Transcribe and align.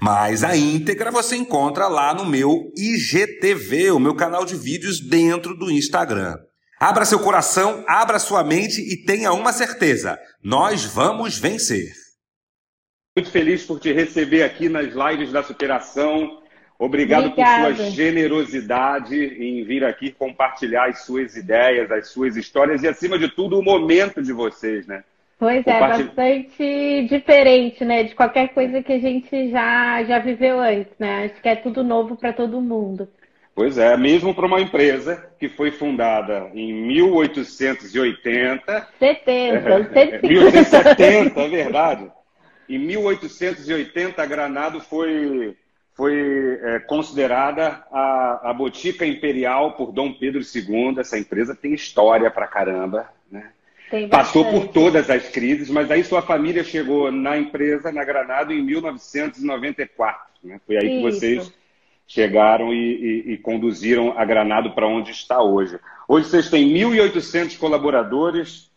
Mas 0.00 0.44
a 0.44 0.56
íntegra 0.56 1.10
você 1.10 1.36
encontra 1.36 1.88
lá 1.88 2.14
no 2.14 2.24
meu 2.24 2.72
IGTV, 2.76 3.90
o 3.90 3.98
meu 3.98 4.14
canal 4.14 4.44
de 4.44 4.54
vídeos 4.54 5.00
dentro 5.00 5.56
do 5.56 5.70
Instagram. 5.70 6.36
Abra 6.78 7.04
seu 7.04 7.18
coração, 7.18 7.84
abra 7.88 8.20
sua 8.20 8.44
mente 8.44 8.80
e 8.80 9.04
tenha 9.04 9.32
uma 9.32 9.52
certeza: 9.52 10.16
nós 10.42 10.84
vamos 10.84 11.36
vencer. 11.36 11.92
Muito 13.16 13.32
feliz 13.32 13.64
por 13.64 13.80
te 13.80 13.92
receber 13.92 14.44
aqui 14.44 14.68
nas 14.68 14.94
lives 14.94 15.32
da 15.32 15.42
superação. 15.42 16.40
Obrigado 16.78 17.26
Obrigada. 17.26 17.74
por 17.74 17.76
sua 17.76 17.90
generosidade 17.90 19.16
em 19.16 19.64
vir 19.64 19.82
aqui 19.82 20.12
compartilhar 20.12 20.88
as 20.88 21.00
suas 21.00 21.34
ideias, 21.34 21.90
as 21.90 22.06
suas 22.10 22.36
histórias 22.36 22.84
e, 22.84 22.86
acima 22.86 23.18
de 23.18 23.28
tudo, 23.28 23.58
o 23.58 23.62
momento 23.64 24.22
de 24.22 24.32
vocês, 24.32 24.86
né? 24.86 25.02
Pois 25.38 25.64
é, 25.66 25.78
bastante 25.78 27.06
diferente, 27.08 27.84
né? 27.84 28.02
De 28.02 28.14
qualquer 28.14 28.48
coisa 28.48 28.82
que 28.82 28.92
a 28.92 28.98
gente 28.98 29.50
já, 29.50 30.02
já 30.02 30.18
viveu 30.18 30.58
antes, 30.58 30.92
né? 30.98 31.26
Acho 31.26 31.40
que 31.40 31.48
é 31.48 31.54
tudo 31.54 31.84
novo 31.84 32.16
para 32.16 32.32
todo 32.32 32.60
mundo. 32.60 33.08
Pois 33.54 33.78
é, 33.78 33.96
mesmo 33.96 34.34
para 34.34 34.46
uma 34.46 34.60
empresa 34.60 35.30
que 35.38 35.48
foi 35.48 35.70
fundada 35.70 36.50
em 36.54 36.72
1880. 36.72 38.88
70, 38.98 40.00
é, 40.00 40.20
1870, 40.22 41.40
é 41.40 41.48
verdade. 41.48 42.10
Em 42.68 42.78
1880, 42.78 44.20
a 44.20 44.26
Granado 44.26 44.80
foi, 44.80 45.56
foi 45.96 46.58
é, 46.62 46.80
considerada 46.80 47.84
a, 47.92 48.50
a 48.50 48.52
botica 48.52 49.06
imperial 49.06 49.72
por 49.72 49.92
Dom 49.92 50.12
Pedro 50.12 50.40
II. 50.40 50.98
Essa 50.98 51.18
empresa 51.18 51.54
tem 51.54 51.74
história 51.74 52.30
para 52.30 52.46
caramba? 52.46 53.08
Passou 54.10 54.44
por 54.44 54.68
todas 54.68 55.08
as 55.08 55.28
crises, 55.28 55.70
mas 55.70 55.90
aí 55.90 56.04
sua 56.04 56.22
família 56.22 56.62
chegou 56.62 57.10
na 57.10 57.38
empresa, 57.38 57.90
na 57.90 58.04
Granada, 58.04 58.52
em 58.52 58.62
1994. 58.62 60.20
Né? 60.44 60.60
Foi 60.66 60.76
aí 60.76 60.86
Isso. 60.86 60.96
que 60.96 61.02
vocês 61.02 61.52
chegaram 62.06 62.72
e, 62.72 62.76
e, 63.26 63.32
e 63.32 63.38
conduziram 63.38 64.18
a 64.18 64.24
Granado 64.24 64.72
para 64.72 64.86
onde 64.86 65.10
está 65.10 65.42
hoje. 65.42 65.78
Hoje 66.06 66.28
vocês 66.28 66.50
têm 66.50 66.72
1.800 66.72 67.58
colaboradores, 67.58 68.70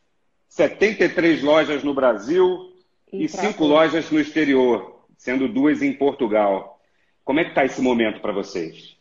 73 0.49 1.41
lojas 1.41 1.83
no 1.83 1.93
Brasil 1.93 2.73
e, 3.11 3.23
e 3.23 3.29
cinco 3.29 3.65
lojas 3.65 4.11
no 4.11 4.19
exterior, 4.19 5.05
sendo 5.17 5.47
duas 5.47 5.81
em 5.81 5.93
Portugal. 5.93 6.79
Como 7.23 7.39
é 7.39 7.43
que 7.43 7.51
está 7.51 7.63
esse 7.63 7.81
momento 7.81 8.19
para 8.19 8.33
vocês? 8.33 8.97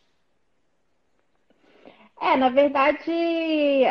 É, 2.21 2.37
na 2.37 2.49
verdade, 2.49 3.11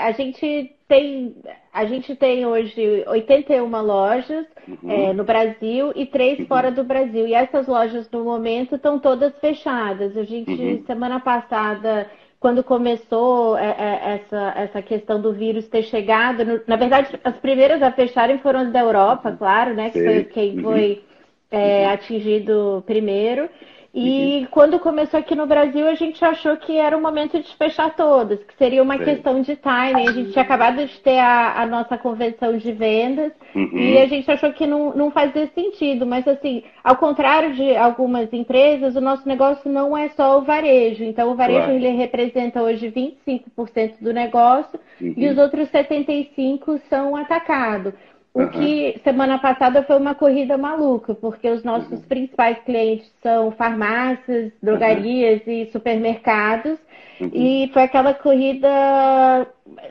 a 0.01 0.13
gente 0.13 0.73
tem, 0.87 1.35
a 1.73 1.85
gente 1.85 2.15
tem 2.15 2.47
hoje 2.47 3.05
81 3.09 3.69
lojas 3.83 4.47
uhum. 4.69 4.91
é, 4.91 5.13
no 5.13 5.25
Brasil 5.25 5.93
e 5.97 6.07
três 6.07 6.39
uhum. 6.39 6.47
fora 6.47 6.71
do 6.71 6.85
Brasil. 6.85 7.27
E 7.27 7.35
essas 7.35 7.67
lojas, 7.67 8.09
no 8.13 8.23
momento, 8.23 8.77
estão 8.77 9.01
todas 9.01 9.37
fechadas. 9.41 10.17
A 10.17 10.23
gente, 10.23 10.53
uhum. 10.53 10.85
semana 10.87 11.19
passada, 11.19 12.09
quando 12.39 12.63
começou 12.63 13.59
é, 13.59 13.75
é, 13.77 14.15
essa, 14.15 14.53
essa 14.57 14.83
questão 14.83 15.21
do 15.21 15.33
vírus 15.33 15.67
ter 15.67 15.83
chegado, 15.83 16.63
na 16.69 16.77
verdade, 16.77 17.19
as 17.25 17.37
primeiras 17.39 17.83
a 17.83 17.91
fecharem 17.91 18.39
foram 18.39 18.61
as 18.61 18.73
da 18.73 18.79
Europa, 18.79 19.33
claro, 19.37 19.75
né? 19.75 19.91
Que 19.91 20.05
foi 20.05 20.25
quem 20.25 20.57
uhum. 20.57 20.63
foi 20.63 21.03
é, 21.51 21.85
uhum. 21.85 21.93
atingido 21.95 22.85
primeiro. 22.87 23.51
E 23.93 24.43
uhum. 24.43 24.47
quando 24.53 24.79
começou 24.79 25.19
aqui 25.19 25.35
no 25.35 25.49
Brasil, 25.49 25.89
a 25.89 25.95
gente 25.95 26.25
achou 26.25 26.57
que 26.57 26.77
era 26.77 26.97
o 26.97 27.03
momento 27.03 27.43
de 27.43 27.57
fechar 27.57 27.97
todas, 27.97 28.39
que 28.45 28.55
seria 28.57 28.81
uma 28.81 28.97
Sim. 28.97 29.05
questão 29.05 29.43
de 29.43 29.57
timing. 29.57 30.09
A 30.09 30.13
gente 30.13 30.31
tinha 30.31 30.45
acabado 30.45 30.87
de 30.87 31.01
ter 31.01 31.19
a, 31.19 31.61
a 31.61 31.67
nossa 31.67 31.99
convenção 31.99 32.57
de 32.57 32.71
vendas 32.71 33.33
uhum. 33.53 33.77
e 33.77 33.99
a 33.99 34.07
gente 34.07 34.31
achou 34.31 34.53
que 34.53 34.65
não, 34.65 34.95
não 34.95 35.11
fazia 35.11 35.49
sentido. 35.49 36.07
Mas, 36.07 36.27
assim, 36.29 36.63
ao 36.85 36.97
contrário 36.97 37.53
de 37.55 37.77
algumas 37.77 38.33
empresas, 38.33 38.95
o 38.95 39.01
nosso 39.01 39.27
negócio 39.27 39.69
não 39.69 39.99
é 39.99 40.09
só 40.11 40.39
o 40.39 40.43
varejo. 40.43 41.03
Então, 41.03 41.33
o 41.33 41.35
varejo 41.35 41.59
claro. 41.59 41.75
ele 41.75 41.89
representa 41.89 42.63
hoje 42.63 42.93
25% 42.93 43.95
do 44.01 44.13
negócio 44.13 44.79
uhum. 45.01 45.15
e 45.17 45.29
os 45.29 45.37
outros 45.37 45.69
75% 45.69 46.81
são 46.89 47.17
atacado. 47.17 47.93
O 48.33 48.43
uhum. 48.43 48.49
que 48.49 49.01
semana 49.03 49.39
passada 49.39 49.83
foi 49.83 49.97
uma 49.97 50.15
corrida 50.15 50.57
maluca, 50.57 51.15
porque 51.15 51.51
os 51.51 51.65
nossos 51.65 51.91
uhum. 51.91 52.03
principais 52.03 52.59
clientes 52.61 53.11
são 53.21 53.51
farmácias, 53.51 54.53
drogarias 54.63 55.43
uhum. 55.47 55.53
e 55.53 55.71
supermercados. 55.73 56.79
Uhum. 57.21 57.31
E 57.35 57.71
foi 57.73 57.83
aquela 57.83 58.15
corrida, 58.15 58.69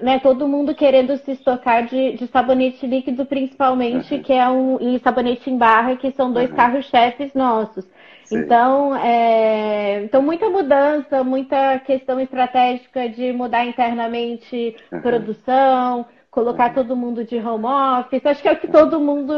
né, 0.02 0.20
todo 0.20 0.48
mundo 0.48 0.74
querendo 0.74 1.18
se 1.18 1.32
estocar 1.32 1.86
de, 1.86 2.14
de 2.14 2.28
sabonete 2.28 2.88
líquido, 2.88 3.26
principalmente, 3.26 4.16
uhum. 4.16 4.24
que 4.24 4.32
é 4.32 4.48
um 4.50 4.78
e 4.80 5.00
sabonete 5.00 5.50
em 5.50 5.58
barra, 5.58 5.98
que 5.98 6.12
são 6.12 6.32
dois 6.32 6.50
carros-chefes 6.52 7.34
nossos. 7.34 7.86
Então, 8.32 8.96
é, 8.96 10.04
então, 10.04 10.22
muita 10.22 10.50
mudança, 10.50 11.24
muita 11.24 11.80
questão 11.80 12.20
estratégica 12.20 13.10
de 13.10 13.34
mudar 13.34 13.66
internamente 13.66 14.76
produção, 15.02 16.06
colocar 16.30 16.74
todo 16.74 16.96
mundo 16.96 17.24
de 17.24 17.38
home 17.38 17.66
office. 17.66 18.26
Acho 18.26 18.42
que 18.42 18.48
é 18.48 18.54
o 18.54 18.60
que 18.60 18.68
todo 18.68 19.00
mundo 19.00 19.34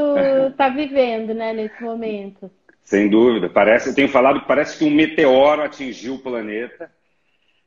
está 0.49 0.69
vivendo, 0.69 1.33
né, 1.33 1.53
nesse 1.53 1.81
momento. 1.83 2.51
Sem 2.83 3.09
dúvida. 3.09 3.49
Parece, 3.49 3.89
eu 3.89 3.95
tenho 3.95 4.09
falado 4.09 4.41
que 4.41 4.47
parece 4.47 4.77
que 4.77 4.85
um 4.85 4.91
meteoro 4.91 5.61
atingiu 5.61 6.15
o 6.15 6.19
planeta. 6.19 6.91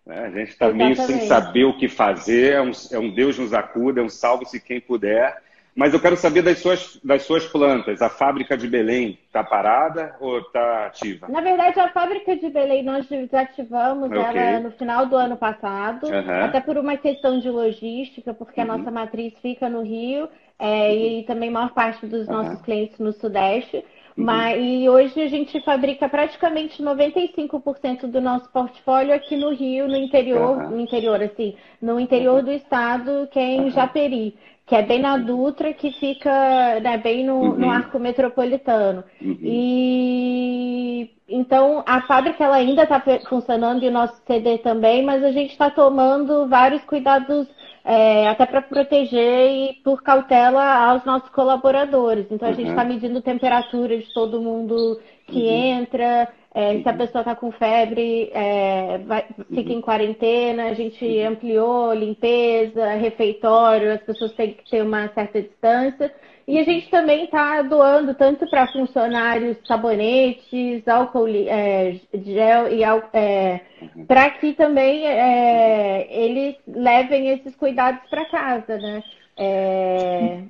Né? 0.05 0.19
A 0.19 0.31
gente 0.31 0.51
está 0.51 0.71
meio 0.71 0.97
sem 0.97 1.21
saber 1.21 1.65
o 1.65 1.79
que 1.79 1.89
fazer. 1.89 2.55
É 2.55 2.63
um, 2.63 2.73
é 2.93 2.99
um 2.99 3.15
Deus 3.15 3.39
nos 3.39 3.55
acuda, 3.55 4.01
é 4.01 4.05
um 4.05 4.09
salve-se 4.09 4.61
quem 4.61 4.81
puder. 4.81 5.43
Mas 5.77 5.93
eu 5.93 6.01
quero 6.01 6.17
saber 6.17 6.43
das 6.43 6.61
suas, 6.61 7.01
das 7.03 7.25
suas 7.25 7.45
plantas. 7.47 8.01
A 8.01 8.09
fábrica 8.09 8.57
de 8.57 8.69
Belém 8.69 9.19
está 9.27 9.43
parada 9.43 10.15
ou 10.21 10.39
está 10.39 10.87
ativa? 10.87 11.27
Na 11.29 11.41
verdade, 11.41 11.81
a 11.81 11.89
fábrica 11.89 12.37
de 12.37 12.49
Belém 12.49 12.85
nós 12.85 13.07
desativamos 13.09 14.09
okay. 14.09 14.21
ela 14.21 14.61
no 14.61 14.71
final 14.71 15.07
do 15.07 15.17
ano 15.17 15.37
passado, 15.37 16.07
uhum. 16.07 16.45
até 16.45 16.61
por 16.61 16.79
uma 16.79 16.97
questão 16.97 17.41
de 17.41 17.51
logística, 17.51 18.33
porque 18.33 18.61
uhum. 18.61 18.71
a 18.71 18.77
nossa 18.77 18.91
matriz 18.91 19.35
fica 19.43 19.69
no 19.69 19.83
Rio 19.83 20.29
é, 20.61 20.89
uhum. 20.89 20.95
e 20.95 21.25
também 21.25 21.49
a 21.49 21.53
maior 21.53 21.71
parte 21.71 22.07
dos 22.07 22.29
nossos 22.29 22.63
clientes 22.63 22.99
no 23.01 23.13
Sudeste. 23.13 23.79
Uhum. 24.17 24.25
Mas, 24.27 24.57
e 24.61 24.89
hoje 24.89 25.21
a 25.21 25.27
gente 25.27 25.61
fabrica 25.65 26.09
praticamente 26.09 26.81
95% 26.81 28.07
do 28.07 28.21
nosso 28.21 28.49
portfólio 28.53 29.13
aqui 29.13 29.37
no 29.37 29.53
Rio, 29.53 29.89
no 29.89 29.97
interior, 29.97 30.71
no 30.71 30.79
interior, 30.79 31.21
assim, 31.21 31.57
no 31.83 31.99
interior 31.99 32.43
do 32.45 32.53
estado, 32.53 33.29
que 33.33 33.41
é 33.41 33.57
em 33.57 33.71
Japeri 33.73 34.37
que 34.67 34.75
é 34.75 34.83
bem 34.83 35.01
na 35.01 35.17
Dutra, 35.19 35.75
que 35.75 35.93
fica 35.93 36.81
né, 36.81 36.97
bem 36.97 37.25
no, 37.25 37.39
uhum. 37.39 37.55
no 37.57 37.71
arco 37.71 37.99
metropolitano. 37.99 39.05
Uhum. 39.21 39.39
E 39.43 41.11
então 41.29 41.83
a 41.87 42.03
fábrica 42.03 42.45
ela 42.45 42.57
ainda 42.57 42.85
está 42.85 43.03
funcionando 43.29 43.83
e 43.83 43.89
o 43.89 43.93
nosso 43.93 44.21
CD 44.27 44.59
também, 44.59 45.03
mas 45.05 45.23
a 45.23 45.33
gente 45.33 45.51
está 45.51 45.71
tomando 45.71 46.49
vários 46.49 46.83
cuidados 46.85 47.47
é, 47.85 48.27
até 48.29 48.47
para 48.47 48.63
proteger 48.63 49.51
e 49.51 49.75
por 49.85 50.03
cautela 50.03 50.89
aos 50.89 51.05
nossos 51.05 51.29
colaboradores. 51.29 52.27
Então 52.31 52.49
a 52.49 52.51
uhum. 52.51 52.57
gente 52.57 52.71
está 52.71 52.85
medindo 52.85 53.21
temperatura 53.21 53.99
de 53.99 54.13
todo 54.15 54.41
mundo 54.41 54.99
que 55.27 55.43
uhum. 55.43 55.81
entra. 55.81 56.29
É, 56.55 56.81
se 56.81 56.89
a 56.89 56.93
pessoa 56.93 57.23
está 57.23 57.35
com 57.35 57.51
febre, 57.51 58.31
é, 58.33 58.99
vai, 58.99 59.27
fica 59.53 59.73
em 59.73 59.81
quarentena, 59.81 60.67
a 60.67 60.75
gente 60.75 61.05
ampliou 61.21 61.93
limpeza, 61.93 62.95
refeitório, 62.95 63.93
as 63.93 64.03
pessoas 64.03 64.33
têm 64.35 64.53
que 64.55 64.71
ter 64.71 64.83
uma 64.83 65.09
certa 65.09 65.43
distância. 65.43 66.15
E 66.47 66.59
a 66.59 66.63
gente 66.63 66.89
também 66.91 67.25
está 67.25 67.61
doando 67.63 68.15
tanto 68.15 68.49
para 68.49 68.71
funcionários 68.71 69.57
sabonetes, 69.67 70.87
álcool 70.87 71.27
é, 71.27 71.99
gel 72.23 72.69
e 72.71 72.85
é, 73.15 73.61
para 74.07 74.31
que 74.31 74.53
também 74.53 75.09
é, 75.09 76.07
eles 76.09 76.55
levem 76.69 77.31
esses 77.31 77.57
cuidados 77.57 78.09
para 78.09 78.27
casa, 78.27 78.77
né? 78.77 79.03
É, 79.37 80.43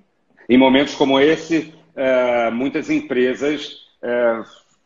em 0.51 0.59
momentos 0.59 0.95
como 0.97 1.19
esse, 1.19 1.73
é, 1.97 2.51
muitas 2.51 2.91
empresas 2.91 3.83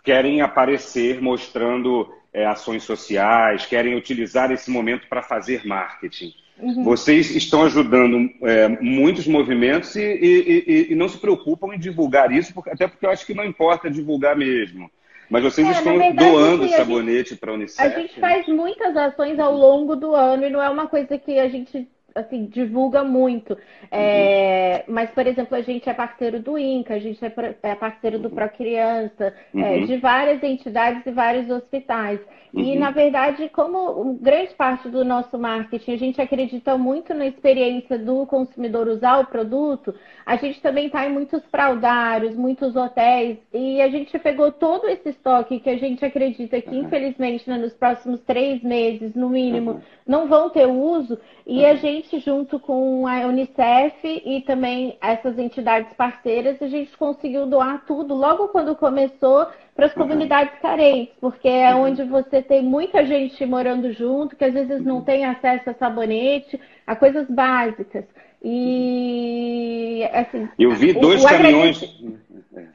querem 0.09 0.41
aparecer 0.41 1.21
mostrando 1.21 2.11
é, 2.33 2.47
ações 2.47 2.83
sociais, 2.83 3.67
querem 3.67 3.95
utilizar 3.95 4.51
esse 4.51 4.71
momento 4.71 5.07
para 5.07 5.23
fazer 5.23 5.67
marketing. 5.67 6.33
Uhum. 6.59 6.83
Vocês 6.83 7.31
estão 7.37 7.65
ajudando 7.65 8.31
é, 8.43 8.69
muitos 8.81 9.27
movimentos 9.27 9.95
e, 9.97 10.01
e, 10.01 10.65
e, 10.67 10.93
e, 10.93 10.95
não 10.95 11.11
se 11.11 11.19
preocupam 11.19 11.75
em 11.75 11.79
divulgar 11.79 12.33
isso, 12.33 12.55
porque, 12.55 12.71
até 12.71 12.89
porque 12.89 13.05
eu 13.05 13.11
acho 13.11 13.27
que 13.27 13.35
não 13.35 13.45
importa 13.45 13.91
divulgar 13.91 14.35
mesmo. 14.35 14.91
Mas 15.29 15.43
vocês 15.43 15.69
é, 15.69 15.73
estão 15.73 15.99
verdade, 15.99 16.31
doando 16.31 16.67
sim, 16.67 16.75
sabonete 16.75 17.37
para 17.37 17.51
a 17.51 17.55
Unicef? 17.55 17.83
A 17.83 18.01
gente 18.01 18.19
faz 18.19 18.49
muitas 18.49 18.97
ações 18.97 19.39
ao 19.39 19.55
longo 19.55 19.95
do 19.95 20.15
ano 20.15 20.47
e 20.47 20.51
não 20.51 20.63
é 20.63 20.71
uma 20.71 20.87
coisa 20.87 21.19
que 21.19 21.39
a 21.39 21.51
gente 21.51 21.87
assim, 22.21 22.47
divulga 22.47 23.05
muito. 23.05 23.57
É, 23.91 24.85
uhum. 24.87 24.95
Mas, 24.95 25.11
por 25.11 25.27
exemplo, 25.27 25.57
a 25.57 25.61
gente 25.61 25.89
é 25.89 25.95
parceiro 25.95 26.41
do 26.41 26.59
INCA, 26.59 26.95
a 26.95 26.99
gente 26.99 27.25
é, 27.25 27.33
é 27.63 27.75
parceiro 27.75 28.19
do 28.19 28.31
Procriança, 28.31 29.35
uhum. 29.55 29.65
é, 29.65 29.81
de 29.81 29.97
várias 29.97 30.43
entidades 30.43 31.05
e 31.07 31.11
vários 31.11 31.49
hospitais. 31.51 32.21
Uhum. 32.53 32.63
E, 32.63 32.79
na 32.79 32.91
verdade, 32.91 33.49
como 33.51 34.15
grande 34.15 34.55
parte 34.55 34.89
do 34.89 35.05
nosso 35.05 35.39
marketing, 35.39 35.93
a 35.93 35.99
gente 35.99 36.21
acredita 36.21 36.77
muito 36.79 37.13
na 37.15 37.27
experiência 37.27 37.99
do 37.99 38.27
consumidor 38.27 38.89
usar 38.89 39.19
o 39.19 39.27
produto, 39.27 39.95
a 40.25 40.37
gente 40.37 40.61
também 40.61 40.87
está 40.87 41.07
em 41.07 41.13
muitos 41.13 41.45
fraudários, 41.47 42.35
muitos 42.35 42.75
hotéis, 42.75 43.39
e 43.53 43.81
a 43.81 43.89
gente 43.89 44.19
pegou 44.19 44.51
todo 44.53 44.89
esse 44.89 45.11
estoque 45.11 45.61
que 45.61 45.71
a 45.71 45.79
gente 45.79 46.05
acredita 46.05 46.61
que, 46.61 46.77
infelizmente, 46.77 47.49
né, 47.49 47.59
nos 47.59 47.73
próximos 47.75 48.21
três 48.21 48.63
meses, 48.63 49.15
no 49.15 49.29
mínimo, 49.29 49.81
não 50.07 50.29
vão 50.29 50.51
ter 50.51 50.67
uso, 50.67 51.19
e 51.47 51.65
a 51.65 51.75
gente, 51.75 52.19
junto 52.19 52.59
com 52.59 53.07
a 53.07 53.27
Unicef 53.27 54.23
e 54.25 54.43
também 54.43 54.97
essas 55.01 55.39
entidades 55.39 55.93
parceiras, 55.95 56.61
a 56.61 56.69
gente 56.69 56.97
conseguiu 56.97 57.47
doar 57.47 57.85
tudo. 57.87 58.15
Logo 58.15 58.49
quando 58.49 58.77
começou 58.77 59.47
para 59.79 59.87
as 59.87 59.95
comunidades 59.95 60.59
carentes, 60.61 61.15
porque 61.21 61.47
é 61.47 61.73
onde 61.73 62.03
você 62.03 62.43
tem 62.43 62.65
muita 62.65 63.07
gente 63.07 63.47
morando 63.47 63.93
junto, 63.93 64.35
que 64.35 64.45
às 64.45 64.53
vezes 64.53 64.85
não 64.85 65.03
tem 65.03 65.25
acesso 65.25 65.71
a 65.71 65.75
sabonete, 65.75 66.61
a 66.85 66.97
coisas 66.97 67.29
básicas. 67.31 68.05
E 68.43 70.03
assim. 70.13 70.49
Eu 70.59 70.73
vi 70.73 70.95
dois 70.95 71.25
caminhões. 71.25 71.79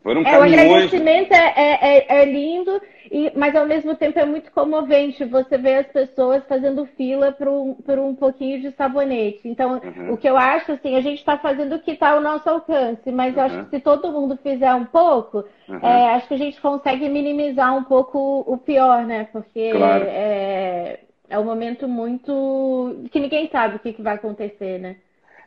Foram 0.02 0.22
é, 0.22 0.32
caminhões. 0.32 0.62
O 0.62 0.76
agradecimento 0.76 1.34
é, 1.34 1.54
é, 1.58 1.98
é, 1.98 2.22
é 2.22 2.26
lindo, 2.26 2.82
e, 3.14 3.32
mas 3.36 3.56
ao 3.56 3.68
mesmo 3.68 3.96
tempo 3.96 4.18
é 4.18 4.26
muito 4.26 4.52
comovente 4.52 5.24
você 5.24 5.56
ver 5.56 5.76
as 5.76 5.88
pessoas 5.88 6.44
fazendo 6.50 6.84
fila 6.98 7.32
por 7.32 7.48
um, 7.48 7.76
por 7.76 8.00
um 8.00 8.16
pouquinho 8.16 8.60
de 8.60 8.72
sabonete. 8.72 9.48
Então, 9.48 9.74
uhum. 9.74 10.14
o 10.14 10.18
que 10.18 10.28
eu 10.28 10.36
acho, 10.36 10.72
assim, 10.72 10.96
a 10.96 11.02
gente 11.02 11.20
está 11.20 11.38
fazendo 11.38 11.76
o 11.76 11.80
que 11.80 11.92
está 11.92 12.10
ao 12.10 12.22
nosso 12.22 12.50
alcance, 12.50 13.12
mas 13.12 13.36
uhum. 13.36 13.40
eu 13.40 13.46
acho 13.46 13.66
que 13.66 13.76
se 13.78 13.80
todo 13.84 14.12
mundo 14.12 14.36
fizer 14.42 14.74
um 14.74 14.86
pouco, 14.86 15.46
uhum. 15.70 15.78
é, 15.84 16.16
acho 16.16 16.28
que 16.28 16.34
a 16.34 16.38
gente 16.40 16.60
consegue 16.60 17.08
minimizar 17.08 17.78
um 17.78 17.84
pouco 17.84 18.44
o 18.48 18.58
pior, 18.58 19.06
né? 19.06 19.28
Porque 19.32 19.70
claro. 19.70 20.06
é, 20.08 21.02
é 21.30 21.38
um 21.38 21.44
momento 21.44 21.88
muito. 21.88 23.08
que 23.12 23.20
ninguém 23.20 23.48
sabe 23.52 23.76
o 23.76 23.80
que, 23.80 23.94
que 23.94 24.02
vai 24.02 24.16
acontecer, 24.16 24.80
né? 24.80 24.96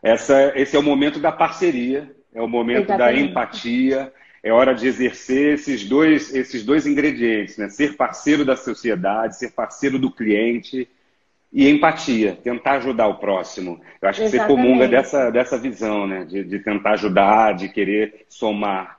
Essa, 0.00 0.52
esse 0.54 0.76
é 0.76 0.78
o 0.78 0.84
momento 0.84 1.18
da 1.18 1.32
parceria, 1.32 2.14
é 2.32 2.40
o 2.40 2.46
momento 2.46 2.84
Exatamente. 2.84 3.22
da 3.24 3.28
empatia, 3.28 4.12
é 4.46 4.52
hora 4.52 4.72
de 4.72 4.86
exercer 4.86 5.54
esses 5.54 5.84
dois, 5.84 6.32
esses 6.32 6.64
dois 6.64 6.86
ingredientes, 6.86 7.58
né? 7.58 7.68
Ser 7.68 7.96
parceiro 7.96 8.44
da 8.44 8.54
sociedade, 8.54 9.36
ser 9.36 9.50
parceiro 9.50 9.98
do 9.98 10.08
cliente 10.08 10.88
e 11.52 11.68
empatia, 11.68 12.38
tentar 12.44 12.74
ajudar 12.74 13.08
o 13.08 13.18
próximo. 13.18 13.80
Eu 14.00 14.08
acho 14.08 14.20
que 14.20 14.26
Exatamente. 14.26 14.56
você 14.56 14.62
comunga 14.62 14.86
dessa, 14.86 15.30
dessa 15.30 15.58
visão, 15.58 16.06
né? 16.06 16.24
De, 16.24 16.44
de 16.44 16.60
tentar 16.60 16.92
ajudar, 16.92 17.56
de 17.56 17.68
querer 17.68 18.24
somar. 18.28 18.95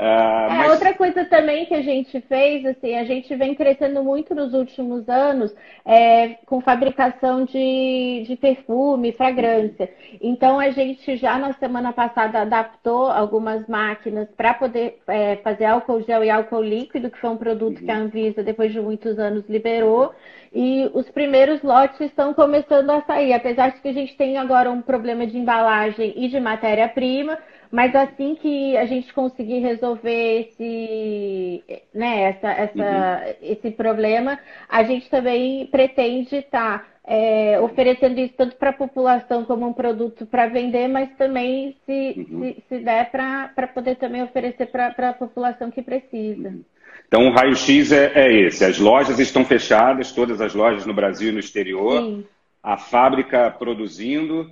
Uh, 0.00 0.48
mas... 0.48 0.70
Outra 0.70 0.94
coisa 0.94 1.26
também 1.26 1.66
que 1.66 1.74
a 1.74 1.82
gente 1.82 2.22
fez, 2.22 2.64
assim, 2.64 2.96
a 2.96 3.04
gente 3.04 3.36
vem 3.36 3.54
crescendo 3.54 4.02
muito 4.02 4.34
nos 4.34 4.54
últimos 4.54 5.06
anos 5.10 5.54
é, 5.84 6.38
com 6.46 6.62
fabricação 6.62 7.44
de, 7.44 8.24
de 8.26 8.34
perfume, 8.34 9.12
fragrância. 9.12 9.92
Então 10.18 10.58
a 10.58 10.70
gente 10.70 11.18
já 11.18 11.36
na 11.36 11.52
semana 11.52 11.92
passada 11.92 12.40
adaptou 12.40 13.10
algumas 13.10 13.68
máquinas 13.68 14.26
para 14.34 14.54
poder 14.54 15.02
é, 15.06 15.36
fazer 15.36 15.66
álcool 15.66 16.00
gel 16.00 16.24
e 16.24 16.30
álcool 16.30 16.62
líquido, 16.62 17.10
que 17.10 17.18
foi 17.18 17.28
um 17.28 17.36
produto 17.36 17.80
uhum. 17.80 17.84
que 17.84 17.90
a 17.90 17.96
uhum. 17.96 18.04
Anvisa, 18.04 18.42
depois 18.42 18.72
de 18.72 18.80
muitos 18.80 19.18
anos, 19.18 19.46
liberou. 19.50 20.14
E 20.50 20.90
os 20.94 21.10
primeiros 21.10 21.62
lotes 21.62 22.00
estão 22.00 22.32
começando 22.32 22.88
a 22.88 23.02
sair, 23.02 23.34
apesar 23.34 23.72
de 23.72 23.82
que 23.82 23.88
a 23.88 23.92
gente 23.92 24.16
tem 24.16 24.38
agora 24.38 24.70
um 24.70 24.80
problema 24.80 25.26
de 25.26 25.36
embalagem 25.36 26.14
e 26.16 26.26
de 26.26 26.40
matéria-prima 26.40 27.38
mas 27.70 27.94
assim 27.94 28.34
que 28.34 28.76
a 28.76 28.84
gente 28.84 29.12
conseguir 29.12 29.60
resolver 29.60 30.40
esse, 30.40 31.62
né, 31.94 32.22
essa, 32.22 32.50
essa, 32.50 32.78
uhum. 32.78 33.34
esse 33.42 33.70
problema, 33.70 34.38
a 34.68 34.82
gente 34.82 35.08
também 35.08 35.66
pretende 35.66 36.36
estar 36.36 36.80
tá, 36.80 36.86
é, 37.06 37.60
oferecendo 37.60 38.18
isso 38.18 38.34
tanto 38.36 38.56
para 38.56 38.70
a 38.70 38.74
população 38.74 39.44
como 39.44 39.68
um 39.68 39.72
produto 39.72 40.26
para 40.26 40.48
vender, 40.48 40.88
mas 40.88 41.10
também, 41.16 41.76
se, 41.86 42.26
uhum. 42.28 42.40
se, 42.42 42.62
se, 42.68 42.78
der, 42.80 43.10
para 43.10 43.68
poder 43.68 43.96
também 43.96 44.22
oferecer 44.22 44.66
para 44.66 45.10
a 45.10 45.14
população 45.14 45.70
que 45.70 45.82
precisa. 45.82 46.48
Uhum. 46.48 46.64
Então, 47.06 47.26
o 47.26 47.32
raio-x 47.32 47.92
é, 47.92 48.12
é, 48.14 48.46
esse: 48.46 48.64
as 48.64 48.78
lojas 48.78 49.18
estão 49.18 49.44
fechadas, 49.44 50.12
todas 50.12 50.40
as 50.40 50.54
lojas 50.54 50.86
no 50.86 50.94
Brasil 50.94 51.30
e 51.30 51.32
no 51.32 51.40
exterior, 51.40 52.00
Sim. 52.00 52.24
a 52.62 52.76
fábrica 52.76 53.50
produzindo, 53.50 54.50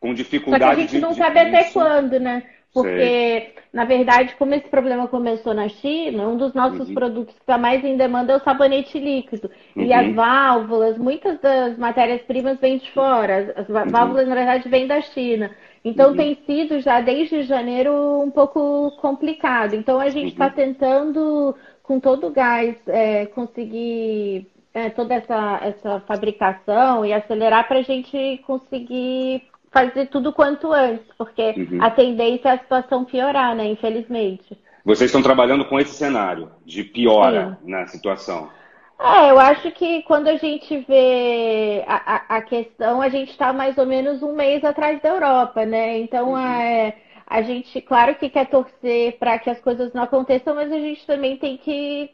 com 0.00 0.14
dificuldade 0.14 0.64
Só 0.64 0.70
que 0.70 0.76
a 0.76 0.82
gente 0.82 0.94
de, 0.96 1.00
não 1.00 1.14
sabe 1.14 1.38
até 1.38 1.64
quando, 1.70 2.18
né? 2.18 2.42
Porque, 2.72 2.90
Sei. 2.90 3.54
na 3.72 3.84
verdade, 3.84 4.36
como 4.36 4.54
esse 4.54 4.68
problema 4.68 5.08
começou 5.08 5.52
na 5.52 5.68
China, 5.68 6.28
um 6.28 6.36
dos 6.36 6.54
nossos 6.54 6.88
uhum. 6.88 6.94
produtos 6.94 7.34
que 7.34 7.40
está 7.40 7.58
mais 7.58 7.84
em 7.84 7.96
demanda 7.96 8.32
é 8.32 8.36
o 8.36 8.40
sabonete 8.40 8.98
líquido. 8.98 9.50
Uhum. 9.74 9.82
E 9.82 9.92
as 9.92 10.06
uhum. 10.06 10.14
válvulas, 10.14 10.96
muitas 10.96 11.40
das 11.40 11.76
matérias-primas 11.76 12.60
vêm 12.60 12.78
de 12.78 12.90
fora. 12.92 13.54
As 13.56 13.68
uhum. 13.68 13.90
válvulas, 13.90 14.28
na 14.28 14.36
verdade, 14.36 14.68
vêm 14.68 14.86
da 14.86 15.00
China. 15.00 15.50
Então, 15.84 16.10
uhum. 16.10 16.16
tem 16.16 16.38
sido 16.46 16.80
já 16.80 17.00
desde 17.00 17.42
janeiro 17.42 18.20
um 18.20 18.30
pouco 18.30 18.92
complicado. 19.00 19.74
Então, 19.74 19.98
a 19.98 20.08
gente 20.08 20.28
está 20.28 20.46
uhum. 20.46 20.52
tentando, 20.52 21.56
com 21.82 21.98
todo 21.98 22.28
o 22.28 22.30
gás, 22.30 22.76
é, 22.86 23.26
conseguir 23.26 24.46
é, 24.72 24.90
toda 24.90 25.14
essa, 25.14 25.58
essa 25.62 26.00
fabricação 26.06 27.04
e 27.04 27.12
acelerar 27.12 27.66
para 27.66 27.80
a 27.80 27.82
gente 27.82 28.38
conseguir 28.46 29.42
fazer 29.70 30.06
tudo 30.06 30.32
quanto 30.32 30.72
antes, 30.72 31.06
porque 31.16 31.54
uhum. 31.56 31.82
a 31.82 31.90
tendência 31.90 32.48
é 32.48 32.52
a 32.52 32.58
situação 32.58 33.04
piorar, 33.04 33.54
né? 33.54 33.66
Infelizmente. 33.66 34.58
Vocês 34.84 35.08
estão 35.08 35.22
trabalhando 35.22 35.64
com 35.64 35.78
esse 35.78 35.94
cenário 35.94 36.50
de 36.64 36.82
piora 36.82 37.58
Sim. 37.62 37.70
na 37.70 37.86
situação. 37.86 38.50
É, 38.98 39.30
eu 39.30 39.38
acho 39.38 39.70
que 39.72 40.02
quando 40.02 40.28
a 40.28 40.36
gente 40.36 40.84
vê 40.86 41.84
a, 41.86 42.16
a, 42.16 42.36
a 42.36 42.42
questão, 42.42 43.00
a 43.00 43.08
gente 43.08 43.30
está 43.30 43.52
mais 43.52 43.78
ou 43.78 43.86
menos 43.86 44.22
um 44.22 44.34
mês 44.34 44.62
atrás 44.62 45.00
da 45.00 45.08
Europa, 45.08 45.64
né? 45.64 45.98
Então, 45.98 46.30
uhum. 46.30 46.36
a, 46.36 46.92
a 47.26 47.42
gente, 47.42 47.80
claro 47.80 48.14
que 48.16 48.28
quer 48.28 48.46
torcer 48.46 49.16
para 49.18 49.38
que 49.38 49.48
as 49.48 49.60
coisas 49.60 49.92
não 49.94 50.02
aconteçam, 50.02 50.54
mas 50.54 50.70
a 50.70 50.78
gente 50.78 51.06
também 51.06 51.38
tem 51.38 51.56
que, 51.56 52.10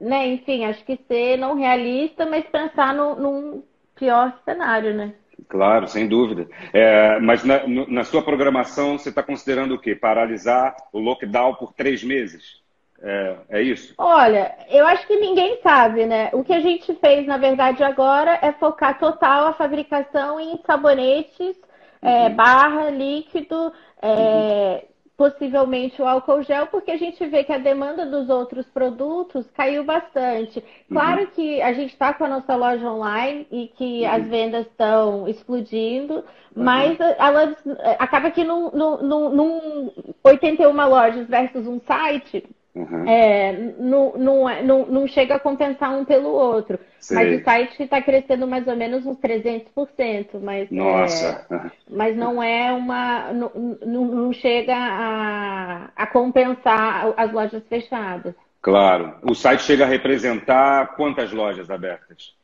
né, 0.00 0.26
enfim, 0.26 0.64
acho 0.64 0.84
que 0.84 0.98
ser 1.06 1.36
não 1.36 1.54
realista, 1.54 2.26
mas 2.26 2.44
pensar 2.46 2.92
no, 2.94 3.14
num 3.14 3.62
pior 3.94 4.36
cenário, 4.44 4.94
né? 4.94 5.14
Claro, 5.48 5.86
sem 5.86 6.08
dúvida. 6.08 6.48
É, 6.72 7.18
mas 7.20 7.44
na, 7.44 7.66
na, 7.66 8.04
sua 8.04 8.22
programação, 8.22 8.98
você 8.98 9.10
está 9.10 9.22
considerando 9.22 9.74
o 9.74 9.78
quê? 9.78 9.94
Paralisar 9.94 10.74
o 10.92 10.98
lockdown 10.98 11.54
por 11.54 11.72
três 11.72 12.02
meses? 12.02 12.62
É, 13.02 13.36
é, 13.50 13.62
isso? 13.62 13.94
Olha, 13.98 14.56
eu 14.70 14.86
acho 14.86 15.06
que 15.06 15.16
ninguém 15.16 15.60
sabe, 15.62 16.06
né? 16.06 16.30
O 16.32 16.42
que 16.42 16.52
a 16.52 16.60
gente 16.60 16.94
fez, 16.94 17.26
na 17.26 17.36
verdade, 17.36 17.84
agora 17.84 18.38
é 18.42 18.52
focar 18.52 18.98
total 18.98 19.48
a 19.48 19.52
fabricação 19.52 20.40
em 20.40 20.58
sabonetes, 20.66 21.56
é, 22.00 22.08
uhum. 22.08 22.26
é, 22.26 22.30
barra, 22.30 22.90
líquido, 22.90 23.72
é, 24.00 24.08
uhum 24.08 24.95
possivelmente 25.16 26.00
o 26.00 26.06
álcool 26.06 26.42
gel, 26.42 26.66
porque 26.66 26.90
a 26.90 26.96
gente 26.96 27.24
vê 27.26 27.42
que 27.42 27.52
a 27.52 27.58
demanda 27.58 28.04
dos 28.04 28.28
outros 28.28 28.66
produtos 28.66 29.46
caiu 29.54 29.82
bastante. 29.82 30.62
Claro 30.90 31.22
uhum. 31.22 31.26
que 31.28 31.62
a 31.62 31.72
gente 31.72 31.92
está 31.92 32.12
com 32.12 32.24
a 32.24 32.28
nossa 32.28 32.54
loja 32.54 32.90
online 32.90 33.46
e 33.50 33.68
que 33.68 34.02
uhum. 34.02 34.10
as 34.10 34.26
vendas 34.28 34.66
estão 34.66 35.26
explodindo, 35.26 36.16
uhum. 36.16 36.24
mas 36.54 36.98
ela 37.00 37.56
acaba 37.98 38.30
que 38.30 38.44
num, 38.44 38.70
num, 38.70 39.30
num 39.30 39.92
81 40.22 40.72
lojas 40.88 41.26
versus 41.26 41.66
um 41.66 41.80
site, 41.80 42.44
Uhum. 42.76 43.08
É, 43.08 43.52
não, 43.78 44.12
não, 44.18 44.48
é, 44.48 44.62
não, 44.62 44.84
não, 44.84 45.08
chega 45.08 45.36
a 45.36 45.40
compensar 45.40 45.90
um 45.90 46.04
pelo 46.04 46.28
outro. 46.28 46.78
Sei. 47.00 47.16
Mas 47.16 47.40
o 47.40 47.44
site 47.44 47.82
está 47.82 48.02
crescendo 48.02 48.46
mais 48.46 48.68
ou 48.68 48.76
menos 48.76 49.06
uns 49.06 49.16
300%. 49.16 50.38
Mas, 50.42 50.70
Nossa! 50.70 51.46
É, 51.50 51.70
mas 51.90 52.14
não 52.14 52.42
é 52.42 52.70
uma. 52.72 53.32
Não, 53.32 53.50
não 53.86 54.32
chega 54.34 54.76
a, 54.76 55.88
a 55.96 56.06
compensar 56.06 57.14
as 57.16 57.32
lojas 57.32 57.66
fechadas. 57.66 58.34
Claro. 58.60 59.14
O 59.22 59.34
site 59.34 59.62
chega 59.62 59.84
a 59.84 59.88
representar 59.88 60.96
quantas 60.96 61.32
lojas 61.32 61.70
abertas? 61.70 62.34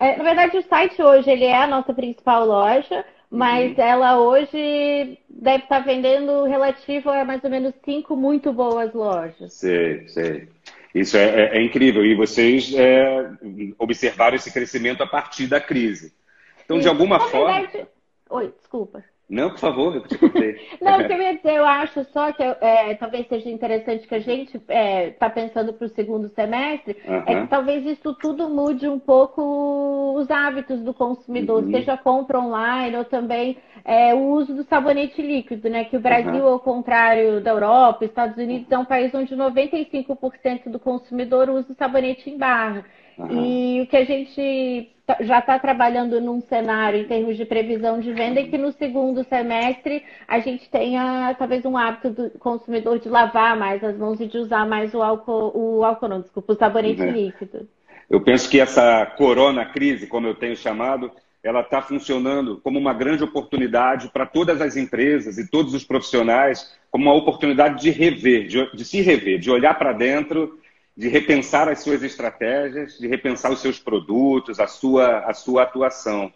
É, 0.00 0.16
na 0.16 0.24
verdade, 0.24 0.56
o 0.56 0.62
site 0.62 1.00
hoje 1.00 1.30
ele 1.30 1.44
é 1.44 1.62
a 1.62 1.66
nossa 1.68 1.94
principal 1.94 2.44
loja 2.44 3.04
mas 3.30 3.76
uhum. 3.76 3.84
ela 3.84 4.20
hoje 4.20 5.18
deve 5.28 5.64
estar 5.64 5.80
vendendo 5.80 6.44
relativo 6.44 7.10
a 7.10 7.24
mais 7.24 7.42
ou 7.42 7.50
menos 7.50 7.74
cinco 7.84 8.16
muito 8.16 8.52
boas 8.52 8.92
lojas. 8.92 9.52
Sei, 9.54 10.08
sei. 10.08 10.48
Isso 10.94 11.16
é, 11.16 11.24
é, 11.24 11.58
é 11.58 11.62
incrível. 11.62 12.04
E 12.04 12.14
vocês 12.14 12.72
é, 12.74 13.30
observaram 13.78 14.36
esse 14.36 14.50
crescimento 14.52 15.02
a 15.02 15.06
partir 15.06 15.46
da 15.46 15.60
crise. 15.60 16.14
Então, 16.64 16.78
Sim. 16.78 16.82
de 16.82 16.88
alguma 16.88 17.18
Na 17.18 17.24
forma. 17.26 17.60
Verdade... 17.60 17.86
Oi, 18.30 18.52
desculpa. 18.58 19.04
Não, 19.28 19.50
por 19.50 19.58
favor, 19.58 19.96
eu 19.96 20.02
te 20.06 20.16
contei. 20.16 20.56
Não, 20.80 21.00
o 21.00 21.06
que 21.06 21.12
eu 21.12 21.20
ia 21.20 21.34
dizer, 21.34 21.54
eu 21.54 21.66
acho 21.66 22.04
só 22.12 22.30
que 22.32 22.42
é, 22.42 22.94
talvez 22.94 23.26
seja 23.26 23.50
interessante 23.50 24.06
que 24.06 24.14
a 24.14 24.20
gente 24.20 24.56
está 24.56 24.72
é, 24.72 25.10
tá 25.10 25.28
pensando 25.28 25.72
para 25.72 25.84
o 25.84 25.90
segundo 25.90 26.28
semestre, 26.28 26.96
uhum. 27.04 27.22
é 27.26 27.40
que 27.40 27.48
talvez 27.48 27.84
isso 27.84 28.14
tudo 28.14 28.48
mude 28.48 28.88
um 28.88 29.00
pouco 29.00 30.14
os 30.16 30.30
hábitos 30.30 30.80
do 30.80 30.94
consumidor, 30.94 31.64
uhum. 31.64 31.72
seja 31.72 31.96
compra 31.96 32.38
online 32.38 32.96
ou 32.96 33.04
também 33.04 33.58
é, 33.84 34.14
o 34.14 34.28
uso 34.28 34.54
do 34.54 34.62
sabonete 34.62 35.20
líquido, 35.20 35.68
né? 35.68 35.84
Que 35.84 35.96
o 35.96 36.00
Brasil, 36.00 36.44
uhum. 36.44 36.52
ao 36.52 36.60
contrário 36.60 37.40
da 37.40 37.50
Europa, 37.50 38.04
Estados 38.04 38.36
Unidos, 38.36 38.70
é 38.70 38.78
um 38.78 38.84
país 38.84 39.12
onde 39.12 39.34
95% 39.34 40.68
do 40.68 40.78
consumidor 40.78 41.50
usa 41.50 41.72
o 41.72 41.76
sabonete 41.76 42.30
em 42.30 42.38
barra. 42.38 42.84
E 43.30 43.80
o 43.82 43.86
que 43.86 43.96
a 43.96 44.04
gente 44.04 44.92
Tá, 45.06 45.18
já 45.20 45.38
está 45.38 45.56
trabalhando 45.56 46.20
num 46.20 46.40
cenário 46.40 46.98
em 46.98 47.04
termos 47.04 47.36
de 47.36 47.44
previsão 47.44 48.00
de 48.00 48.12
venda 48.12 48.40
e 48.40 48.48
que 48.48 48.58
no 48.58 48.72
segundo 48.72 49.22
semestre 49.22 50.02
a 50.26 50.40
gente 50.40 50.68
tenha 50.68 51.32
talvez 51.38 51.64
um 51.64 51.76
hábito 51.76 52.10
do 52.10 52.30
consumidor 52.40 52.98
de 52.98 53.08
lavar 53.08 53.56
mais 53.56 53.84
as 53.84 53.96
mãos 53.96 54.20
e 54.20 54.26
de 54.26 54.36
usar 54.36 54.66
mais 54.66 54.92
o 54.94 55.00
álcool, 55.00 55.52
o 55.54 55.84
álcool 55.84 56.08
não, 56.08 56.20
desculpa, 56.20 56.54
o 56.54 56.56
sabonete 56.56 57.02
é. 57.02 57.10
líquido. 57.10 57.68
Eu 58.10 58.20
penso 58.20 58.50
que 58.50 58.58
essa 58.58 59.06
corona 59.16 59.64
crise, 59.64 60.08
como 60.08 60.26
eu 60.26 60.34
tenho 60.34 60.56
chamado, 60.56 61.08
ela 61.40 61.60
está 61.60 61.80
funcionando 61.80 62.60
como 62.64 62.76
uma 62.76 62.92
grande 62.92 63.22
oportunidade 63.22 64.08
para 64.08 64.26
todas 64.26 64.60
as 64.60 64.76
empresas 64.76 65.38
e 65.38 65.48
todos 65.48 65.72
os 65.72 65.84
profissionais, 65.84 66.76
como 66.90 67.04
uma 67.04 67.14
oportunidade 67.14 67.80
de 67.80 67.90
rever, 67.90 68.48
de, 68.48 68.72
de 68.72 68.84
se 68.84 69.00
rever, 69.02 69.38
de 69.38 69.52
olhar 69.52 69.78
para 69.78 69.92
dentro 69.92 70.58
de 70.96 71.08
repensar 71.08 71.68
as 71.68 71.80
suas 71.80 72.02
estratégias, 72.02 72.98
de 72.98 73.06
repensar 73.06 73.52
os 73.52 73.60
seus 73.60 73.78
produtos, 73.78 74.58
a 74.58 74.66
sua, 74.66 75.18
a 75.20 75.34
sua 75.34 75.62
atuação. 75.64 76.32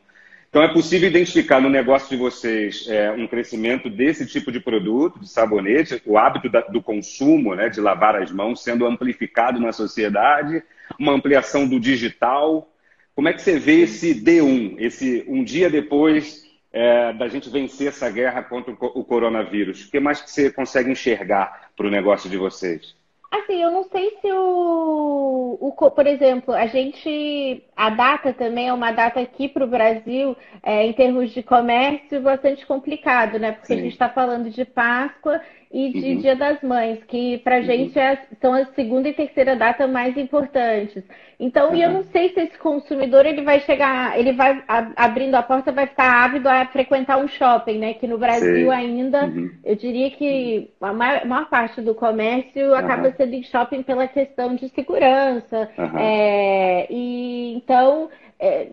Então, 0.50 0.62
é 0.62 0.68
possível 0.68 1.08
identificar 1.08 1.60
no 1.60 1.70
negócio 1.70 2.08
de 2.10 2.16
vocês 2.16 2.86
é, 2.88 3.10
um 3.12 3.26
crescimento 3.26 3.88
desse 3.88 4.26
tipo 4.26 4.50
de 4.50 4.58
produto, 4.58 5.20
de 5.20 5.28
sabonete, 5.28 6.02
o 6.04 6.18
hábito 6.18 6.50
da, 6.50 6.60
do 6.62 6.82
consumo, 6.82 7.54
né, 7.54 7.68
de 7.68 7.80
lavar 7.80 8.16
as 8.16 8.32
mãos, 8.32 8.62
sendo 8.62 8.84
amplificado 8.84 9.60
na 9.60 9.72
sociedade, 9.72 10.62
uma 10.98 11.12
ampliação 11.12 11.68
do 11.68 11.78
digital. 11.78 12.68
Como 13.14 13.28
é 13.28 13.32
que 13.32 13.40
você 13.40 13.58
vê 13.60 13.82
esse 13.82 14.12
D1, 14.12 14.74
esse 14.78 15.24
um 15.28 15.44
dia 15.44 15.70
depois 15.70 16.44
é, 16.72 17.12
da 17.12 17.28
gente 17.28 17.48
vencer 17.48 17.86
essa 17.86 18.10
guerra 18.10 18.42
contra 18.42 18.72
o 18.72 19.04
coronavírus? 19.04 19.84
O 19.84 19.90
que 19.90 20.00
mais 20.00 20.20
que 20.20 20.30
você 20.30 20.50
consegue 20.50 20.90
enxergar 20.90 21.70
para 21.76 21.86
o 21.86 21.90
negócio 21.90 22.28
de 22.28 22.36
vocês? 22.36 22.99
Assim, 23.30 23.62
eu 23.62 23.70
não 23.70 23.84
sei 23.84 24.18
se 24.20 24.32
o, 24.32 25.56
o, 25.60 25.72
por 25.72 26.04
exemplo, 26.04 26.52
a 26.52 26.66
gente, 26.66 27.62
a 27.76 27.88
data 27.88 28.32
também 28.32 28.68
é 28.68 28.72
uma 28.72 28.90
data 28.90 29.20
aqui 29.20 29.48
para 29.48 29.64
o 29.64 29.68
Brasil, 29.68 30.36
é, 30.64 30.84
em 30.84 30.92
termos 30.92 31.30
de 31.30 31.40
comércio, 31.40 32.20
bastante 32.20 32.66
complicado, 32.66 33.38
né? 33.38 33.52
Porque 33.52 33.68
Sim. 33.68 33.74
a 33.74 33.82
gente 33.84 33.92
está 33.92 34.08
falando 34.08 34.50
de 34.50 34.64
Páscoa 34.64 35.40
e 35.72 35.92
de 35.92 36.14
uhum. 36.14 36.16
Dia 36.16 36.34
das 36.34 36.60
Mães, 36.62 36.98
que 37.04 37.38
para 37.38 37.56
a 37.56 37.58
uhum. 37.60 37.64
gente 37.64 37.96
é, 37.96 38.18
são 38.40 38.52
a 38.52 38.64
segunda 38.74 39.08
e 39.08 39.12
terceira 39.12 39.54
data 39.54 39.86
mais 39.86 40.16
importantes. 40.16 41.04
Então, 41.38 41.70
uhum. 41.70 41.76
eu 41.76 41.90
não 41.90 42.02
sei 42.04 42.30
se 42.30 42.40
esse 42.40 42.58
consumidor 42.58 43.24
ele 43.24 43.42
vai 43.42 43.60
chegar, 43.60 44.18
ele 44.18 44.32
vai 44.32 44.64
abrindo 44.96 45.36
a 45.36 45.42
porta, 45.42 45.70
vai 45.70 45.86
ficar 45.86 46.24
ávido 46.24 46.48
a 46.48 46.66
frequentar 46.66 47.18
um 47.18 47.28
shopping, 47.28 47.78
né? 47.78 47.94
Que 47.94 48.08
no 48.08 48.18
Brasil 48.18 48.66
Sim. 48.66 48.70
ainda, 48.70 49.26
uhum. 49.26 49.48
eu 49.64 49.76
diria 49.76 50.10
que 50.10 50.70
a 50.80 50.92
maior, 50.92 51.22
a 51.22 51.24
maior, 51.24 51.48
parte 51.48 51.80
do 51.80 51.94
comércio 51.94 52.74
acaba 52.74 53.12
sendo 53.12 53.34
em 53.34 53.42
shopping 53.44 53.84
pela 53.84 54.08
questão 54.08 54.56
de 54.56 54.68
segurança. 54.70 55.70
É, 55.98 56.86
e 56.90 57.54
então 57.54 58.10
é, 58.40 58.68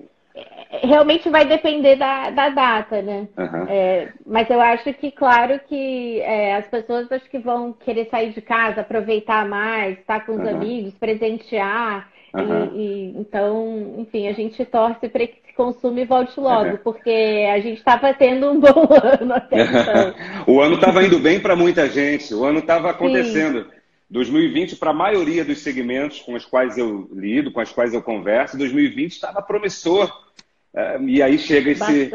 realmente 0.84 1.30
vai 1.30 1.46
depender 1.46 1.96
da, 1.96 2.30
da 2.30 2.50
data, 2.50 3.02
né? 3.02 3.28
Uhum. 3.38 3.66
É, 3.68 4.10
mas 4.26 4.50
eu 4.50 4.60
acho 4.60 4.94
que, 4.94 5.12
claro, 5.12 5.60
que 5.68 6.22
é, 6.22 6.56
as 6.56 6.68
pessoas 6.68 7.12
acho 7.12 7.30
que 7.30 7.40
vão 7.40 7.74
querer 7.74 8.08
sair 8.10 8.32
de 8.32 8.42
casa, 8.42 8.82
aproveitar 8.82 9.48
mais, 9.48 9.98
estar 9.98 10.26
com 10.26 10.34
os 10.34 10.40
uhum. 10.40 10.50
amigos, 10.50 10.94
presentear. 10.96 12.10
Uhum. 12.36 12.76
E, 12.76 12.80
e, 12.80 13.18
então, 13.18 13.96
enfim, 13.98 14.28
a 14.28 14.34
gente 14.34 14.64
torce 14.66 15.08
para 15.08 15.26
que 15.26 15.38
esse 15.44 15.54
consumo 15.56 16.06
volte 16.06 16.40
logo, 16.40 16.78
porque 16.80 17.48
a 17.52 17.60
gente 17.60 17.78
estava 17.78 18.14
tendo 18.14 18.52
um 18.52 18.60
bom 18.62 18.88
ano 18.92 19.34
até 19.34 19.64
então. 19.64 20.14
o 20.54 20.62
ano 20.62 20.76
estava 20.76 21.04
indo 21.04 21.20
bem 21.20 21.40
para 21.40 21.56
muita 21.56 21.88
gente, 21.88 22.34
o 22.34 22.44
ano 22.44 22.60
estava 22.60 22.92
acontecendo. 22.92 23.64
Sim. 23.64 23.77
2020, 24.10 24.78
para 24.78 24.92
a 24.92 24.94
maioria 24.94 25.44
dos 25.44 25.60
segmentos 25.60 26.22
com 26.22 26.34
os 26.34 26.46
quais 26.46 26.78
eu 26.78 27.10
lido, 27.14 27.52
com 27.52 27.62
os 27.62 27.72
quais 27.72 27.94
eu 27.94 28.02
converso, 28.02 28.58
2020 28.58 29.12
estava 29.12 29.42
promissor. 29.42 30.26
É, 30.74 31.02
e 31.02 31.22
aí 31.22 31.38
chega 31.38 31.72
esse, 31.72 32.12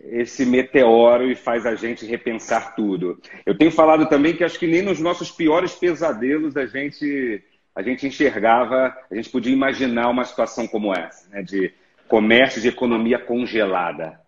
esse 0.00 0.46
meteoro 0.46 1.30
e 1.30 1.34
faz 1.34 1.66
a 1.66 1.74
gente 1.74 2.06
repensar 2.06 2.74
tudo. 2.74 3.20
Eu 3.44 3.56
tenho 3.56 3.70
falado 3.70 4.08
também 4.08 4.34
que 4.34 4.44
acho 4.44 4.58
que 4.58 4.66
nem 4.66 4.82
nos 4.82 5.00
nossos 5.00 5.30
piores 5.30 5.74
pesadelos 5.74 6.56
a 6.56 6.64
gente, 6.66 7.42
a 7.74 7.82
gente 7.82 8.06
enxergava, 8.06 8.96
a 9.10 9.14
gente 9.14 9.28
podia 9.30 9.52
imaginar 9.52 10.08
uma 10.08 10.24
situação 10.24 10.66
como 10.66 10.94
essa, 10.94 11.28
né? 11.28 11.42
de 11.42 11.72
comércio 12.08 12.62
de 12.62 12.68
economia 12.68 13.18
congelada. 13.18 14.23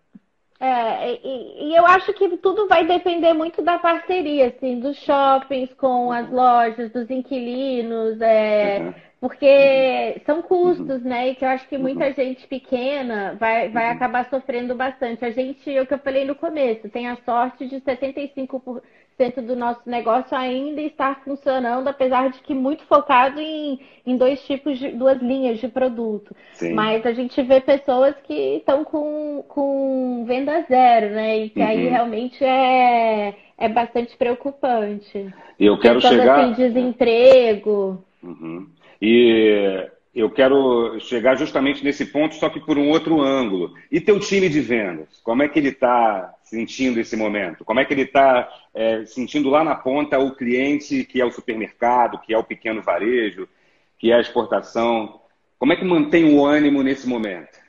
É, 0.59 1.13
e, 1.23 1.69
e, 1.69 1.75
eu 1.75 1.85
acho 1.85 2.11
que 2.13 2.35
tudo 2.37 2.67
vai 2.67 2.83
depender 2.85 3.31
muito 3.33 3.61
da 3.61 3.77
parceria, 3.77 4.47
assim, 4.47 4.79
dos 4.79 4.97
shoppings 4.97 5.71
com 5.75 6.11
as 6.11 6.27
lojas, 6.31 6.91
dos 6.91 7.09
inquilinos, 7.11 8.19
é, 8.21 8.79
uhum. 8.79 8.93
porque 9.21 10.19
são 10.25 10.41
custos, 10.41 11.03
uhum. 11.03 11.09
né? 11.09 11.29
E 11.29 11.35
que 11.35 11.45
eu 11.45 11.49
acho 11.49 11.67
que 11.67 11.77
muita 11.77 12.07
uhum. 12.07 12.13
gente 12.13 12.47
pequena 12.47 13.35
vai, 13.39 13.69
vai 13.69 13.85
uhum. 13.85 13.91
acabar 13.91 14.27
sofrendo 14.29 14.73
bastante. 14.73 15.23
A 15.23 15.29
gente, 15.29 15.69
é 15.75 15.79
o 15.79 15.85
que 15.85 15.93
eu 15.93 15.99
falei 15.99 16.25
no 16.25 16.33
começo, 16.33 16.89
tem 16.89 17.07
a 17.07 17.17
sorte 17.17 17.67
de 17.67 17.79
75%, 17.79 18.81
do 19.41 19.55
nosso 19.55 19.81
negócio 19.87 20.37
ainda 20.37 20.79
estar 20.79 21.23
funcionando, 21.23 21.87
apesar 21.87 22.29
de 22.29 22.39
que 22.41 22.53
muito 22.53 22.83
focado 22.83 23.39
em, 23.39 23.79
em 24.05 24.15
dois 24.15 24.39
tipos 24.45 24.77
de 24.77 24.89
duas 24.89 25.19
linhas 25.19 25.59
de 25.59 25.67
produto. 25.67 26.35
Sim. 26.53 26.73
Mas 26.73 27.03
a 27.03 27.11
gente 27.11 27.41
vê 27.41 27.59
pessoas 27.59 28.15
que 28.23 28.57
estão 28.57 28.83
com, 28.83 29.43
com 29.47 30.23
venda 30.27 30.63
zero, 30.69 31.15
né? 31.15 31.39
E 31.39 31.49
que 31.49 31.59
uhum. 31.59 31.67
aí 31.67 31.87
realmente 31.87 32.43
é, 32.43 33.33
é 33.57 33.67
bastante 33.67 34.15
preocupante. 34.15 35.33
E 35.59 35.65
eu 35.65 35.79
quero 35.79 35.95
Pensando, 35.95 36.19
chegar. 36.19 36.39
Assim, 36.39 36.53
desemprego. 36.53 38.05
Uhum. 38.21 38.67
E 39.01 39.87
eu 40.13 40.29
quero 40.29 40.99
chegar 40.99 41.35
justamente 41.35 41.83
nesse 41.83 42.05
ponto, 42.05 42.35
só 42.35 42.49
que 42.49 42.59
por 42.59 42.77
um 42.77 42.89
outro 42.89 43.19
ângulo. 43.19 43.73
E 43.91 43.99
teu 43.99 44.19
time 44.19 44.47
de 44.47 44.61
vendas? 44.61 45.19
Como 45.23 45.41
é 45.41 45.47
que 45.47 45.57
ele 45.57 45.69
está 45.69 46.33
sentindo 46.49 46.99
esse 46.99 47.15
momento? 47.15 47.65
Como 47.65 47.79
é 47.79 47.85
que 47.85 47.93
ele 47.93 48.03
está 48.03 48.47
é, 48.73 49.05
sentindo 49.05 49.49
lá 49.49 49.63
na 49.63 49.75
ponta 49.75 50.17
o 50.17 50.35
cliente 50.35 51.03
que 51.03 51.21
é 51.21 51.25
o 51.25 51.31
supermercado, 51.31 52.19
que 52.19 52.33
é 52.33 52.37
o 52.37 52.43
pequeno 52.43 52.81
varejo, 52.81 53.47
que 53.97 54.11
é 54.11 54.15
a 54.15 54.21
exportação? 54.21 55.19
Como 55.59 55.73
é 55.73 55.75
que 55.75 55.83
mantém 55.83 56.33
o 56.33 56.45
ânimo 56.45 56.83
nesse 56.83 57.07
momento? 57.07 57.67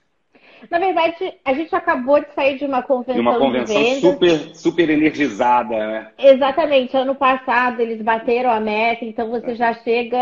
Na 0.71 0.79
verdade, 0.79 1.35
a 1.45 1.55
gente 1.55 1.75
acabou 1.75 2.21
de 2.21 2.33
sair 2.35 2.59
de 2.59 2.65
uma 2.65 2.83
convenção. 2.83 3.15
De 3.15 3.21
uma 3.21 3.39
convenção 3.39 3.81
de 3.81 4.01
super, 4.01 4.39
super 4.57 4.91
energizada, 4.91 5.77
né? 5.77 6.09
Exatamente. 6.19 6.97
Ano 6.97 7.15
passado 7.15 7.81
eles 7.81 8.03
bateram 8.03 8.51
a 8.51 8.59
meta, 8.59 9.05
então 9.05 9.31
você 9.31 9.55
já 9.55 9.73
chega 9.75 10.19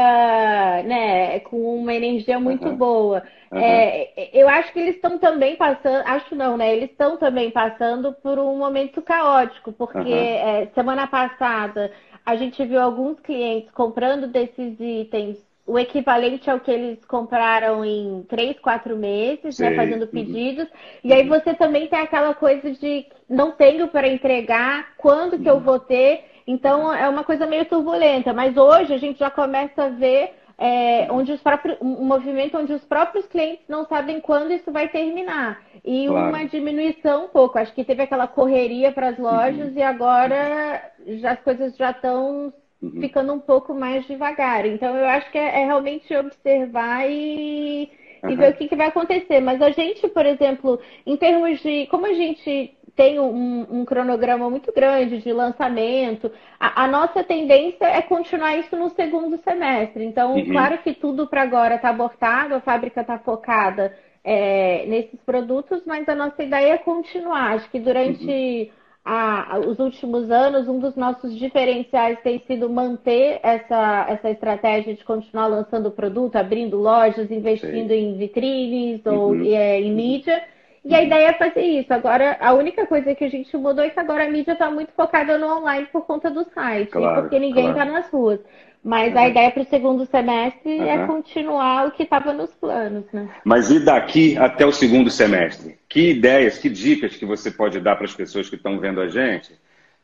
né, 0.84 1.40
com 1.40 1.78
uma 1.78 1.94
energia 1.94 2.38
muito 2.38 2.68
uhum. 2.68 2.76
boa. 2.76 3.22
Uhum. 3.50 3.58
É, 3.60 4.30
eu 4.32 4.48
acho 4.48 4.72
que 4.72 4.78
eles 4.78 4.96
estão 4.96 5.18
também 5.18 5.56
passando, 5.56 6.02
acho 6.06 6.34
não, 6.34 6.56
né? 6.56 6.74
Eles 6.74 6.90
estão 6.90 7.16
também 7.16 7.50
passando 7.50 8.12
por 8.12 8.38
um 8.38 8.56
momento 8.56 9.00
caótico, 9.02 9.72
porque 9.72 9.98
uhum. 9.98 10.14
é, 10.14 10.68
semana 10.74 11.06
passada 11.06 11.92
a 12.24 12.34
gente 12.34 12.64
viu 12.64 12.80
alguns 12.80 13.20
clientes 13.20 13.70
comprando 13.70 14.26
desses 14.26 14.78
itens 14.80 15.38
o 15.66 15.78
equivalente 15.78 16.48
ao 16.48 16.60
que 16.60 16.70
eles 16.70 17.04
compraram 17.06 17.84
em 17.84 18.24
três, 18.28 18.58
quatro 18.60 18.96
meses, 18.96 19.58
né, 19.58 19.74
fazendo 19.74 20.02
uhum. 20.02 20.08
pedidos. 20.08 20.64
Uhum. 20.64 20.70
E 21.02 21.12
aí 21.12 21.28
você 21.28 21.54
também 21.54 21.88
tem 21.88 21.98
aquela 21.98 22.32
coisa 22.34 22.70
de 22.70 23.04
não 23.28 23.50
tenho 23.50 23.88
para 23.88 24.06
entregar, 24.06 24.94
quando 24.96 25.38
que 25.38 25.50
eu 25.50 25.58
vou 25.58 25.80
ter. 25.80 26.24
Então 26.46 26.94
é 26.94 27.08
uma 27.08 27.24
coisa 27.24 27.46
meio 27.46 27.64
turbulenta. 27.64 28.32
Mas 28.32 28.56
hoje 28.56 28.94
a 28.94 28.98
gente 28.98 29.18
já 29.18 29.28
começa 29.28 29.84
a 29.84 29.88
ver 29.88 30.34
é, 30.58 31.06
onde 31.10 31.32
os 31.32 31.40
próprios, 31.42 31.76
um 31.80 32.04
movimento 32.04 32.56
onde 32.56 32.72
os 32.72 32.84
próprios 32.84 33.26
clientes 33.26 33.64
não 33.68 33.84
sabem 33.86 34.20
quando 34.20 34.52
isso 34.52 34.72
vai 34.72 34.88
terminar. 34.88 35.62
E 35.84 36.06
claro. 36.06 36.30
uma 36.30 36.44
diminuição 36.46 37.26
um 37.26 37.28
pouco. 37.28 37.58
Acho 37.58 37.74
que 37.74 37.84
teve 37.84 38.02
aquela 38.02 38.26
correria 38.26 38.90
para 38.90 39.08
as 39.08 39.18
lojas 39.18 39.72
uhum. 39.72 39.78
e 39.78 39.82
agora 39.82 40.82
já, 41.06 41.32
as 41.32 41.40
coisas 41.40 41.76
já 41.76 41.90
estão 41.90 42.52
uhum. 42.82 43.00
ficando 43.00 43.34
um 43.34 43.40
pouco 43.40 43.74
mais 43.74 44.06
devagar. 44.06 44.64
Então, 44.64 44.96
eu 44.96 45.06
acho 45.06 45.30
que 45.30 45.38
é, 45.38 45.62
é 45.62 45.66
realmente 45.66 46.14
observar 46.16 47.08
e, 47.08 47.90
uhum. 48.22 48.30
e 48.30 48.36
ver 48.36 48.52
o 48.52 48.56
que, 48.56 48.68
que 48.68 48.76
vai 48.76 48.86
acontecer. 48.88 49.40
Mas 49.40 49.60
a 49.60 49.70
gente, 49.70 50.08
por 50.08 50.24
exemplo, 50.24 50.80
em 51.04 51.16
termos 51.18 51.60
de. 51.60 51.86
Como 51.88 52.06
a 52.06 52.14
gente 52.14 52.74
tem 52.96 53.20
um, 53.20 53.66
um, 53.70 53.84
cronograma 53.84 54.48
muito 54.48 54.72
grande 54.72 55.18
de 55.18 55.32
lançamento. 55.32 56.32
A, 56.58 56.84
a, 56.84 56.88
nossa 56.88 57.22
tendência 57.22 57.84
é 57.84 58.00
continuar 58.00 58.56
isso 58.56 58.74
no 58.74 58.88
segundo 58.90 59.36
semestre. 59.38 60.04
Então, 60.04 60.34
uhum. 60.34 60.50
claro 60.50 60.78
que 60.78 60.94
tudo 60.94 61.26
para 61.26 61.42
agora 61.42 61.76
está 61.76 61.90
abortado, 61.90 62.54
a 62.54 62.60
fábrica 62.60 63.02
está 63.02 63.18
focada 63.18 63.94
é, 64.24 64.86
nesses 64.86 65.20
produtos, 65.20 65.82
mas 65.86 66.08
a 66.08 66.14
nossa 66.14 66.42
ideia 66.42 66.72
é 66.72 66.78
continuar. 66.78 67.56
Acho 67.56 67.70
que 67.70 67.78
durante 67.78 68.24
uhum 68.24 68.86
a, 69.06 69.60
os 69.60 69.78
últimos 69.78 70.28
anos, 70.32 70.66
um 70.66 70.80
dos 70.80 70.96
nossos 70.96 71.32
diferenciais 71.38 72.18
tem 72.22 72.42
sido 72.44 72.68
manter 72.68 73.38
essa, 73.40 74.04
essa 74.08 74.28
estratégia 74.28 74.94
de 74.94 75.04
continuar 75.04 75.46
lançando 75.46 75.92
produto, 75.92 76.34
abrindo 76.34 76.76
lojas, 76.76 77.30
investindo 77.30 77.92
em 77.92 78.16
vitrines 78.16 79.06
uhum. 79.06 79.16
ou 79.16 79.34
é, 79.44 79.80
em 79.80 79.94
mídia. 79.94 80.42
E 80.88 80.94
a 80.94 81.02
ideia 81.02 81.30
é 81.30 81.32
fazer 81.32 81.62
isso. 81.62 81.92
Agora, 81.92 82.36
a 82.40 82.52
única 82.54 82.86
coisa 82.86 83.14
que 83.14 83.24
a 83.24 83.28
gente 83.28 83.56
mudou 83.56 83.84
é 83.84 83.90
que 83.90 83.98
agora 83.98 84.24
a 84.24 84.30
mídia 84.30 84.52
está 84.52 84.70
muito 84.70 84.92
focada 84.92 85.36
no 85.36 85.46
online 85.46 85.88
por 85.92 86.06
conta 86.06 86.30
do 86.30 86.44
site, 86.54 86.90
claro, 86.90 87.22
porque 87.22 87.38
ninguém 87.40 87.70
está 87.70 87.84
claro. 87.84 87.92
nas 87.92 88.08
ruas. 88.08 88.40
Mas 88.84 89.12
uhum. 89.12 89.18
a 89.18 89.28
ideia 89.28 89.50
para 89.50 89.62
o 89.62 89.66
segundo 89.66 90.06
semestre 90.06 90.78
uhum. 90.78 90.88
é 90.88 91.06
continuar 91.08 91.88
o 91.88 91.90
que 91.90 92.04
estava 92.04 92.32
nos 92.32 92.54
planos, 92.54 93.04
né? 93.12 93.28
Mas 93.44 93.68
e 93.68 93.80
daqui 93.80 94.38
até 94.38 94.64
o 94.64 94.70
segundo 94.70 95.10
semestre? 95.10 95.76
Que 95.88 96.10
ideias, 96.10 96.56
que 96.56 96.68
dicas 96.68 97.16
que 97.16 97.26
você 97.26 97.50
pode 97.50 97.80
dar 97.80 97.96
para 97.96 98.04
as 98.04 98.14
pessoas 98.14 98.48
que 98.48 98.54
estão 98.54 98.78
vendo 98.78 99.00
a 99.00 99.08
gente 99.08 99.52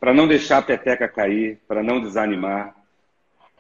para 0.01 0.12
não 0.12 0.27
deixar 0.27 0.59
a 0.59 0.62
peteca 0.62 1.07
cair, 1.07 1.61
para 1.69 1.81
não 1.81 2.01
desanimar? 2.01 2.75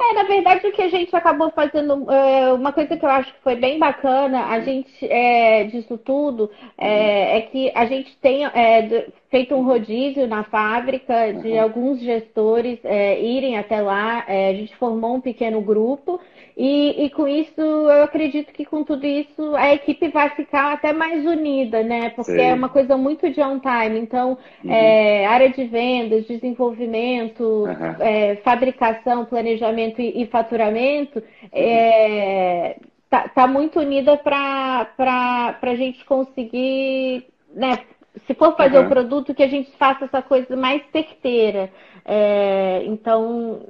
É, 0.00 0.14
na 0.14 0.24
verdade, 0.24 0.66
o 0.66 0.72
que 0.72 0.82
a 0.82 0.88
gente 0.88 1.14
acabou 1.14 1.50
fazendo, 1.50 2.10
é, 2.10 2.52
uma 2.52 2.72
coisa 2.72 2.96
que 2.96 3.04
eu 3.04 3.08
acho 3.08 3.32
que 3.32 3.40
foi 3.42 3.54
bem 3.54 3.78
bacana, 3.78 4.46
a 4.46 4.60
gente, 4.60 5.06
é, 5.06 5.64
disso 5.64 5.96
tudo, 5.96 6.50
é, 6.76 7.38
é 7.38 7.42
que 7.42 7.70
a 7.74 7.86
gente 7.86 8.16
tem 8.18 8.44
é, 8.46 9.06
feito 9.32 9.54
um 9.54 9.64
rodízio 9.64 10.28
na 10.28 10.44
fábrica 10.44 11.32
de 11.32 11.52
uhum. 11.52 11.62
alguns 11.62 11.98
gestores 12.00 12.78
é, 12.84 13.18
irem 13.18 13.56
até 13.56 13.80
lá. 13.80 14.22
É, 14.28 14.50
a 14.50 14.52
gente 14.52 14.76
formou 14.76 15.14
um 15.14 15.22
pequeno 15.22 15.62
grupo 15.62 16.20
e, 16.54 17.06
e, 17.06 17.10
com 17.10 17.26
isso 17.26 17.58
eu 17.58 18.02
acredito 18.02 18.52
que 18.52 18.66
com 18.66 18.84
tudo 18.84 19.06
isso 19.06 19.56
a 19.56 19.72
equipe 19.72 20.08
vai 20.08 20.28
ficar 20.28 20.74
até 20.74 20.92
mais 20.92 21.24
unida, 21.24 21.82
né? 21.82 22.10
Porque 22.10 22.32
Sim. 22.32 22.42
é 22.42 22.52
uma 22.52 22.68
coisa 22.68 22.94
muito 22.98 23.30
de 23.30 23.40
on 23.40 23.58
time. 23.58 23.98
Então, 23.98 24.36
uhum. 24.62 24.70
é, 24.70 25.24
área 25.24 25.48
de 25.48 25.64
vendas, 25.64 26.26
desenvolvimento, 26.26 27.42
uhum. 27.42 27.96
é, 28.00 28.36
fabricação, 28.44 29.24
planejamento 29.24 30.02
e, 30.02 30.22
e 30.22 30.26
faturamento 30.26 31.20
uhum. 31.20 31.48
é, 31.50 32.76
tá, 33.08 33.28
tá, 33.28 33.46
muito 33.46 33.80
unida 33.80 34.14
para 34.18 35.56
a 35.62 35.74
gente 35.74 36.04
conseguir, 36.04 37.24
né? 37.54 37.78
Se 38.26 38.34
for 38.34 38.56
fazer 38.56 38.78
o 38.78 38.88
produto, 38.88 39.34
que 39.34 39.42
a 39.42 39.48
gente 39.48 39.70
faça 39.76 40.04
essa 40.04 40.22
coisa 40.22 40.56
mais 40.56 40.82
certeira. 40.92 41.70
É, 42.04 42.82
então, 42.86 43.66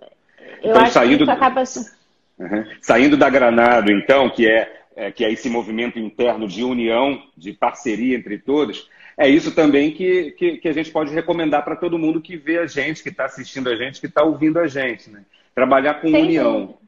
eu 0.62 0.70
então, 0.70 0.82
acho 0.82 1.00
que 1.00 1.22
isso 1.22 1.30
acaba. 1.30 1.62
Uhum. 2.38 2.64
Saindo 2.80 3.16
da 3.16 3.30
Granado, 3.30 3.90
então, 3.92 4.28
que 4.28 4.48
é, 4.48 4.82
é, 4.96 5.10
que 5.10 5.24
é 5.24 5.32
esse 5.32 5.48
movimento 5.48 5.98
interno 5.98 6.46
de 6.46 6.64
união, 6.64 7.22
de 7.36 7.52
parceria 7.52 8.16
entre 8.16 8.38
todos, 8.38 8.88
é 9.16 9.28
isso 9.28 9.54
também 9.54 9.92
que, 9.92 10.32
que, 10.32 10.58
que 10.58 10.68
a 10.68 10.72
gente 10.72 10.90
pode 10.90 11.12
recomendar 11.12 11.64
para 11.64 11.76
todo 11.76 11.98
mundo 11.98 12.20
que 12.20 12.36
vê 12.36 12.58
a 12.58 12.66
gente, 12.66 13.02
que 13.02 13.10
está 13.10 13.26
assistindo 13.26 13.68
a 13.68 13.76
gente, 13.76 14.00
que 14.00 14.06
está 14.06 14.24
ouvindo 14.24 14.58
a 14.58 14.66
gente. 14.66 15.10
Né? 15.10 15.22
Trabalhar 15.54 15.94
com 15.94 16.08
Sem 16.08 16.22
união. 16.22 16.60
Dúvida. 16.60 16.81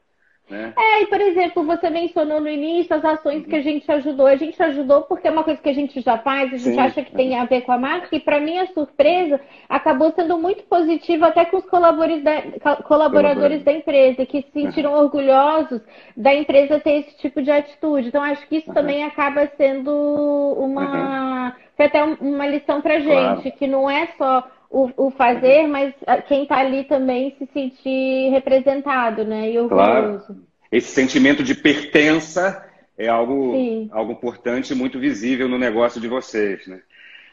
Né? 0.49 0.75
É, 0.77 1.03
e 1.03 1.07
por 1.07 1.21
exemplo, 1.21 1.65
você 1.65 1.89
mencionou 1.89 2.39
no 2.39 2.49
início 2.49 2.95
as 2.95 3.05
ações 3.05 3.47
que 3.47 3.57
a 3.57 3.63
gente 3.63 3.91
ajudou. 3.91 4.27
A 4.27 4.37
gente 4.37 4.63
ajudou 4.63 5.03
porque 5.03 5.27
é 5.27 5.31
uma 5.31 5.43
coisa 5.43 5.61
que 5.61 5.69
a 5.69 5.75
gente 5.75 6.01
já 6.03 6.19
faz, 6.19 6.53
a 6.53 6.57
gente 6.59 6.75
Sim. 6.75 6.81
acha 6.81 7.03
que 7.03 7.13
tem 7.13 7.35
a 7.39 7.47
ver 7.47 7.63
com 7.63 7.73
a 7.73 7.79
marca, 7.79 8.15
e 8.15 8.21
para 8.21 8.41
minha 8.41 8.67
surpresa, 8.67 9.41
acabou 9.69 10.13
sendo 10.13 10.37
muito 10.39 10.63
positivo 10.65 11.25
até 11.25 11.47
com 11.47 11.57
os 11.57 11.65
colaboradores 11.65 12.23
da, 12.23 12.77
colaboradores 12.83 13.63
da 13.63 13.73
empresa, 13.73 14.27
que 14.27 14.43
se 14.43 14.51
sentiram 14.53 14.93
uhum. 14.93 15.01
orgulhosos 15.01 15.81
da 16.15 16.35
empresa 16.35 16.79
ter 16.79 17.01
esse 17.01 17.17
tipo 17.19 17.41
de 17.41 17.51
atitude. 17.51 18.09
Então, 18.09 18.23
acho 18.23 18.47
que 18.47 18.57
isso 18.57 18.69
uhum. 18.69 18.75
também 18.75 19.03
acaba 19.03 19.47
sendo 19.57 19.91
uma. 20.59 21.47
Uhum. 21.47 21.53
Foi 21.77 21.87
até 21.87 22.05
uma 22.05 22.47
lição 22.47 22.81
pra 22.81 23.01
gente, 23.01 23.09
claro. 23.09 23.53
que 23.53 23.67
não 23.67 23.91
é 23.91 24.07
só 24.19 24.47
o, 24.75 25.07
o 25.07 25.11
fazer, 25.13 25.69
mas 25.69 25.95
quem 26.27 26.43
está 26.43 26.59
ali 26.59 26.83
também 26.83 27.37
se 27.39 27.47
sentir 27.53 28.31
representado, 28.31 29.25
né? 29.25 29.53
E 29.53 29.59
orgulhoso. 29.59 30.27
Claro. 30.27 30.43
Esse 30.73 30.89
sentimento 30.89 31.45
de 31.45 31.55
pertença 31.55 32.69
é 32.99 33.07
algo, 33.07 33.55
algo 33.93 34.13
importante 34.13 34.73
e 34.73 34.77
muito 34.77 34.99
visível 34.99 35.49
no 35.49 35.59
negócio 35.59 36.01
de 36.01 36.09
vocês, 36.09 36.67
né? 36.67 36.81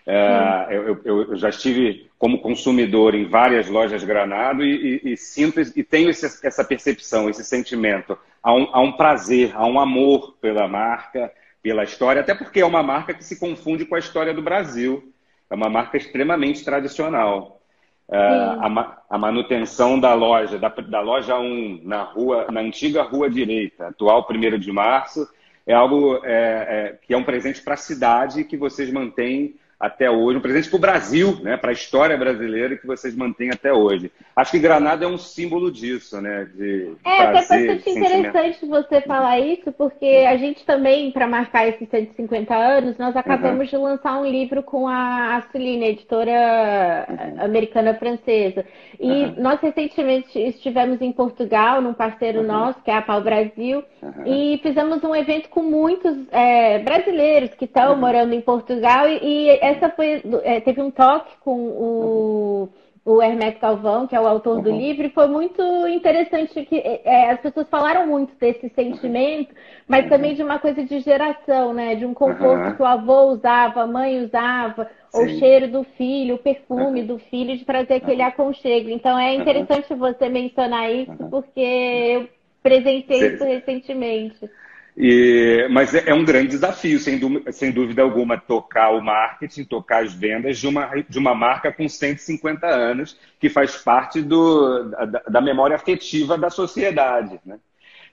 É, 0.05 0.67
eu, 0.71 0.99
eu, 1.03 1.21
eu, 1.29 1.35
já 1.35 1.49
estive 1.49 2.09
como 2.17 2.41
consumidor 2.41 3.13
em 3.13 3.25
várias 3.25 3.69
lojas 3.69 4.03
Granado 4.03 4.63
e, 4.63 5.01
e, 5.03 5.13
e 5.13 5.17
sinto 5.17 5.61
e 5.61 5.83
tenho 5.83 6.09
esse, 6.09 6.25
essa 6.45 6.63
percepção, 6.63 7.29
esse 7.29 7.43
sentimento. 7.43 8.17
Há 8.41 8.53
um, 8.53 8.67
há 8.71 8.81
um 8.81 8.91
prazer, 8.91 9.51
há 9.55 9.65
um 9.65 9.79
amor 9.79 10.35
pela 10.41 10.67
marca, 10.67 11.31
pela 11.61 11.83
história, 11.83 12.21
até 12.21 12.33
porque 12.33 12.61
é 12.61 12.65
uma 12.65 12.81
marca 12.81 13.13
que 13.13 13.23
se 13.23 13.39
confunde 13.39 13.85
com 13.85 13.93
a 13.95 13.99
história 13.99 14.33
do 14.33 14.41
Brasil 14.41 15.11
é 15.51 15.55
uma 15.55 15.69
marca 15.69 15.97
extremamente 15.97 16.63
tradicional. 16.63 17.61
É, 18.09 18.17
a, 18.17 18.97
a, 19.09 19.17
manutenção 19.17 19.99
da 19.99 20.13
loja, 20.13 20.57
da, 20.57 20.69
da, 20.69 21.01
loja 21.01 21.37
1, 21.37 21.81
na 21.83 22.03
rua, 22.03 22.47
na 22.51 22.61
antiga 22.61 23.03
rua 23.03 23.29
direita, 23.29 23.87
atual 23.87 24.27
1 24.29 24.59
de 24.59 24.71
março, 24.71 25.27
é 25.67 25.73
algo 25.73 26.19
é, 26.23 26.31
é, 26.33 26.99
que 27.01 27.13
é 27.13 27.17
um 27.17 27.23
presente 27.23 27.61
para 27.61 27.75
a 27.75 27.77
cidade 27.77 28.43
que 28.43 28.57
vocês 28.57 28.91
mantêm 28.91 29.55
até 29.81 30.09
hoje, 30.11 30.37
um 30.37 30.41
presente 30.41 30.69
para 30.69 30.77
o 30.77 30.79
Brasil, 30.79 31.39
né, 31.41 31.57
para 31.57 31.71
a 31.71 31.73
história 31.73 32.15
brasileira 32.15 32.77
que 32.77 32.85
vocês 32.85 33.15
mantêm 33.15 33.49
até 33.49 33.73
hoje. 33.73 34.11
Acho 34.35 34.51
que 34.51 34.59
Granada 34.59 35.05
é 35.05 35.07
um 35.07 35.17
símbolo 35.17 35.71
disso, 35.71 36.21
né? 36.21 36.47
De 36.53 36.93
é, 37.03 37.23
é 37.23 37.33
bastante 37.33 37.89
interessante 37.89 38.65
você 38.65 39.01
falar 39.01 39.39
isso, 39.39 39.71
porque 39.71 40.25
a 40.27 40.37
gente 40.37 40.63
também, 40.65 41.11
para 41.11 41.27
marcar 41.27 41.67
esses 41.67 41.89
150 41.89 42.55
anos, 42.55 42.97
nós 42.97 43.15
acabamos 43.15 43.59
uhum. 43.59 43.65
de 43.65 43.77
lançar 43.77 44.21
um 44.21 44.25
livro 44.25 44.61
com 44.61 44.87
a, 44.87 45.37
a 45.37 45.41
Celine, 45.51 45.87
editora 45.87 47.07
uhum. 47.09 47.43
americana 47.43 47.95
francesa. 47.95 48.63
E 48.99 49.09
uhum. 49.09 49.35
nós 49.39 49.59
recentemente 49.59 50.37
estivemos 50.39 51.01
em 51.01 51.11
Portugal, 51.11 51.81
num 51.81 51.93
parceiro 51.93 52.43
nosso, 52.43 52.79
que 52.83 52.91
é 52.91 52.95
a 52.95 53.01
Pau 53.01 53.21
Brasil, 53.21 53.83
e 54.25 54.59
fizemos 54.61 55.03
um 55.03 55.15
evento 55.15 55.49
com 55.49 55.63
muitos 55.63 56.15
é, 56.31 56.79
brasileiros 56.79 57.51
que 57.55 57.65
estão 57.65 57.95
morando 57.97 58.33
em 58.33 58.41
Portugal 58.41 59.07
e, 59.07 59.19
e 59.21 59.70
essa 59.71 59.89
foi. 59.89 60.21
É, 60.43 60.59
teve 60.61 60.81
um 60.81 60.91
toque 60.91 61.31
com 61.39 61.57
o, 61.57 62.69
o 63.03 63.21
Hermeto 63.21 63.59
Calvão, 63.59 64.05
que 64.05 64.15
é 64.15 64.21
o 64.21 64.27
autor 64.27 64.57
uhum. 64.57 64.63
do 64.63 64.71
livro, 64.71 65.05
e 65.05 65.09
foi 65.09 65.27
muito 65.27 65.61
interessante 65.87 66.63
que 66.65 66.77
é, 66.77 67.01
é, 67.03 67.31
as 67.31 67.39
pessoas 67.41 67.67
falaram 67.69 68.05
muito 68.05 68.33
desse 68.39 68.69
sentimento, 68.69 69.53
mas 69.87 70.03
uhum. 70.03 70.09
também 70.09 70.35
de 70.35 70.43
uma 70.43 70.59
coisa 70.59 70.83
de 70.83 70.99
geração, 70.99 71.73
né? 71.73 71.95
De 71.95 72.05
um 72.05 72.13
conforto 72.13 72.65
uhum. 72.67 72.75
que 72.75 72.81
o 72.81 72.85
avô 72.85 73.31
usava, 73.31 73.81
a 73.81 73.87
mãe 73.87 74.23
usava, 74.23 74.89
Sim. 75.09 75.23
o 75.23 75.39
cheiro 75.39 75.67
do 75.67 75.83
filho, 75.83 76.35
o 76.35 76.39
perfume 76.39 77.03
do 77.03 77.17
filho, 77.17 77.57
de 77.57 77.65
trazer 77.65 77.95
aquele 77.95 78.21
aconchego. 78.21 78.89
Então 78.89 79.17
é 79.17 79.33
interessante 79.33 79.93
você 79.95 80.29
mencionar 80.29 80.91
isso, 80.91 81.17
porque 81.29 81.59
eu 81.59 82.29
presenciei 82.61 83.33
isso 83.33 83.43
recentemente. 83.43 84.49
E, 84.97 85.67
mas 85.71 85.93
é, 85.93 86.09
é, 86.09 86.13
um 86.13 86.25
grande 86.25 86.49
desafio, 86.49 86.99
sem, 86.99 87.19
sem, 87.51 87.71
dúvida 87.71 88.01
alguma, 88.01 88.37
tocar 88.37 88.91
o 88.91 89.01
marketing, 89.01 89.63
tocar 89.63 90.03
as 90.03 90.13
vendas 90.13 90.59
de 90.59 90.67
uma, 90.67 90.91
de 91.07 91.17
uma 91.17 91.33
marca 91.33 91.71
com 91.71 91.87
150 91.87 92.67
anos, 92.67 93.17
que 93.39 93.49
faz 93.49 93.77
parte 93.77 94.21
do, 94.21 94.89
da, 94.89 95.23
da 95.29 95.41
memória 95.41 95.75
afetiva 95.75 96.37
da 96.37 96.49
sociedade. 96.49 97.39
Né? 97.45 97.57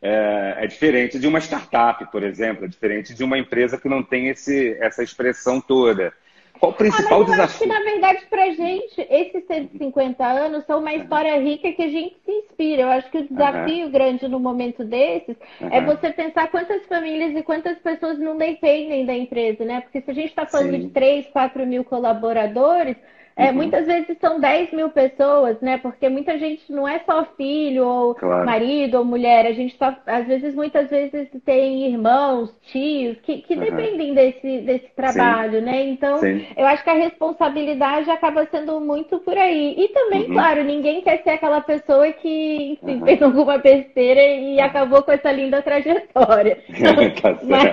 É, 0.00 0.54
é, 0.58 0.66
diferente 0.66 1.18
de 1.18 1.26
uma 1.26 1.40
startup, 1.40 2.04
por 2.12 2.22
exemplo, 2.22 2.64
é 2.64 2.68
diferente 2.68 3.12
de 3.12 3.24
uma 3.24 3.36
empresa 3.36 3.76
que 3.76 3.88
não 3.88 4.02
tem 4.02 4.28
esse, 4.28 4.76
essa 4.80 5.02
expressão 5.02 5.60
toda. 5.60 6.12
Qual 6.58 6.72
o 6.72 6.74
principal 6.74 7.06
ah, 7.06 7.18
mas 7.20 7.28
eu 7.28 7.34
desafio? 7.34 7.44
Acho 7.44 7.58
que, 7.58 7.66
na 7.66 7.90
verdade, 7.90 8.26
para 8.28 8.50
gente, 8.50 9.06
esses 9.10 9.46
150 9.46 10.24
anos 10.24 10.64
são 10.66 10.80
uma 10.80 10.92
história 10.94 11.38
rica 11.40 11.72
que 11.72 11.82
a 11.82 11.88
gente 11.88 12.16
se 12.24 12.30
inspira. 12.30 12.82
Eu 12.82 12.88
acho 12.88 13.10
que 13.10 13.18
o 13.18 13.28
desafio 13.28 13.86
uhum. 13.86 13.92
grande 13.92 14.28
no 14.28 14.40
momento 14.40 14.84
desses 14.84 15.36
uhum. 15.60 15.68
é 15.70 15.80
você 15.80 16.10
pensar 16.12 16.48
quantas 16.48 16.84
famílias 16.86 17.36
e 17.36 17.42
quantas 17.42 17.78
pessoas 17.78 18.18
não 18.18 18.36
dependem 18.36 19.06
da 19.06 19.14
empresa, 19.14 19.64
né? 19.64 19.80
Porque 19.80 20.00
se 20.00 20.10
a 20.10 20.14
gente 20.14 20.30
está 20.30 20.46
falando 20.46 20.72
Sim. 20.72 20.86
de 20.86 20.88
3, 20.88 21.26
4 21.28 21.66
mil 21.66 21.84
colaboradores, 21.84 22.96
é, 23.38 23.50
uhum. 23.50 23.54
Muitas 23.54 23.86
vezes 23.86 24.18
são 24.20 24.40
10 24.40 24.72
mil 24.72 24.90
pessoas, 24.90 25.60
né? 25.60 25.78
Porque 25.78 26.08
muita 26.08 26.36
gente 26.36 26.72
não 26.72 26.88
é 26.88 26.98
só 27.06 27.24
filho, 27.36 27.86
ou 27.86 28.12
claro. 28.16 28.44
marido, 28.44 28.98
ou 28.98 29.04
mulher. 29.04 29.46
A 29.46 29.52
gente 29.52 29.78
tá, 29.78 29.96
às 30.06 30.26
vezes, 30.26 30.56
muitas 30.56 30.90
vezes 30.90 31.28
tem 31.44 31.86
irmãos, 31.86 32.52
tios, 32.72 33.16
que, 33.20 33.42
que 33.42 33.54
uhum. 33.54 33.60
dependem 33.60 34.12
desse, 34.12 34.62
desse 34.62 34.88
trabalho, 34.96 35.60
Sim. 35.60 35.66
né? 35.66 35.84
Então, 35.84 36.18
Sim. 36.18 36.44
eu 36.56 36.66
acho 36.66 36.82
que 36.82 36.90
a 36.90 36.94
responsabilidade 36.94 38.10
acaba 38.10 38.44
sendo 38.46 38.80
muito 38.80 39.20
por 39.20 39.38
aí. 39.38 39.76
E 39.78 39.86
também, 39.90 40.24
uhum. 40.24 40.32
claro, 40.32 40.64
ninguém 40.64 41.00
quer 41.02 41.22
ser 41.22 41.30
aquela 41.30 41.60
pessoa 41.60 42.10
que, 42.10 42.72
enfim, 42.72 43.00
fez 43.04 43.22
alguma 43.22 43.56
besteira 43.56 44.20
e 44.20 44.60
acabou 44.60 45.04
com 45.04 45.12
essa 45.12 45.30
linda 45.30 45.62
trajetória. 45.62 46.58
tá 47.22 47.38
Mas... 47.44 47.70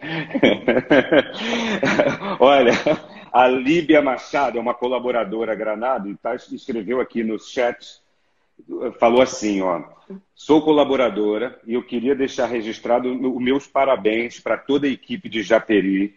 Olha. 2.40 2.72
A 3.32 3.46
Líbia 3.46 4.02
Machado 4.02 4.58
é 4.58 4.60
uma 4.60 4.74
colaboradora 4.74 5.54
Granado 5.54 6.08
e 6.08 6.16
tá, 6.16 6.34
escreveu 6.34 7.00
aqui 7.00 7.22
no 7.22 7.38
chat, 7.38 8.00
falou 8.98 9.22
assim, 9.22 9.60
ó, 9.62 9.82
sou 10.34 10.62
colaboradora 10.62 11.58
e 11.66 11.74
eu 11.74 11.82
queria 11.82 12.14
deixar 12.14 12.46
registrado 12.46 13.08
os 13.08 13.42
meus 13.42 13.66
parabéns 13.66 14.40
para 14.40 14.56
toda 14.56 14.86
a 14.86 14.90
equipe 14.90 15.28
de 15.28 15.42
Japeri 15.42 16.14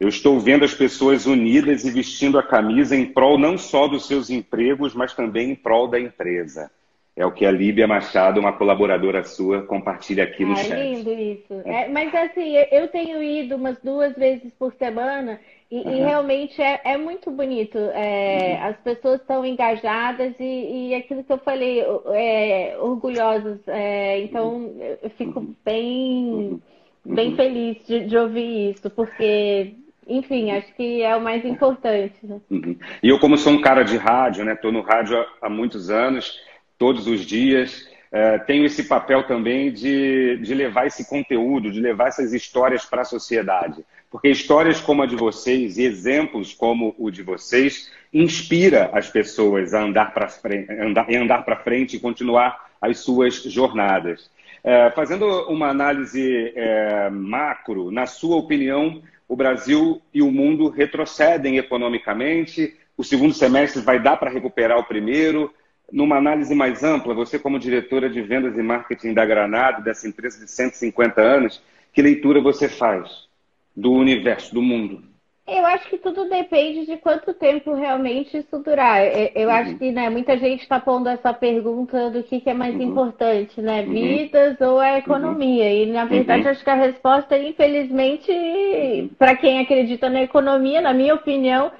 Eu 0.00 0.08
estou 0.08 0.38
vendo 0.40 0.64
as 0.64 0.74
pessoas 0.74 1.26
unidas 1.26 1.84
e 1.84 1.90
vestindo 1.90 2.38
a 2.38 2.42
camisa 2.42 2.96
em 2.96 3.06
prol 3.06 3.38
não 3.38 3.56
só 3.56 3.86
dos 3.86 4.06
seus 4.06 4.28
empregos, 4.30 4.94
mas 4.94 5.14
também 5.14 5.50
em 5.50 5.54
prol 5.54 5.88
da 5.88 6.00
empresa. 6.00 6.70
É 7.16 7.26
o 7.26 7.32
que 7.32 7.44
a 7.44 7.50
Líbia 7.50 7.88
Machado, 7.88 8.38
uma 8.38 8.52
colaboradora 8.52 9.24
sua, 9.24 9.62
compartilha 9.62 10.22
aqui 10.22 10.44
no 10.44 10.52
ah, 10.52 10.56
chat. 10.56 10.72
É 10.72 10.94
lindo 10.94 11.12
isso. 11.12 11.62
É. 11.64 11.82
É, 11.82 11.88
mas 11.88 12.14
assim, 12.14 12.54
eu 12.70 12.86
tenho 12.88 13.20
ido 13.20 13.56
umas 13.56 13.76
duas 13.82 14.14
vezes 14.14 14.52
por 14.56 14.72
semana 14.74 15.40
e, 15.70 15.76
uhum. 15.80 15.92
e 15.92 16.00
realmente 16.00 16.62
é, 16.62 16.80
é, 16.84 16.96
muito 16.96 17.30
bonito. 17.30 17.78
É, 17.78 18.58
uhum. 18.58 18.68
As 18.68 18.76
pessoas 18.78 19.20
estão 19.20 19.44
engajadas 19.44 20.34
e, 20.40 20.88
e, 20.90 20.94
aquilo 20.94 21.22
que 21.22 21.32
eu 21.32 21.38
falei, 21.38 21.84
é, 22.14 22.76
orgulhosas. 22.80 23.60
É, 23.66 24.20
então 24.20 24.72
eu 25.02 25.10
fico 25.10 25.40
uhum. 25.40 25.54
bem, 25.64 26.24
uhum. 26.32 26.60
bem 27.04 27.36
feliz 27.36 27.86
de, 27.86 28.06
de 28.06 28.16
ouvir 28.16 28.70
isso, 28.70 28.88
porque 28.90 29.74
enfim, 30.08 30.50
acho 30.52 30.74
que 30.74 31.02
é 31.02 31.14
o 31.14 31.20
mais 31.20 31.44
importante. 31.44 32.14
Né? 32.22 32.40
Uhum. 32.50 32.76
E 33.02 33.08
eu, 33.10 33.18
como 33.18 33.36
sou 33.36 33.52
um 33.52 33.60
cara 33.60 33.82
de 33.82 33.98
rádio, 33.98 34.44
né? 34.44 34.54
Estou 34.54 34.72
no 34.72 34.80
rádio 34.80 35.18
há, 35.18 35.26
há, 35.42 35.50
muitos 35.50 35.90
anos, 35.90 36.40
todos 36.78 37.06
os 37.06 37.26
dias. 37.26 37.86
É, 38.10 38.38
tenho 38.38 38.64
esse 38.64 38.84
papel 38.84 39.26
também 39.26 39.70
de, 39.72 40.38
de 40.38 40.54
levar 40.54 40.86
esse 40.86 41.08
conteúdo, 41.08 41.70
de 41.70 41.80
levar 41.80 42.08
essas 42.08 42.32
histórias 42.32 42.84
para 42.84 43.02
a 43.02 43.04
sociedade. 43.04 43.84
Porque 44.10 44.28
histórias 44.28 44.80
como 44.80 45.02
a 45.02 45.06
de 45.06 45.14
vocês 45.14 45.76
e 45.76 45.84
exemplos 45.84 46.54
como 46.54 46.94
o 46.98 47.10
de 47.10 47.22
vocês 47.22 47.90
inspira 48.12 48.90
as 48.94 49.10
pessoas 49.10 49.74
a 49.74 49.82
andar 49.82 50.14
para 50.14 50.28
frente, 50.28 50.72
andar, 50.72 51.06
andar 51.10 51.62
frente 51.62 51.96
e 51.96 52.00
continuar 52.00 52.70
as 52.80 53.00
suas 53.00 53.42
jornadas. 53.42 54.30
É, 54.64 54.90
fazendo 54.90 55.26
uma 55.48 55.68
análise 55.68 56.52
é, 56.56 57.10
macro, 57.10 57.90
na 57.90 58.06
sua 58.06 58.36
opinião, 58.36 59.02
o 59.28 59.36
Brasil 59.36 60.00
e 60.12 60.22
o 60.22 60.32
mundo 60.32 60.68
retrocedem 60.68 61.58
economicamente? 61.58 62.74
O 62.96 63.04
segundo 63.04 63.34
semestre 63.34 63.82
vai 63.82 64.00
dar 64.00 64.16
para 64.16 64.30
recuperar 64.30 64.78
o 64.78 64.84
primeiro? 64.84 65.52
Numa 65.90 66.16
análise 66.16 66.54
mais 66.54 66.84
ampla, 66.84 67.14
você, 67.14 67.38
como 67.38 67.58
diretora 67.58 68.10
de 68.10 68.20
vendas 68.20 68.56
e 68.56 68.62
marketing 68.62 69.14
da 69.14 69.24
Granada, 69.24 69.82
dessa 69.82 70.06
empresa 70.06 70.44
de 70.44 70.50
150 70.50 71.20
anos, 71.20 71.62
que 71.92 72.02
leitura 72.02 72.40
você 72.40 72.68
faz 72.68 73.28
do 73.74 73.92
universo, 73.92 74.54
do 74.54 74.60
mundo? 74.60 75.02
Eu 75.48 75.64
acho 75.64 75.88
que 75.88 75.96
tudo 75.96 76.28
depende 76.28 76.84
de 76.84 76.98
quanto 76.98 77.32
tempo 77.32 77.72
realmente 77.72 78.36
isso 78.36 78.58
durar. 78.58 79.02
Eu 79.34 79.48
uhum. 79.48 79.54
acho 79.54 79.78
que 79.78 79.90
né, 79.90 80.10
muita 80.10 80.36
gente 80.36 80.60
está 80.60 80.78
pondo 80.78 81.08
essa 81.08 81.32
pergunta 81.32 82.10
do 82.10 82.22
que, 82.22 82.38
que 82.38 82.50
é 82.50 82.54
mais 82.54 82.74
uhum. 82.74 82.82
importante, 82.82 83.58
né? 83.62 83.80
Uhum. 83.80 83.92
Vidas 83.94 84.60
ou 84.60 84.78
a 84.78 84.98
economia? 84.98 85.64
Uhum. 85.64 85.70
E, 85.70 85.86
na 85.86 86.04
verdade, 86.04 86.42
uhum. 86.42 86.50
acho 86.50 86.62
que 86.62 86.68
a 86.68 86.74
resposta, 86.74 87.38
infelizmente, 87.38 89.10
para 89.18 89.34
quem 89.36 89.60
acredita 89.60 90.10
na 90.10 90.20
economia, 90.20 90.82
na 90.82 90.92
minha 90.92 91.14
opinião, 91.14 91.72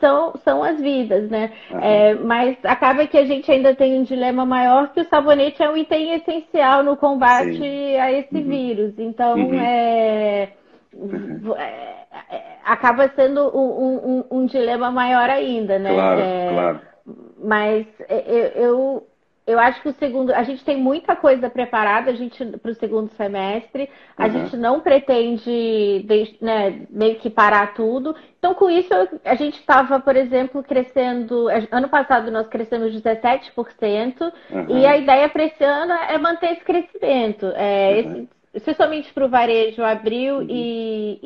são, 0.00 0.34
são 0.44 0.62
as 0.62 0.80
vidas, 0.80 1.30
né? 1.30 1.52
É, 1.80 2.14
mas 2.14 2.56
acaba 2.64 3.06
que 3.06 3.16
a 3.16 3.24
gente 3.24 3.50
ainda 3.50 3.74
tem 3.74 3.98
um 3.98 4.02
dilema 4.02 4.44
maior 4.44 4.92
que 4.92 5.00
o 5.00 5.08
sabonete 5.08 5.62
é 5.62 5.70
um 5.70 5.76
item 5.76 6.14
essencial 6.14 6.82
no 6.82 6.96
combate 6.96 7.56
Sim. 7.56 7.96
a 7.96 8.12
esse 8.12 8.40
vírus. 8.40 8.94
Então, 8.98 9.36
é 9.54 10.48
é, 11.58 12.34
é, 12.34 12.42
acaba 12.64 13.08
sendo 13.14 13.54
um, 13.56 14.24
um, 14.30 14.38
um, 14.38 14.46
dilema 14.46 14.90
maior 14.90 15.28
ainda, 15.28 15.78
né? 15.78 15.92
Claro, 15.92 16.20
é, 16.20 16.48
claro. 16.50 16.80
Mas 17.38 17.86
eu, 18.08 18.62
eu, 18.62 19.06
eu, 19.46 19.58
acho 19.58 19.80
que 19.80 19.88
o 19.88 19.94
segundo, 19.94 20.32
a 20.32 20.42
gente 20.42 20.64
tem 20.64 20.76
muita 20.76 21.14
coisa 21.14 21.48
preparada, 21.48 22.10
a 22.10 22.14
gente 22.14 22.44
para 22.58 22.70
o 22.70 22.74
segundo 22.74 23.10
semestre, 23.12 23.88
a 24.16 24.24
uhum. 24.24 24.32
gente 24.32 24.56
não 24.56 24.80
pretende 24.80 26.04
né, 26.40 26.86
meio 26.90 27.16
que 27.16 27.30
parar 27.30 27.74
tudo. 27.74 28.14
Então, 28.38 28.54
com 28.54 28.68
isso, 28.68 28.92
a 29.24 29.34
gente 29.34 29.58
estava, 29.58 30.00
por 30.00 30.16
exemplo, 30.16 30.62
crescendo. 30.62 31.46
Ano 31.70 31.88
passado 31.88 32.30
nós 32.30 32.48
crescemos 32.48 32.92
17%, 32.92 34.32
uhum. 34.50 34.78
e 34.78 34.86
a 34.86 34.96
ideia 34.96 35.28
para 35.28 35.44
esse 35.44 35.62
ano 35.62 35.92
é 35.92 36.18
manter 36.18 36.52
esse 36.52 36.64
crescimento. 36.64 37.46
É, 37.56 38.02
uhum. 38.04 38.12
esse, 38.12 38.28
especialmente 38.56 39.12
para 39.12 39.26
o 39.26 39.28
varejo, 39.28 39.82
abril 39.82 40.36
uhum. 40.36 40.46
e, 40.48 41.20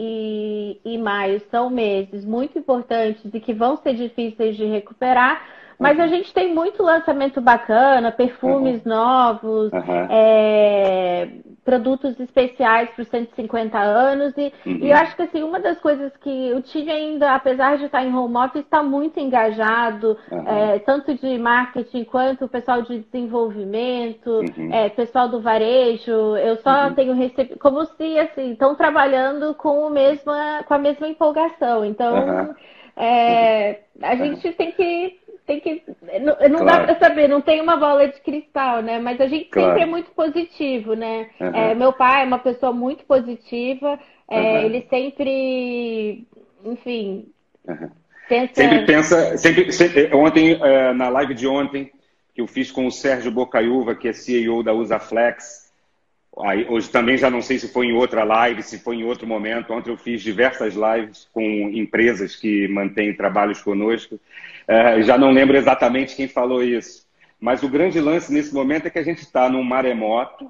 e, 0.85 0.95
e, 0.95 0.99
maio 0.99 1.41
são 1.49 1.71
meses 1.71 2.25
muito 2.25 2.59
importantes 2.59 3.23
e 3.33 3.41
que 3.41 3.55
vão 3.55 3.77
ser 3.77 3.95
difíceis 3.95 4.57
de 4.57 4.65
recuperar, 4.65 5.41
mas 5.81 5.97
uhum. 5.97 6.05
a 6.05 6.07
gente 6.09 6.33
tem 6.35 6.55
muito 6.55 6.83
lançamento 6.83 7.41
bacana, 7.41 8.13
perfumes 8.13 8.85
uhum. 8.85 8.93
novos, 8.93 9.71
é, 10.11 11.27
produtos 11.65 12.21
especiais 12.21 12.91
para 12.91 13.01
os 13.01 13.09
150 13.09 13.79
anos. 13.79 14.35
E, 14.37 14.53
uhum. 14.67 14.79
e, 14.83 14.91
eu 14.91 14.97
acho 14.97 15.17
que 15.17 15.23
assim, 15.23 15.43
uma 15.43 15.59
das 15.59 15.81
coisas 15.81 16.15
que 16.19 16.53
o 16.53 16.61
time 16.61 16.91
ainda, 16.93 17.35
apesar 17.35 17.79
de 17.79 17.87
estar 17.87 18.05
em 18.05 18.15
home 18.15 18.37
office, 18.37 18.63
está 18.63 18.83
muito 18.83 19.19
engajado, 19.19 20.19
uhum. 20.31 20.47
é, 20.47 20.79
tanto 20.81 21.15
de 21.15 21.39
marketing 21.39 22.05
quanto 22.05 22.45
o 22.45 22.49
pessoal 22.49 22.83
de 22.83 22.99
desenvolvimento, 22.99 24.31
uhum. 24.31 24.75
é, 24.75 24.91
pessoal 24.91 25.29
do 25.29 25.41
varejo. 25.41 26.37
Eu 26.37 26.57
só 26.57 26.89
uhum. 26.89 26.95
tenho 26.95 27.15
recebido, 27.15 27.59
como 27.59 27.87
se 27.87 28.19
assim, 28.19 28.53
estão 28.53 28.75
trabalhando 28.75 29.55
com, 29.55 29.87
o 29.87 29.89
mesma, 29.89 30.63
com 30.69 30.75
a 30.75 30.79
mesma 30.79 31.09
empolgação. 31.09 31.87
Então. 31.87 32.55
É, 32.97 33.81
a 34.03 34.15
gente 34.15 34.53
tem 34.53 34.73
que 34.73 35.20
tem 35.47 35.61
que. 35.61 35.83
Não, 36.21 36.37
não 36.49 36.61
claro. 36.61 36.65
dá 36.65 36.95
para 36.95 36.99
saber, 36.99 37.29
não 37.29 37.41
tem 37.41 37.61
uma 37.61 37.77
bola 37.77 38.09
de 38.09 38.21
cristal, 38.21 38.83
né? 38.83 38.99
Mas 38.99 39.21
a 39.21 39.27
gente 39.27 39.47
claro. 39.47 39.69
sempre 39.69 39.83
é 39.83 39.87
muito 39.87 40.11
positivo, 40.13 40.95
né? 40.95 41.29
Uhum. 41.41 41.55
É, 41.55 41.75
meu 41.75 41.93
pai 41.93 42.23
é 42.23 42.27
uma 42.27 42.39
pessoa 42.39 42.73
muito 42.73 43.05
positiva, 43.05 43.99
é, 44.29 44.41
uhum. 44.41 44.57
ele 44.59 44.87
sempre, 44.89 46.27
enfim. 46.65 47.27
Uhum. 47.67 47.91
Pensa... 48.29 48.55
Sempre 48.55 48.87
pensa. 48.87 49.37
Sempre, 49.37 49.73
sempre 49.73 50.15
ontem, 50.15 50.53
é, 50.63 50.93
na 50.93 51.09
live 51.09 51.35
de 51.35 51.49
ontem, 51.49 51.91
que 52.33 52.41
eu 52.41 52.47
fiz 52.47 52.71
com 52.71 52.87
o 52.87 52.93
Sérgio 52.93 53.33
Bocaiúva, 53.33 53.95
que 53.95 54.09
é 54.09 54.13
CEO 54.13 54.63
da 54.63 54.73
Usaflex. 54.73 55.71
Aí, 56.39 56.65
hoje 56.69 56.89
também 56.89 57.17
já 57.17 57.29
não 57.29 57.43
sei 57.43 57.59
se 57.59 57.73
foi 57.73 57.87
em 57.87 57.93
outra 57.93 58.23
live, 58.23 58.63
se 58.63 58.79
foi 58.79 58.97
em 58.97 59.05
outro 59.05 59.27
momento. 59.27 59.73
Ontem 59.73 59.91
eu 59.91 59.97
fiz 59.97 60.23
diversas 60.23 60.75
lives 60.75 61.29
com 61.33 61.43
empresas 61.43 62.37
que 62.37 62.69
mantêm 62.69 63.15
trabalhos 63.15 63.61
conosco. 63.61 64.19
É, 64.71 65.03
já 65.03 65.19
não 65.19 65.33
lembro 65.33 65.57
exatamente 65.57 66.15
quem 66.15 66.29
falou 66.29 66.63
isso. 66.63 67.05
Mas 67.41 67.61
o 67.65 67.69
grande 67.69 67.99
lance 68.01 68.33
nesse 68.33 68.55
momento 68.55 68.87
é 68.87 68.91
que 68.91 69.01
a 69.01 69.03
gente 69.03 69.19
está 69.19 69.49
num 69.49 69.65
maremoto 69.65 70.49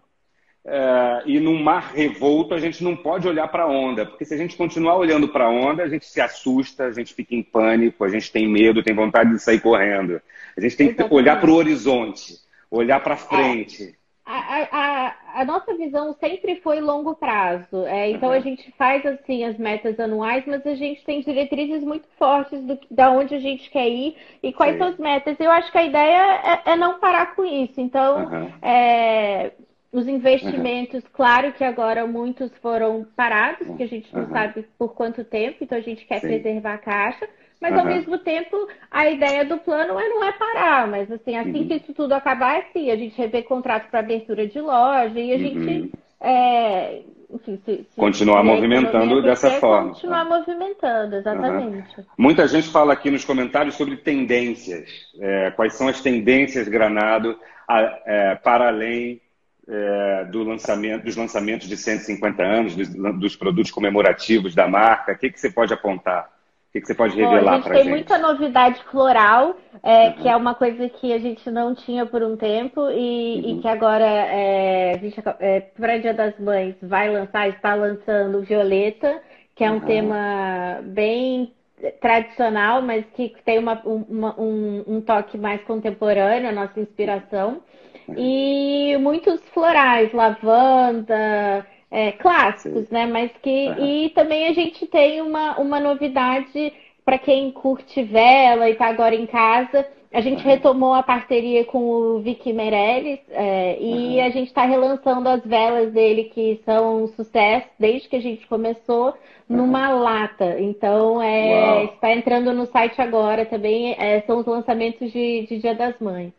é, 0.62 1.22
e 1.24 1.40
num 1.40 1.62
mar 1.62 1.92
revolto 1.94 2.52
a 2.52 2.59
gente 2.59 2.85
não 2.85 2.94
pode 2.94 3.26
olhar 3.26 3.48
para 3.48 3.62
a 3.62 3.66
onda, 3.66 4.04
porque 4.04 4.26
se 4.26 4.35
a 4.35 4.37
gente 4.37 4.59
continuar 4.59 4.96
olhando 4.96 5.26
para 5.26 5.46
a 5.46 5.48
onda, 5.48 5.85
a 5.85 5.88
gente 5.88 6.04
se 6.04 6.20
assusta, 6.20 6.85
a 6.85 6.92
gente 6.92 7.14
fica 7.14 7.35
em 7.35 7.42
pânico, 7.42 8.04
a 8.04 8.11
gente 8.11 8.30
tem 8.30 8.46
medo, 8.46 8.83
tem 8.83 8.94
vontade 8.94 9.30
de 9.30 9.38
sair 9.38 9.59
correndo. 9.59 10.20
A 10.54 10.61
gente 10.61 10.76
tem 10.76 10.92
que 10.92 11.02
olhar 11.09 11.40
para 11.40 11.50
o 11.50 11.54
horizonte, 11.54 12.35
olhar 12.70 13.00
para 13.00 13.16
frente. 13.16 13.94
A, 14.26 14.37
a, 14.37 14.68
a, 14.70 15.00
nossa 15.45 15.75
visão 15.75 16.14
sempre 16.14 16.61
foi 16.61 16.81
longo 16.81 17.14
prazo. 17.14 17.85
É, 17.87 18.11
então 18.11 18.31
uhum. 18.31 18.35
a 18.35 18.40
gente 18.40 18.71
faz 18.73 19.05
assim 19.07 19.45
as 19.45 19.57
metas 19.57 19.99
anuais, 19.99 20.45
mas 20.47 20.66
a 20.66 20.75
gente 20.75 21.05
tem 21.05 21.21
diretrizes 21.21 21.83
muito 21.83 22.09
fortes 22.19 22.61
do, 22.62 22.79
da 22.90 23.11
onde 23.11 23.35
a 23.35 23.38
gente 23.38 23.71
quer 23.71 23.88
ir 23.88 24.16
e 24.43 24.53
quais 24.53 24.73
Sim. 24.73 24.79
são 24.79 24.88
as 24.88 24.99
metas. 24.99 25.38
Eu 25.38 25.51
acho 25.51 25.71
que 25.71 25.79
a 25.79 25.85
ideia 25.85 26.62
é, 26.66 26.73
é 26.73 26.77
não 26.77 26.99
parar 26.99 27.35
com 27.35 27.45
isso. 27.45 27.81
Então, 27.81 28.25
uhum. 28.25 28.53
é, 28.62 29.53
os 29.93 30.07
investimentos, 30.07 31.03
uhum. 31.03 31.11
claro 31.12 31.53
que 31.53 31.64
agora 31.64 32.07
muitos 32.07 32.51
foram 32.59 33.07
parados, 33.16 33.66
porque 33.66 33.83
a 33.83 33.88
gente 33.88 34.14
não 34.14 34.29
sabe 34.29 34.64
por 34.79 34.95
quanto 34.95 35.25
tempo, 35.25 35.59
então 35.62 35.77
a 35.77 35.83
gente 35.83 36.05
quer 36.05 36.21
Sim. 36.21 36.29
preservar 36.29 36.75
a 36.75 36.79
caixa. 36.79 37.29
Mas 37.61 37.73
uhum. 37.73 37.81
ao 37.81 37.85
mesmo 37.85 38.18
tempo, 38.18 38.68
a 38.90 39.11
ideia 39.11 39.44
do 39.44 39.59
plano 39.59 39.99
é 39.99 40.09
não 40.09 40.25
é 40.25 40.33
parar, 40.33 40.88
mas 40.88 41.11
assim, 41.12 41.37
assim 41.37 41.61
uhum. 41.61 41.68
que 41.68 41.75
isso 41.75 41.92
tudo 41.92 42.14
acabar, 42.14 42.59
é 42.59 42.64
sim, 42.73 42.90
a 42.90 42.96
gente 42.96 43.16
rever 43.16 43.44
contrato 43.44 43.90
para 43.90 44.01
abertura 44.01 44.46
de 44.46 44.61
loja 44.61 45.20
e 45.20 45.33
a 45.33 45.37
uhum. 45.37 45.40
gente 45.40 45.92
é, 46.20 47.03
enfim, 47.33 47.61
se, 47.64 47.87
se 47.88 47.96
continuar 47.96 48.42
movimentando 48.42 49.23
dessa 49.23 49.51
forma. 49.53 49.90
Continuar 49.90 50.25
movimentando, 50.25 51.16
exatamente. 51.16 51.96
Muita 52.18 52.46
gente 52.49 52.68
fala 52.68 52.92
aqui 52.92 53.11
nos 53.11 53.25
comentários 53.25 53.77
sobre 53.77 53.96
tendências. 53.96 54.88
É, 55.18 55.51
quais 55.53 55.75
são 55.75 55.88
as 55.88 56.01
tendências 56.01 56.68
Granado 56.68 57.38
a, 57.68 57.99
é, 58.05 58.35
para 58.35 58.68
além 58.68 59.20
é, 59.68 60.25
do 60.25 60.42
lançamento, 60.42 61.05
dos 61.05 61.16
lançamentos 61.16 61.68
de 61.68 61.77
150 61.77 62.42
anos, 62.42 62.75
dos, 62.75 62.88
dos 62.88 63.37
produtos 63.37 63.70
comemorativos 63.70 64.55
da 64.55 64.66
marca? 64.66 65.12
O 65.12 65.16
que, 65.16 65.31
que 65.31 65.40
você 65.40 65.51
pode 65.51 65.73
apontar? 65.73 66.29
O 66.70 66.72
que, 66.72 66.83
que 66.83 66.87
você 66.87 66.94
pode 66.94 67.16
revelar 67.16 67.61
para 67.62 67.72
a 67.72 67.74
gente? 67.74 67.83
Tem 67.83 67.90
muita 67.90 68.16
novidade 68.16 68.80
floral, 68.85 69.56
é, 69.83 70.06
uhum. 70.06 70.12
que 70.12 70.28
é 70.28 70.37
uma 70.37 70.54
coisa 70.54 70.88
que 70.88 71.12
a 71.12 71.18
gente 71.18 71.50
não 71.50 71.74
tinha 71.74 72.06
por 72.06 72.22
um 72.22 72.37
tempo 72.37 72.88
e, 72.90 73.42
uhum. 73.42 73.59
e 73.59 73.61
que 73.61 73.66
agora 73.66 74.04
é, 74.04 74.94
a 74.94 74.98
gente, 74.98 75.20
é, 75.40 75.61
para 75.61 75.98
Dia 75.98 76.14
das 76.14 76.38
Mães 76.38 76.76
vai 76.80 77.11
lançar, 77.11 77.48
está 77.48 77.74
lançando 77.74 78.42
Violeta, 78.42 79.20
que 79.56 79.64
é 79.64 79.70
um 79.70 79.74
uhum. 79.74 79.80
tema 79.80 80.78
bem 80.85 81.52
tradicional, 82.00 82.80
mas 82.83 83.04
que 83.16 83.35
tem 83.44 83.59
uma, 83.59 83.83
uma, 83.85 84.40
um, 84.40 84.85
um, 84.87 85.00
toque 85.00 85.37
mais 85.37 85.61
contemporâneo, 85.62 86.50
a 86.50 86.52
nossa 86.52 86.78
inspiração. 86.78 87.62
Uhum. 88.06 88.14
E 88.16 88.96
muitos 88.98 89.40
florais, 89.48 90.12
lavanda, 90.12 91.66
é, 91.90 92.12
clássicos, 92.12 92.87
Sim. 92.87 92.94
né? 92.94 93.07
Mas 93.07 93.31
que. 93.42 93.68
Uhum. 93.68 93.85
E 93.85 94.11
também 94.11 94.46
a 94.46 94.53
gente 94.53 94.87
tem 94.87 95.20
uma, 95.20 95.59
uma 95.59 95.81
novidade 95.81 96.72
para 97.05 97.18
quem 97.18 97.50
curte 97.50 98.03
vela 98.03 98.68
e 98.68 98.72
está 98.72 98.87
agora 98.87 99.14
em 99.14 99.26
casa. 99.26 99.87
A 100.12 100.20
gente 100.20 100.42
uhum. 100.42 100.50
retomou 100.50 100.92
a 100.92 101.05
parceria 101.05 101.64
com 101.64 101.79
o 101.79 102.20
Vicky 102.20 102.53
Meirelles 102.53 103.20
é, 103.31 103.79
e 103.81 104.16
uhum. 104.18 104.24
a 104.24 104.31
gente 104.31 104.48
está 104.48 104.64
relançando 104.64 105.29
as 105.29 105.44
velas 105.44 105.92
dele, 105.92 106.24
que 106.24 106.61
são 106.64 107.05
um 107.05 107.07
sucesso 107.09 107.68
desde 107.79 108.09
que 108.09 108.16
a 108.16 108.20
gente 108.20 108.46
começou, 108.46 109.14
numa 109.48 109.88
lata. 109.88 110.61
Então, 110.61 111.20
é, 111.20 111.85
está 111.85 112.12
entrando 112.12 112.53
no 112.53 112.66
site 112.66 113.00
agora 113.00 113.44
também. 113.44 113.96
É, 113.98 114.20
são 114.22 114.38
os 114.38 114.46
lançamentos 114.46 115.12
de, 115.12 115.46
de 115.48 115.59
Dia 115.59 115.74
das 115.74 115.98
Mães. 116.00 116.33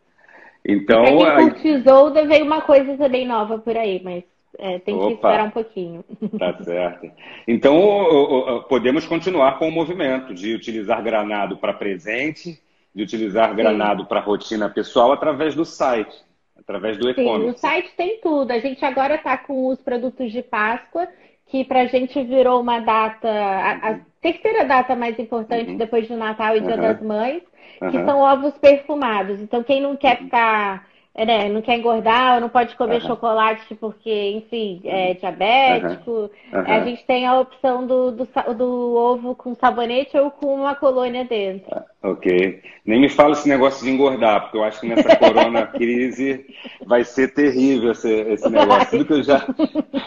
Então, 0.66 1.04
e 1.04 1.18
pra 1.18 1.36
quem 1.36 1.50
curte 1.50 1.68
Isolda, 1.68 2.26
veio 2.26 2.46
uma 2.46 2.62
coisa 2.62 2.96
também 2.96 3.28
nova 3.28 3.58
por 3.58 3.76
aí, 3.76 4.02
mas 4.04 4.24
é, 4.60 4.80
tem 4.80 4.98
que 4.98 5.04
Opa, 5.06 5.14
esperar 5.14 5.46
um 5.46 5.52
pouquinho. 5.52 6.06
Tá 6.38 6.64
certo. 6.64 7.12
Então, 7.48 8.64
podemos 8.70 9.06
continuar 9.06 9.60
com 9.60 9.68
o 9.68 9.72
movimento 9.72 10.34
de 10.34 10.54
utilizar 10.56 11.02
granado 11.04 11.58
para 11.58 11.74
presente 11.74 12.60
de 12.94 13.04
utilizar 13.04 13.56
granado 13.56 14.06
para 14.06 14.20
rotina 14.20 14.70
pessoal 14.70 15.12
através 15.12 15.56
do 15.56 15.66
site, 15.66 16.16
através 16.58 16.98
do 16.98 17.10
e-commerce. 17.10 17.44
Sim, 17.44 17.50
o 17.50 17.58
site 17.58 17.92
tem 17.96 18.20
tudo. 18.22 18.52
A 18.52 18.60
gente 18.60 18.84
agora 18.84 19.16
está 19.16 19.38
com 19.38 19.68
os 19.68 19.82
produtos 19.82 20.32
de 20.32 20.42
Páscoa, 20.42 21.08
que 21.48 21.64
para 21.64 21.82
a 21.82 21.86
gente 21.86 22.22
virou 22.24 22.62
uma 22.62 22.80
data, 22.80 23.30
a, 23.30 23.92
a, 23.92 24.00
terceira 24.22 24.66
data 24.66 24.96
mais 24.96 25.18
importante 25.18 25.72
uhum. 25.72 25.78
depois 25.78 26.08
do 26.08 26.18
Natal 26.18 26.56
e 26.56 26.62
Dia 26.62 26.76
uhum. 26.76 26.82
das 26.82 27.02
Mães, 27.02 27.44
que 27.80 27.98
uhum. 27.98 28.06
são 28.06 28.20
ovos 28.20 28.58
perfumados. 28.58 29.40
Então, 29.40 29.64
quem 29.64 29.82
não 29.82 29.96
quer 29.96 30.18
ficar 30.18 30.76
é, 30.76 30.91
né, 31.14 31.50
não 31.50 31.62
quer 31.62 31.78
engordar, 31.78 32.36
ou 32.36 32.42
não 32.42 32.50
pode 32.50 32.76
comer 32.76 33.02
uhum. 33.02 33.08
chocolate 33.08 33.76
porque, 33.76 34.32
enfim, 34.32 34.82
é 34.86 35.14
diabético. 35.14 36.12
Uhum. 36.12 36.30
Uhum. 36.54 36.66
A 36.66 36.80
gente 36.86 37.06
tem 37.06 37.28
a 37.28 37.40
opção 37.40 37.86
do, 37.86 38.12
do, 38.12 38.28
do, 38.56 38.96
ovo 38.96 39.36
com 39.36 39.54
sabonete 39.54 40.18
ou 40.18 40.32
com 40.32 40.56
uma 40.56 40.74
colônia 40.74 41.26
dentro. 41.26 41.68
Ah, 41.72 41.86
ok. 42.04 42.62
Nem 42.86 43.02
me 43.02 43.10
fala 43.10 43.34
esse 43.34 43.48
negócio 43.48 43.84
de 43.84 43.92
engordar, 43.92 44.42
porque 44.42 44.58
eu 44.58 44.64
acho 44.64 44.80
que 44.80 44.88
nessa 44.88 45.16
corona 45.18 45.68
crise 45.76 46.46
vai 46.86 47.04
ser 47.04 47.34
terrível 47.34 47.92
esse, 47.92 48.10
esse 48.10 48.50
negócio. 48.50 48.90
Tudo 48.90 49.06
que 49.06 49.14
eu 49.14 49.24
já. 49.24 49.46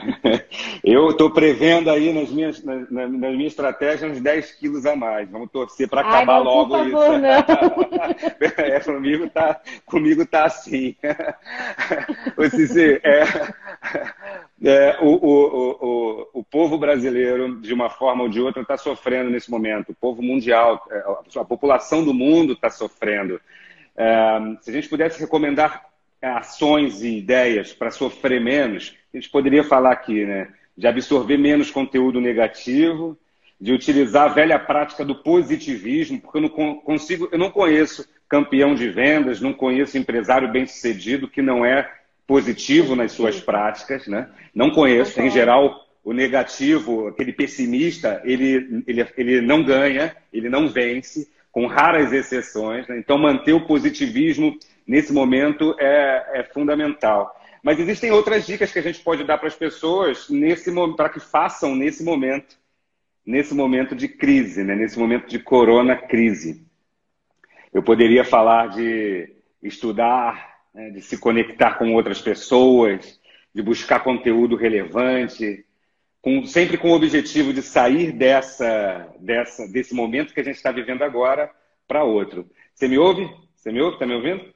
eu 0.82 1.10
estou 1.10 1.30
prevendo 1.30 1.90
aí 1.90 2.12
nas 2.12 2.30
minhas, 2.30 2.64
nas, 2.64 2.90
nas, 2.90 3.10
minhas 3.10 3.52
estratégias 3.52 4.10
uns 4.10 4.20
10 4.20 4.52
quilos 4.52 4.86
a 4.86 4.96
mais. 4.96 5.30
Vamos 5.30 5.50
torcer 5.50 5.88
para 5.88 6.00
acabar 6.00 6.42
não, 6.42 6.44
logo 6.44 6.78
favor, 6.78 6.86
isso. 6.86 7.18
Não. 7.18 8.64
é, 8.64 8.80
comigo 8.80 9.28
tá, 9.28 9.60
comigo 9.86 10.26
tá 10.26 10.44
assim. 10.44 10.93
o 12.36 12.50
Cici, 12.50 13.00
é, 13.02 13.22
é, 14.64 14.98
o, 15.00 15.08
o, 15.08 15.70
o, 15.80 16.28
o 16.40 16.44
povo 16.44 16.78
brasileiro, 16.78 17.60
de 17.60 17.72
uma 17.72 17.90
forma 17.90 18.22
ou 18.22 18.28
de 18.28 18.40
outra, 18.40 18.62
está 18.62 18.76
sofrendo 18.76 19.30
nesse 19.30 19.50
momento. 19.50 19.90
O 19.90 19.94
povo 19.94 20.22
mundial, 20.22 20.84
é, 20.90 21.38
a 21.38 21.44
população 21.44 22.04
do 22.04 22.14
mundo 22.14 22.54
está 22.54 22.70
sofrendo. 22.70 23.40
É, 23.96 24.38
se 24.60 24.70
a 24.70 24.72
gente 24.72 24.88
pudesse 24.88 25.20
recomendar 25.20 25.86
ações 26.20 27.02
e 27.02 27.18
ideias 27.18 27.72
para 27.72 27.90
sofrer 27.90 28.40
menos, 28.40 28.96
a 29.12 29.16
gente 29.16 29.30
poderia 29.30 29.62
falar 29.62 29.92
aqui, 29.92 30.24
né? 30.24 30.48
De 30.76 30.86
absorver 30.86 31.36
menos 31.36 31.70
conteúdo 31.70 32.20
negativo, 32.20 33.16
de 33.60 33.72
utilizar 33.72 34.30
a 34.30 34.34
velha 34.34 34.58
prática 34.58 35.04
do 35.04 35.14
positivismo, 35.14 36.20
porque 36.20 36.38
eu 36.38 36.42
não 36.42 36.48
consigo, 36.48 37.28
eu 37.30 37.38
não 37.38 37.50
conheço 37.50 38.06
campeão 38.34 38.74
de 38.74 38.88
vendas, 38.88 39.40
não 39.40 39.52
conheço 39.52 39.96
empresário 39.96 40.50
bem-sucedido 40.50 41.28
que 41.28 41.40
não 41.40 41.64
é 41.64 41.88
positivo 42.26 42.96
nas 42.96 43.12
suas 43.12 43.38
práticas, 43.38 44.08
né? 44.08 44.28
Não 44.52 44.70
conheço. 44.70 45.20
Em 45.20 45.30
geral, 45.30 45.86
o 46.02 46.12
negativo, 46.12 47.06
aquele 47.06 47.32
pessimista, 47.32 48.20
ele, 48.24 48.82
ele, 48.88 49.06
ele 49.16 49.40
não 49.40 49.62
ganha, 49.62 50.16
ele 50.32 50.48
não 50.48 50.68
vence, 50.68 51.30
com 51.52 51.68
raras 51.68 52.12
exceções. 52.12 52.88
Né? 52.88 52.98
Então, 52.98 53.16
manter 53.16 53.52
o 53.52 53.68
positivismo 53.68 54.58
nesse 54.84 55.12
momento 55.12 55.76
é, 55.78 56.40
é 56.40 56.42
fundamental. 56.42 57.40
Mas 57.62 57.78
existem 57.78 58.10
outras 58.10 58.44
dicas 58.44 58.72
que 58.72 58.80
a 58.80 58.82
gente 58.82 58.98
pode 58.98 59.22
dar 59.22 59.38
para 59.38 59.46
as 59.46 59.54
pessoas 59.54 60.28
nesse 60.28 60.72
para 60.96 61.08
que 61.08 61.20
façam 61.20 61.76
nesse 61.76 62.02
momento, 62.02 62.56
nesse 63.24 63.54
momento 63.54 63.94
de 63.94 64.08
crise, 64.08 64.64
né? 64.64 64.74
nesse 64.74 64.98
momento 64.98 65.28
de 65.28 65.38
corona 65.38 65.94
crise. 65.94 66.64
Eu 67.74 67.82
poderia 67.82 68.24
falar 68.24 68.68
de 68.68 69.28
estudar, 69.60 70.54
né, 70.72 70.90
de 70.90 71.02
se 71.02 71.18
conectar 71.18 71.74
com 71.74 71.92
outras 71.92 72.20
pessoas, 72.20 73.20
de 73.52 73.60
buscar 73.60 74.00
conteúdo 74.04 74.54
relevante, 74.54 75.64
com, 76.22 76.46
sempre 76.46 76.78
com 76.78 76.90
o 76.90 76.94
objetivo 76.94 77.52
de 77.52 77.60
sair 77.60 78.12
dessa, 78.12 79.08
dessa, 79.18 79.66
desse 79.68 79.92
momento 79.92 80.32
que 80.32 80.40
a 80.40 80.44
gente 80.44 80.56
está 80.56 80.70
vivendo 80.70 81.02
agora 81.02 81.50
para 81.86 82.04
outro. 82.04 82.48
Você 82.72 82.88
me 82.88 82.96
ouve? 82.96 83.28
Você 83.56 83.72
me 83.72 83.82
ouve? 83.82 83.94
Está 83.94 84.06
me 84.06 84.14
ouvindo? 84.14 84.54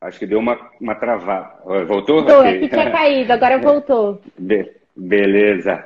Acho 0.00 0.18
que 0.18 0.26
deu 0.26 0.40
uma, 0.40 0.70
uma 0.80 0.96
travada. 0.96 1.60
Voltou? 1.86 2.20
Estou, 2.20 2.40
okay. 2.40 2.56
é 2.56 2.58
que 2.58 2.68
tinha 2.68 2.90
caído, 2.90 3.32
agora 3.32 3.56
voltou. 3.62 4.20
Be 4.36 4.70
beleza. 4.94 5.82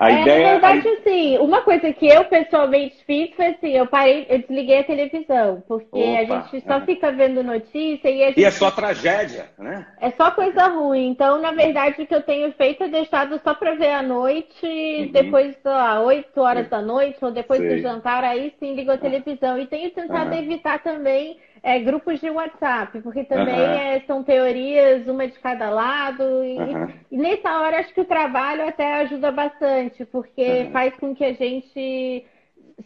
A 0.00 0.10
é, 0.10 0.22
ideia, 0.22 0.44
na 0.44 0.50
verdade, 0.52 0.88
a... 0.88 0.92
assim, 0.94 1.38
uma 1.38 1.60
coisa 1.60 1.92
que 1.92 2.08
eu 2.08 2.24
pessoalmente 2.24 2.96
fiz 3.04 3.34
foi 3.36 3.48
assim, 3.48 3.68
eu 3.72 3.86
parei, 3.86 4.26
eu 4.30 4.38
desliguei 4.38 4.78
a 4.78 4.84
televisão, 4.84 5.62
porque 5.68 5.84
Opa, 5.92 6.18
a 6.18 6.24
gente 6.24 6.64
só 6.66 6.76
é. 6.76 6.80
fica 6.86 7.12
vendo 7.12 7.44
notícia 7.44 8.08
e 8.08 8.24
a 8.24 8.28
gente... 8.28 8.40
E 8.40 8.44
é 8.46 8.50
só 8.50 8.70
tragédia, 8.70 9.50
né? 9.58 9.86
É 10.00 10.10
só 10.12 10.30
coisa 10.30 10.68
ruim. 10.68 11.08
Então, 11.08 11.38
na 11.38 11.52
verdade, 11.52 12.00
o 12.00 12.06
que 12.06 12.14
eu 12.14 12.22
tenho 12.22 12.50
feito 12.52 12.84
é 12.84 12.88
deixado 12.88 13.38
só 13.44 13.52
para 13.52 13.74
ver 13.74 13.90
à 13.90 14.02
noite, 14.02 14.64
uhum. 14.64 15.12
depois 15.12 15.54
das 15.62 16.02
8 16.02 16.40
horas 16.40 16.68
da 16.70 16.80
noite, 16.80 17.22
ou 17.22 17.30
depois 17.30 17.60
do 17.60 17.78
jantar, 17.82 18.24
aí 18.24 18.54
sim 18.58 18.74
ligo 18.74 18.92
a 18.92 18.96
televisão. 18.96 19.58
E 19.58 19.66
tenho 19.66 19.90
tentado 19.90 20.30
uhum. 20.30 20.38
evitar 20.38 20.78
também 20.82 21.36
é, 21.62 21.78
grupos 21.80 22.20
de 22.20 22.30
WhatsApp, 22.30 23.00
porque 23.00 23.24
também 23.24 23.54
uhum. 23.54 23.72
é, 23.72 24.00
são 24.06 24.22
teorias, 24.22 25.06
uma 25.06 25.26
de 25.26 25.38
cada 25.38 25.70
lado. 25.70 26.22
E, 26.44 26.58
uhum. 26.58 26.88
e, 27.10 27.16
nessa 27.16 27.60
hora 27.60 27.80
acho 27.80 27.92
que 27.92 28.00
o 28.00 28.06
trabalho 28.06 28.66
até 28.66 28.94
ajuda 29.02 29.30
bastante, 29.30 30.04
porque 30.06 30.42
uhum. 30.42 30.70
faz 30.70 30.94
com 30.96 31.14
que 31.14 31.24
a 31.24 31.32
gente 31.32 32.24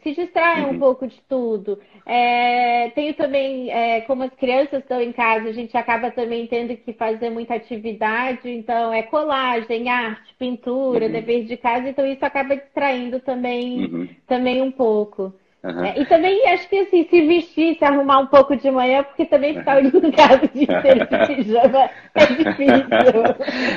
se 0.03 0.13
distraia 0.13 0.67
um 0.67 0.73
uhum. 0.73 0.79
pouco 0.79 1.07
de 1.07 1.21
tudo. 1.29 1.79
É, 2.05 2.91
tenho 2.91 3.15
também, 3.15 3.71
é, 3.71 4.01
como 4.03 4.25
as 4.25 4.35
crianças 4.35 4.81
estão 4.81 5.01
em 5.01 5.13
casa, 5.13 5.49
a 5.49 5.53
gente 5.53 5.77
acaba 5.77 6.11
também 6.11 6.47
tendo 6.47 6.77
que 6.77 6.93
fazer 6.93 7.31
muita 7.31 7.55
atividade, 7.55 8.51
então 8.51 8.93
é 8.93 9.03
colagem, 9.03 9.89
arte, 9.89 10.35
pintura, 10.39 11.07
uhum. 11.07 11.13
dever 11.13 11.45
de 11.45 11.57
casa, 11.57 11.89
então 11.89 12.05
isso 12.07 12.25
acaba 12.25 12.57
distraindo 12.57 13.21
também, 13.21 13.85
uhum. 13.85 14.09
também 14.27 14.61
um 14.61 14.73
pouco. 14.73 15.33
Uhum. 15.65 15.83
É, 15.83 15.99
e 15.99 16.05
também 16.05 16.47
acho 16.49 16.69
que 16.69 16.79
assim, 16.79 17.09
se 17.09 17.27
vestir, 17.27 17.79
se 17.79 17.85
arrumar 17.87 18.19
um 18.19 18.27
pouco 18.27 18.55
de 18.55 18.71
manhã, 18.71 19.03
porque 19.03 19.25
também 19.25 19.55
ficar 19.55 19.79
olhando 19.79 20.07
em 20.07 20.13
casa 20.13 20.47
de 20.47 20.65
inteiro 20.65 21.07
de 21.07 21.27
pijama 21.27 21.91
é 22.15 22.27
difícil. 22.27 22.85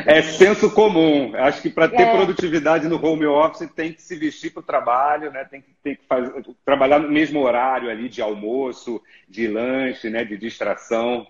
É 0.06 0.22
senso 0.22 0.70
comum. 0.72 1.32
Acho 1.36 1.62
que 1.62 1.70
para 1.70 1.88
ter 1.88 2.02
é. 2.02 2.12
produtividade 2.14 2.88
no 2.88 3.04
home 3.04 3.26
office 3.26 3.70
tem 3.72 3.94
que 3.94 4.02
se 4.02 4.18
vestir 4.18 4.52
para 4.52 4.60
o 4.60 4.64
trabalho, 4.64 5.32
né? 5.32 5.46
tem 5.46 5.62
que, 5.62 5.74
tem 5.82 5.96
que 5.96 6.06
fazer, 6.06 6.34
trabalhar 6.66 7.00
no 7.00 7.10
mesmo 7.10 7.40
horário 7.42 7.90
ali 7.90 8.10
de 8.10 8.22
almoço, 8.22 9.02
de 9.28 9.48
lanche, 9.48 10.10
né? 10.10 10.26
de 10.26 10.38
distração. 10.38 11.26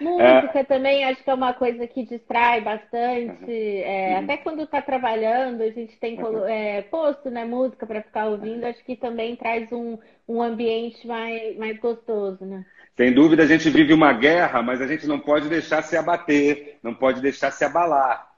Música 0.00 0.60
é... 0.60 0.64
também 0.64 1.04
acho 1.04 1.22
que 1.22 1.30
é 1.30 1.34
uma 1.34 1.54
coisa 1.54 1.86
que 1.86 2.04
distrai 2.04 2.60
bastante. 2.60 3.44
Uhum. 3.44 3.82
É, 3.84 4.10
uhum. 4.10 4.24
Até 4.24 4.36
quando 4.38 4.62
está 4.62 4.82
trabalhando, 4.82 5.62
a 5.62 5.70
gente 5.70 5.96
tem 5.98 6.22
uhum. 6.22 6.46
é, 6.46 6.82
posto 6.82 7.30
né, 7.30 7.44
música 7.44 7.86
para 7.86 8.02
ficar 8.02 8.26
ouvindo, 8.26 8.64
acho 8.64 8.84
que 8.84 8.96
também 8.96 9.36
traz 9.36 9.70
um, 9.72 9.98
um 10.28 10.42
ambiente 10.42 11.06
mais, 11.06 11.56
mais 11.56 11.78
gostoso, 11.78 12.44
né? 12.44 12.64
Sem 12.96 13.12
dúvida, 13.12 13.42
a 13.42 13.46
gente 13.46 13.68
vive 13.68 13.92
uma 13.92 14.12
guerra, 14.12 14.62
mas 14.62 14.80
a 14.80 14.86
gente 14.86 15.06
não 15.06 15.18
pode 15.18 15.48
deixar 15.48 15.82
se 15.82 15.96
abater, 15.96 16.78
não 16.82 16.94
pode 16.94 17.20
deixar 17.20 17.50
se 17.50 17.64
abalar. 17.64 18.35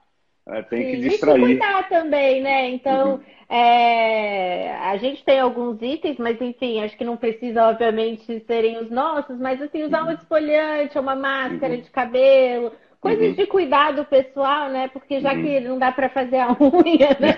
É, 0.48 0.62
tem 0.62 0.82
Sim, 0.82 0.90
que 0.90 1.08
distrair. 1.08 1.36
E 1.36 1.40
se 1.40 1.46
cuidar 1.46 1.88
também, 1.88 2.42
né? 2.42 2.70
Então, 2.70 3.16
uhum. 3.16 3.20
é, 3.54 4.74
a 4.76 4.96
gente 4.96 5.22
tem 5.22 5.38
alguns 5.38 5.80
itens, 5.82 6.16
mas 6.18 6.40
enfim, 6.40 6.82
acho 6.82 6.96
que 6.96 7.04
não 7.04 7.18
precisa, 7.18 7.68
obviamente, 7.68 8.42
serem 8.46 8.78
os 8.78 8.90
nossos, 8.90 9.38
mas 9.38 9.60
assim, 9.60 9.82
usar 9.82 10.02
uhum. 10.02 10.08
um 10.08 10.12
esfoliante, 10.12 10.98
uma 10.98 11.14
máscara 11.14 11.74
uhum. 11.74 11.80
de 11.82 11.90
cabelo, 11.90 12.72
coisas 12.98 13.28
uhum. 13.28 13.34
de 13.34 13.46
cuidado 13.46 14.06
pessoal, 14.06 14.70
né? 14.70 14.88
Porque 14.88 15.20
já 15.20 15.34
uhum. 15.34 15.42
que 15.42 15.60
não 15.60 15.78
dá 15.78 15.92
para 15.92 16.08
fazer 16.08 16.38
a 16.38 16.56
unha, 16.58 17.16
né? 17.20 17.36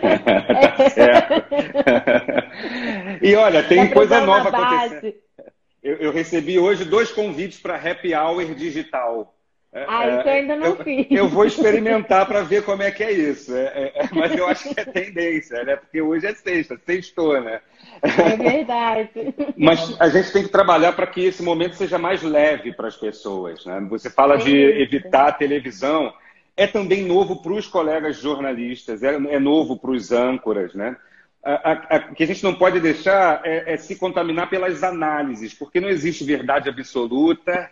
e 3.21 3.35
olha, 3.35 3.65
tem 3.65 3.91
coisa 3.91 4.21
nova 4.21 4.51
acontecendo. 4.51 5.15
Eu, 5.83 5.97
eu 5.97 6.13
recebi 6.13 6.61
hoje 6.61 6.85
dois 6.85 7.11
convites 7.11 7.59
para 7.59 7.75
Happy 7.75 8.15
Hour 8.15 8.55
Digital. 8.55 9.35
É, 9.73 9.85
ah, 9.89 10.09
isso 10.09 10.29
eu 10.29 10.33
ainda 10.33 10.57
não 10.57 10.67
eu, 10.67 10.77
fiz. 10.77 11.07
Eu 11.11 11.29
vou 11.29 11.45
experimentar 11.45 12.27
para 12.27 12.43
ver 12.43 12.65
como 12.65 12.83
é 12.83 12.91
que 12.91 13.05
é 13.05 13.13
isso. 13.13 13.55
É, 13.55 13.67
é, 13.67 13.93
é, 13.95 14.09
mas 14.13 14.37
eu 14.37 14.49
acho 14.49 14.75
que 14.75 14.81
é 14.81 14.85
tendência, 14.85 15.63
né? 15.63 15.77
Porque 15.77 16.03
hoje 16.03 16.27
é 16.27 16.35
sexta, 16.35 16.77
sextou, 16.85 17.41
né? 17.41 17.61
É 18.03 18.37
verdade. 18.37 19.11
Mas 19.57 19.97
a 20.01 20.09
gente 20.09 20.33
tem 20.33 20.43
que 20.43 20.49
trabalhar 20.49 20.93
para 20.93 21.07
que 21.07 21.25
esse 21.25 21.43
momento 21.43 21.77
seja 21.77 21.99
mais 21.99 22.21
leve 22.21 22.73
para 22.73 22.89
as 22.89 22.97
pessoas. 22.97 23.65
Né? 23.65 23.81
Você 23.91 24.11
fala 24.11 24.37
de 24.37 24.53
evitar 24.53 25.29
a 25.29 25.33
televisão. 25.33 26.13
é 26.57 26.67
também 26.67 27.05
novo 27.05 27.41
para 27.41 27.53
os 27.53 27.69
colegas 27.69 28.17
jornalistas, 28.17 29.05
é, 29.05 29.15
é 29.15 29.39
novo 29.39 29.79
para 29.79 29.93
os 29.93 30.11
âncoras, 30.11 30.75
né? 30.75 30.97
O 32.11 32.15
que 32.15 32.25
a 32.25 32.27
gente 32.27 32.45
não 32.45 32.55
pode 32.55 32.81
deixar 32.81 33.41
é, 33.45 33.73
é, 33.73 33.77
se 33.77 33.97
contaminar 33.97 34.51
pelas 34.51 34.83
análises, 34.83 35.55
porque 35.55 35.81
não 35.81 35.89
existe 35.89 36.23
verdade 36.23 36.69
absoluta, 36.69 37.71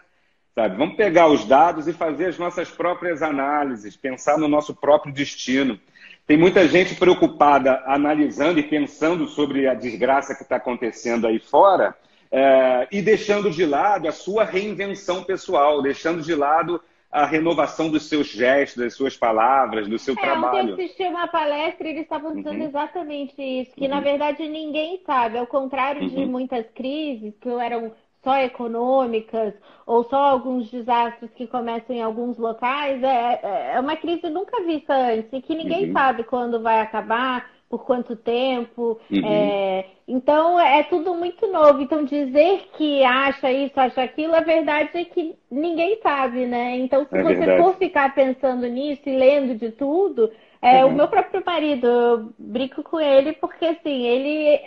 sabe? 0.58 0.76
Vamos 0.76 0.96
pegar 0.96 1.28
os 1.28 1.44
dados 1.44 1.86
e 1.86 1.92
fazer 1.92 2.26
as 2.26 2.38
nossas 2.38 2.68
próprias 2.68 3.22
análises, 3.22 3.96
pensar 3.96 4.36
no 4.36 4.48
nosso 4.48 4.74
próprio 4.74 5.12
destino. 5.14 5.78
Tem 6.26 6.36
muita 6.36 6.66
gente 6.66 6.96
preocupada 6.96 7.80
analisando 7.86 8.58
e 8.58 8.64
pensando 8.64 9.28
sobre 9.28 9.68
a 9.68 9.74
desgraça 9.74 10.34
que 10.34 10.42
está 10.42 10.56
acontecendo 10.56 11.28
aí 11.28 11.38
fora 11.38 11.96
é, 12.30 12.88
e 12.90 13.00
deixando 13.00 13.52
de 13.52 13.64
lado 13.64 14.08
a 14.08 14.12
sua 14.12 14.44
reinvenção 14.44 15.22
pessoal, 15.22 15.80
deixando 15.80 16.22
de 16.22 16.34
lado 16.34 16.82
a 17.10 17.24
renovação 17.24 17.88
dos 17.88 18.08
seus 18.08 18.26
gestos, 18.26 18.82
das 18.82 18.94
suas 18.94 19.16
palavras, 19.16 19.86
do 19.86 19.96
seu 19.96 20.14
é, 20.14 20.20
trabalho. 20.20 20.72
Ontem 20.72 20.82
eu 20.82 20.86
assisti 20.86 21.02
uma 21.04 21.28
palestra 21.28 21.86
e 21.86 21.90
eles 21.92 22.02
estavam 22.02 22.34
dizendo 22.34 22.60
uhum. 22.60 22.66
exatamente 22.66 23.40
isso, 23.40 23.74
que 23.76 23.84
uhum. 23.84 23.90
na 23.90 24.00
verdade 24.00 24.46
ninguém 24.48 25.00
sabe, 25.06 25.38
ao 25.38 25.46
contrário 25.46 26.02
uhum. 26.02 26.08
de 26.08 26.26
muitas 26.26 26.66
crises 26.74 27.32
que 27.40 27.48
eram 27.48 27.92
só 28.22 28.36
econômicas 28.38 29.54
ou 29.86 30.04
só 30.04 30.16
alguns 30.16 30.70
desastres 30.70 31.30
que 31.34 31.46
começam 31.46 31.94
em 31.94 32.02
alguns 32.02 32.36
locais, 32.36 33.02
é, 33.02 33.40
é, 33.42 33.72
é 33.74 33.80
uma 33.80 33.96
crise 33.96 34.28
nunca 34.28 34.62
vista 34.64 34.94
antes 34.94 35.32
e 35.32 35.40
que 35.40 35.54
ninguém 35.54 35.86
uhum. 35.86 35.92
sabe 35.92 36.24
quando 36.24 36.60
vai 36.60 36.80
acabar 36.80 37.50
por 37.68 37.84
quanto 37.84 38.16
tempo. 38.16 38.98
Uhum. 39.10 39.26
É, 39.26 39.86
então 40.06 40.58
é 40.58 40.82
tudo 40.84 41.14
muito 41.14 41.46
novo. 41.46 41.80
Então 41.80 42.04
dizer 42.04 42.68
que 42.76 43.04
acha 43.04 43.52
isso, 43.52 43.78
acha 43.78 44.02
aquilo, 44.02 44.34
a 44.34 44.40
verdade 44.40 44.90
é 44.94 45.04
que 45.04 45.36
ninguém 45.50 46.00
sabe, 46.02 46.46
né? 46.46 46.76
Então 46.78 47.06
se 47.06 47.16
é 47.16 47.22
você 47.22 47.34
verdade. 47.34 47.62
for 47.62 47.76
ficar 47.76 48.14
pensando 48.14 48.66
nisso 48.66 49.02
e 49.06 49.16
lendo 49.16 49.54
de 49.54 49.70
tudo, 49.70 50.30
é, 50.60 50.84
uhum. 50.84 50.90
O 50.90 50.94
meu 50.94 51.08
próprio 51.08 51.42
marido, 51.44 51.86
eu 51.86 52.32
brinco 52.38 52.82
com 52.82 53.00
ele 53.00 53.32
porque 53.34 53.64
assim, 53.64 54.06
ele, 54.06 54.60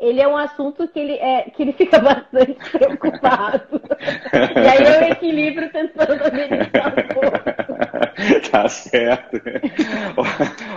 ele 0.00 0.20
é 0.20 0.26
um 0.26 0.36
assunto 0.36 0.88
que 0.88 0.98
ele, 0.98 1.12
é, 1.14 1.50
que 1.50 1.62
ele 1.62 1.72
fica 1.78 1.98
bastante 1.98 2.54
preocupado. 2.70 3.80
e 4.56 4.68
aí 4.68 4.82
eu 4.82 5.08
equilibro 5.12 5.70
tentando 5.70 6.24
amenizar 6.24 6.88
um 6.88 7.14
pouco. 7.14 7.54
Tá 8.50 8.68
certo. 8.68 9.40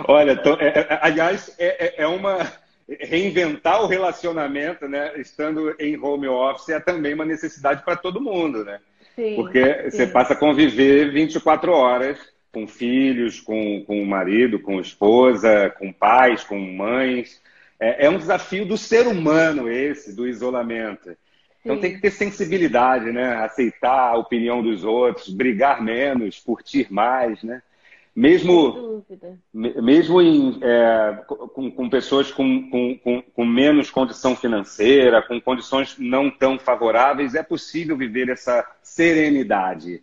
Olha, 0.08 0.36
tô, 0.36 0.54
é, 0.54 0.66
é, 0.66 0.98
aliás, 1.00 1.54
é, 1.58 2.02
é 2.02 2.06
uma 2.06 2.38
reinventar 2.88 3.82
o 3.82 3.86
relacionamento, 3.86 4.88
né? 4.88 5.12
Estando 5.16 5.74
em 5.78 5.96
home 5.98 6.26
office 6.26 6.70
é 6.70 6.80
também 6.80 7.14
uma 7.14 7.24
necessidade 7.24 7.82
para 7.84 7.96
todo 7.96 8.20
mundo, 8.20 8.64
né? 8.64 8.80
Sim, 9.14 9.36
Porque 9.36 9.90
sim. 9.90 9.90
você 9.90 10.06
passa 10.06 10.32
a 10.32 10.36
conviver 10.36 11.12
24 11.12 11.72
horas 11.72 12.18
com 12.52 12.66
filhos, 12.66 13.40
com, 13.40 13.84
com 13.86 14.02
o 14.02 14.06
marido, 14.06 14.58
com 14.60 14.80
esposa, 14.80 15.70
com 15.78 15.92
pais, 15.92 16.44
com 16.44 16.58
mães. 16.58 17.40
É, 17.78 18.06
é 18.06 18.10
um 18.10 18.18
desafio 18.18 18.66
do 18.66 18.76
ser 18.76 19.06
humano 19.06 19.70
esse, 19.70 20.14
do 20.14 20.26
isolamento. 20.26 21.16
Então 21.60 21.76
Sim. 21.76 21.82
tem 21.82 21.94
que 21.94 22.00
ter 22.00 22.10
sensibilidade, 22.10 23.12
né? 23.12 23.34
Aceitar 23.36 24.12
a 24.12 24.16
opinião 24.16 24.62
dos 24.62 24.84
outros, 24.84 25.28
brigar 25.28 25.82
menos, 25.82 26.38
curtir 26.40 26.92
mais, 26.92 27.42
né? 27.42 27.62
Mesmo, 28.16 29.04
mesmo 29.52 30.20
em, 30.20 30.58
é, 30.60 31.22
com, 31.54 31.70
com, 31.70 31.88
pessoas 31.88 32.32
com, 32.32 32.68
com, 32.68 33.22
com, 33.32 33.44
menos 33.44 33.92
condição 33.92 34.34
financeira, 34.34 35.22
com 35.22 35.40
condições 35.40 35.94
não 36.00 36.28
tão 36.28 36.58
favoráveis, 36.58 37.36
é 37.36 37.44
possível 37.44 37.96
viver 37.96 38.28
essa 38.28 38.66
serenidade. 38.82 40.02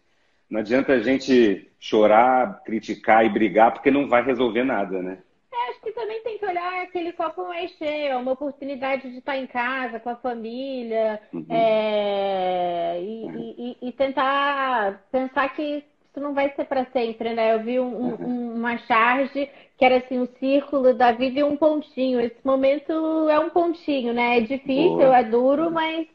Não 0.49 0.59
adianta 0.59 0.93
a 0.93 0.99
gente 0.99 1.71
chorar, 1.79 2.61
criticar 2.63 3.25
e 3.25 3.29
brigar, 3.29 3.73
porque 3.73 3.91
não 3.91 4.07
vai 4.07 4.23
resolver 4.23 4.63
nada, 4.63 5.01
né? 5.01 5.19
É, 5.53 5.69
acho 5.69 5.81
que 5.81 5.91
também 5.91 6.21
tem 6.21 6.37
que 6.37 6.45
olhar 6.45 6.83
aquele 6.83 7.13
copo 7.13 7.47
mais 7.47 7.71
cheio, 7.71 8.11
é 8.11 8.17
uma 8.17 8.33
oportunidade 8.33 9.09
de 9.09 9.17
estar 9.19 9.37
em 9.37 9.47
casa 9.47 9.99
com 9.99 10.09
a 10.09 10.15
família 10.15 11.19
uhum. 11.33 11.45
é, 11.49 12.99
e, 13.01 13.77
e, 13.81 13.87
e, 13.87 13.91
tentar 13.93 15.01
pensar 15.11 15.47
que 15.55 15.83
isso 16.15 16.19
não 16.19 16.33
vai 16.33 16.51
ser 16.55 16.65
para 16.65 16.85
sempre, 16.85 17.33
né? 17.33 17.53
Eu 17.53 17.63
vi 17.63 17.79
um, 17.79 18.13
uhum. 18.13 18.55
uma 18.55 18.77
charge 18.79 19.49
que 19.77 19.85
era 19.85 19.97
assim, 19.97 20.19
um 20.19 20.27
círculo 20.39 20.93
da 20.93 21.11
vida 21.11 21.39
e 21.39 21.43
um 21.43 21.57
pontinho. 21.57 22.19
Esse 22.19 22.39
momento 22.43 23.29
é 23.29 23.39
um 23.39 23.49
pontinho, 23.49 24.13
né? 24.13 24.37
É 24.37 24.41
difícil, 24.41 24.97
Boa. 24.97 25.17
é 25.17 25.23
duro, 25.23 25.71
mas 25.71 26.07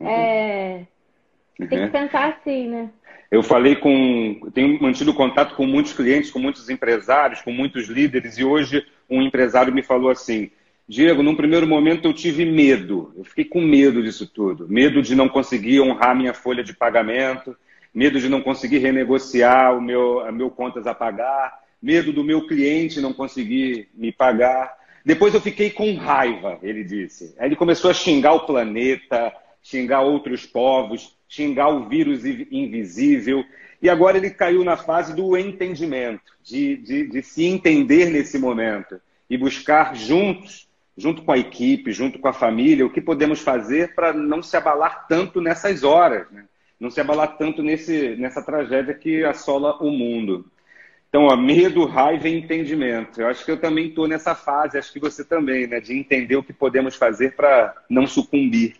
uhum. 0.00 0.08
é, 0.08 0.86
tem 1.68 1.68
que 1.68 1.88
pensar 1.88 2.30
assim, 2.30 2.68
né? 2.68 2.90
Eu 3.30 3.42
falei 3.42 3.76
com, 3.76 4.50
tenho 4.52 4.82
mantido 4.82 5.14
contato 5.14 5.54
com 5.54 5.64
muitos 5.64 5.92
clientes, 5.92 6.30
com 6.30 6.40
muitos 6.40 6.68
empresários, 6.68 7.40
com 7.40 7.52
muitos 7.52 7.86
líderes, 7.86 8.36
e 8.38 8.44
hoje 8.44 8.84
um 9.08 9.22
empresário 9.22 9.72
me 9.72 9.82
falou 9.82 10.10
assim: 10.10 10.50
Diego, 10.88 11.22
num 11.22 11.36
primeiro 11.36 11.66
momento 11.66 12.06
eu 12.06 12.12
tive 12.12 12.44
medo, 12.44 13.14
eu 13.16 13.22
fiquei 13.22 13.44
com 13.44 13.60
medo 13.60 14.02
disso 14.02 14.26
tudo, 14.26 14.68
medo 14.68 15.00
de 15.00 15.14
não 15.14 15.28
conseguir 15.28 15.80
honrar 15.80 16.16
minha 16.16 16.34
folha 16.34 16.64
de 16.64 16.74
pagamento, 16.74 17.56
medo 17.94 18.18
de 18.18 18.28
não 18.28 18.40
conseguir 18.40 18.78
renegociar 18.78 19.76
o 19.78 19.80
meu, 19.80 20.18
a 20.20 20.32
meu 20.32 20.50
contas 20.50 20.88
a 20.88 20.94
pagar, 20.94 21.60
medo 21.80 22.12
do 22.12 22.24
meu 22.24 22.48
cliente 22.48 23.00
não 23.00 23.12
conseguir 23.12 23.88
me 23.94 24.10
pagar. 24.10 24.76
Depois 25.04 25.32
eu 25.32 25.40
fiquei 25.40 25.70
com 25.70 25.94
raiva, 25.94 26.58
ele 26.62 26.82
disse. 26.82 27.34
Aí 27.38 27.46
ele 27.46 27.56
começou 27.56 27.90
a 27.90 27.94
xingar 27.94 28.32
o 28.32 28.40
planeta, 28.40 29.32
xingar 29.62 30.02
outros 30.02 30.46
povos, 30.46 31.16
xingar 31.28 31.68
o 31.68 31.88
vírus 31.88 32.24
invisível. 32.24 33.44
E 33.82 33.88
agora 33.88 34.18
ele 34.18 34.30
caiu 34.30 34.64
na 34.64 34.76
fase 34.76 35.14
do 35.14 35.36
entendimento, 35.36 36.32
de, 36.42 36.76
de, 36.76 37.08
de 37.08 37.22
se 37.22 37.44
entender 37.44 38.10
nesse 38.10 38.38
momento 38.38 39.00
e 39.28 39.38
buscar 39.38 39.94
juntos, 39.94 40.68
junto 40.96 41.22
com 41.22 41.32
a 41.32 41.38
equipe, 41.38 41.92
junto 41.92 42.18
com 42.18 42.28
a 42.28 42.32
família, 42.32 42.84
o 42.84 42.90
que 42.90 43.00
podemos 43.00 43.40
fazer 43.40 43.94
para 43.94 44.12
não 44.12 44.42
se 44.42 44.56
abalar 44.56 45.06
tanto 45.06 45.40
nessas 45.40 45.82
horas, 45.82 46.30
né? 46.30 46.44
não 46.78 46.90
se 46.90 47.00
abalar 47.00 47.36
tanto 47.36 47.62
nesse, 47.62 48.16
nessa 48.16 48.42
tragédia 48.42 48.94
que 48.94 49.24
assola 49.24 49.76
o 49.80 49.90
mundo. 49.90 50.50
Então, 51.10 51.24
ó, 51.24 51.36
medo, 51.36 51.84
raiva 51.86 52.28
e 52.28 52.38
entendimento. 52.38 53.20
Eu 53.20 53.26
acho 53.26 53.44
que 53.44 53.50
eu 53.50 53.60
também 53.60 53.88
estou 53.88 54.06
nessa 54.06 54.34
fase, 54.34 54.78
acho 54.78 54.92
que 54.92 55.00
você 55.00 55.24
também, 55.24 55.66
né? 55.66 55.80
De 55.80 55.92
entender 55.92 56.36
o 56.36 56.42
que 56.42 56.52
podemos 56.52 56.94
fazer 56.94 57.34
para 57.34 57.74
não 57.90 58.06
sucumbir. 58.06 58.76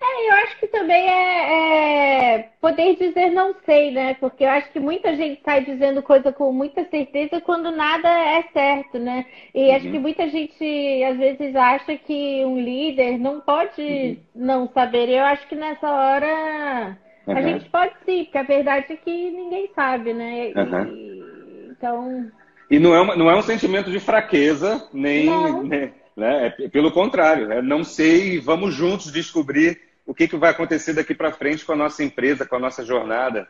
É, 0.00 0.28
eu 0.28 0.34
acho 0.44 0.60
que 0.60 0.66
também 0.66 1.08
é, 1.08 2.34
é, 2.34 2.48
poder 2.60 2.96
dizer 2.96 3.30
não 3.30 3.54
sei, 3.64 3.90
né? 3.90 4.14
Porque 4.20 4.44
eu 4.44 4.50
acho 4.50 4.70
que 4.70 4.78
muita 4.78 5.16
gente 5.16 5.40
sai 5.42 5.64
dizendo 5.64 6.02
coisa 6.02 6.30
com 6.30 6.52
muita 6.52 6.84
certeza 6.84 7.40
quando 7.40 7.70
nada 7.70 8.08
é 8.08 8.42
certo, 8.52 8.98
né? 8.98 9.24
E 9.54 9.68
uhum. 9.68 9.76
acho 9.76 9.90
que 9.90 9.98
muita 9.98 10.28
gente 10.28 11.02
às 11.02 11.16
vezes 11.16 11.56
acha 11.56 11.96
que 11.96 12.44
um 12.44 12.60
líder 12.60 13.18
não 13.18 13.40
pode 13.40 13.80
uhum. 13.80 14.16
não 14.34 14.70
saber. 14.72 15.08
Eu 15.08 15.24
acho 15.24 15.48
que 15.48 15.56
nessa 15.56 15.90
hora 15.90 16.98
uhum. 17.26 17.36
a 17.36 17.42
gente 17.42 17.68
pode 17.70 17.94
sim, 18.04 18.24
porque 18.24 18.38
a 18.38 18.42
verdade 18.42 18.92
é 18.92 18.96
que 18.96 19.30
ninguém 19.30 19.70
sabe, 19.74 20.12
né? 20.12 20.50
E, 20.50 21.24
então. 21.70 22.30
E 22.70 22.78
não 22.78 22.94
é, 22.94 23.00
uma, 23.00 23.16
não 23.16 23.30
é 23.30 23.36
um 23.36 23.42
sentimento 23.42 23.90
de 23.90 23.98
fraqueza, 23.98 24.88
nem. 24.92 25.30
Né? 25.64 25.92
Né? 26.16 26.46
É, 26.46 26.68
pelo 26.68 26.90
contrário, 26.90 27.52
é 27.52 27.60
não 27.60 27.84
sei, 27.84 28.40
vamos 28.40 28.74
juntos 28.74 29.12
descobrir 29.12 29.85
o 30.06 30.14
que, 30.14 30.28
que 30.28 30.36
vai 30.36 30.50
acontecer 30.50 30.92
daqui 30.92 31.14
para 31.14 31.32
frente 31.32 31.64
com 31.64 31.72
a 31.72 31.76
nossa 31.76 32.04
empresa, 32.04 32.46
com 32.46 32.56
a 32.56 32.60
nossa 32.60 32.84
jornada. 32.84 33.48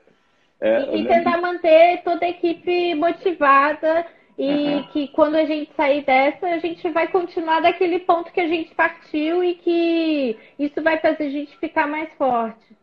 É, 0.61 0.97
e, 0.97 1.03
e, 1.03 1.07
tentar 1.07 1.39
manter 1.39 2.03
toda 2.03 2.25
a 2.25 2.31
equipe 2.31 2.95
motivada 2.95 4.07
e 4.39 4.49
uhum. 4.49 4.83
que 4.85 5.09
quando 5.09 5.35
a 5.35 5.45
gente 5.45 5.71
sair 5.77 6.05
dessa, 6.05 6.47
a 6.47 6.59
gente 6.59 6.89
vai 6.91 7.09
continuar 7.09 7.61
daquele 7.61 7.99
ponto 7.99 8.33
que 8.33 8.41
a 8.41 8.49
gente 8.49 8.75
partiu 8.75 9.45
e 9.45 9.55
que 9.55 10.39
isso 10.59 10.83
vai 10.83 10.99
fazer 10.99 11.25
a 11.25 11.31
gente 11.31 11.57
ficar 11.59 11.87
mais 11.87 12.09
forte. 12.17 12.77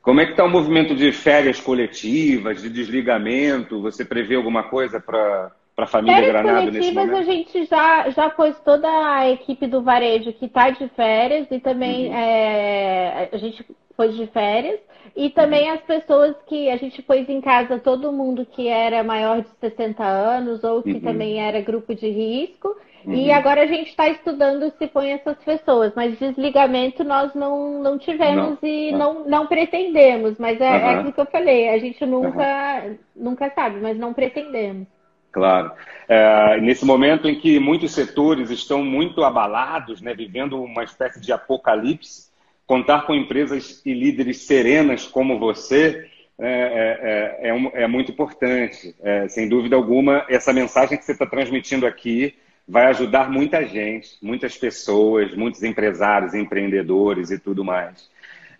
Como 0.00 0.20
é 0.20 0.24
que 0.24 0.30
está 0.30 0.44
o 0.44 0.50
movimento 0.50 0.94
de 0.94 1.12
férias 1.12 1.60
coletivas, 1.60 2.62
de 2.62 2.70
desligamento? 2.70 3.82
Você 3.82 4.04
prevê 4.04 4.36
alguma 4.36 4.62
coisa 4.62 4.98
para 4.98 5.50
para 5.78 5.84
a 5.84 5.88
família 5.88 6.16
férias 6.16 6.42
Granado 6.42 6.72
nesse 6.72 6.92
momento? 6.92 7.16
a 7.16 7.22
gente 7.22 7.64
já, 7.66 8.10
já 8.10 8.28
pôs 8.28 8.58
toda 8.64 8.88
a 8.88 9.30
equipe 9.30 9.64
do 9.68 9.80
varejo 9.80 10.32
que 10.32 10.46
está 10.46 10.70
de 10.70 10.88
férias 10.88 11.46
e 11.52 11.60
também 11.60 12.08
uhum. 12.08 12.14
é, 12.16 13.28
a 13.30 13.36
gente 13.36 13.64
pôs 13.96 14.16
de 14.16 14.26
férias 14.26 14.80
e 15.14 15.30
também 15.30 15.68
uhum. 15.68 15.74
as 15.74 15.80
pessoas 15.82 16.34
que 16.48 16.68
a 16.68 16.76
gente 16.76 17.00
pôs 17.02 17.28
em 17.28 17.40
casa 17.40 17.78
todo 17.78 18.10
mundo 18.10 18.44
que 18.44 18.66
era 18.66 19.04
maior 19.04 19.40
de 19.40 19.48
60 19.60 20.02
anos 20.02 20.64
ou 20.64 20.82
que 20.82 20.94
uhum. 20.94 21.00
também 21.00 21.40
era 21.40 21.60
grupo 21.60 21.94
de 21.94 22.08
risco 22.08 22.74
e 23.06 23.28
uhum. 23.28 23.34
agora 23.34 23.62
a 23.62 23.66
gente 23.66 23.90
está 23.90 24.08
estudando 24.08 24.72
se 24.76 24.86
põe 24.88 25.12
essas 25.12 25.38
pessoas, 25.44 25.92
mas 25.94 26.18
desligamento 26.18 27.04
nós 27.04 27.32
não, 27.34 27.80
não 27.80 27.96
tivemos 27.98 28.58
não, 28.60 28.68
e 28.68 28.90
não. 28.90 28.98
não, 29.14 29.28
não 29.28 29.46
pretendemos, 29.46 30.36
mas 30.38 30.60
é, 30.60 30.64
é 30.64 30.94
aquilo 30.94 31.12
que 31.12 31.20
eu 31.20 31.26
falei, 31.26 31.68
a 31.68 31.78
gente 31.78 32.04
nunca, 32.04 32.96
nunca 33.14 33.48
sabe, 33.50 33.78
mas 33.80 33.96
não 33.96 34.12
pretendemos. 34.12 34.88
Claro. 35.30 35.72
É, 36.08 36.60
nesse 36.60 36.84
momento 36.84 37.28
em 37.28 37.38
que 37.38 37.58
muitos 37.58 37.92
setores 37.92 38.50
estão 38.50 38.82
muito 38.82 39.22
abalados, 39.22 40.00
né, 40.00 40.14
vivendo 40.14 40.62
uma 40.62 40.82
espécie 40.82 41.20
de 41.20 41.32
apocalipse, 41.32 42.28
contar 42.66 43.06
com 43.06 43.14
empresas 43.14 43.82
e 43.84 43.92
líderes 43.92 44.42
serenas 44.42 45.06
como 45.06 45.38
você 45.38 46.08
é, 46.38 47.38
é, 47.42 47.50
é, 47.50 47.82
é 47.82 47.86
muito 47.86 48.12
importante. 48.12 48.94
É, 49.02 49.28
sem 49.28 49.48
dúvida 49.48 49.76
alguma, 49.76 50.24
essa 50.28 50.52
mensagem 50.52 50.96
que 50.96 51.04
você 51.04 51.12
está 51.12 51.26
transmitindo 51.26 51.86
aqui 51.86 52.34
vai 52.66 52.86
ajudar 52.86 53.30
muita 53.30 53.66
gente, 53.66 54.16
muitas 54.22 54.56
pessoas, 54.56 55.34
muitos 55.34 55.62
empresários, 55.62 56.34
empreendedores 56.34 57.30
e 57.30 57.38
tudo 57.38 57.64
mais. 57.64 58.08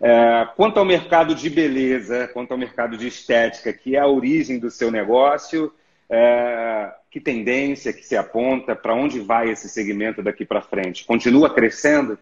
É, 0.01 0.47
quanto 0.55 0.79
ao 0.79 0.85
mercado 0.85 1.35
de 1.35 1.49
beleza, 1.49 2.27
quanto 2.29 2.51
ao 2.51 2.57
mercado 2.57 2.97
de 2.97 3.07
estética, 3.07 3.71
que 3.71 3.95
é 3.95 3.99
a 3.99 4.07
origem 4.07 4.57
do 4.57 4.71
seu 4.71 4.89
negócio, 4.89 5.71
é, 6.09 6.91
que 7.11 7.19
tendência 7.19 7.93
que 7.93 8.05
se 8.05 8.15
aponta, 8.15 8.75
para 8.75 8.93
onde 8.93 9.19
vai 9.19 9.49
esse 9.49 9.69
segmento 9.69 10.23
daqui 10.23 10.45
para 10.45 10.61
frente? 10.61 11.05
Continua 11.05 11.53
crescendo? 11.53 12.17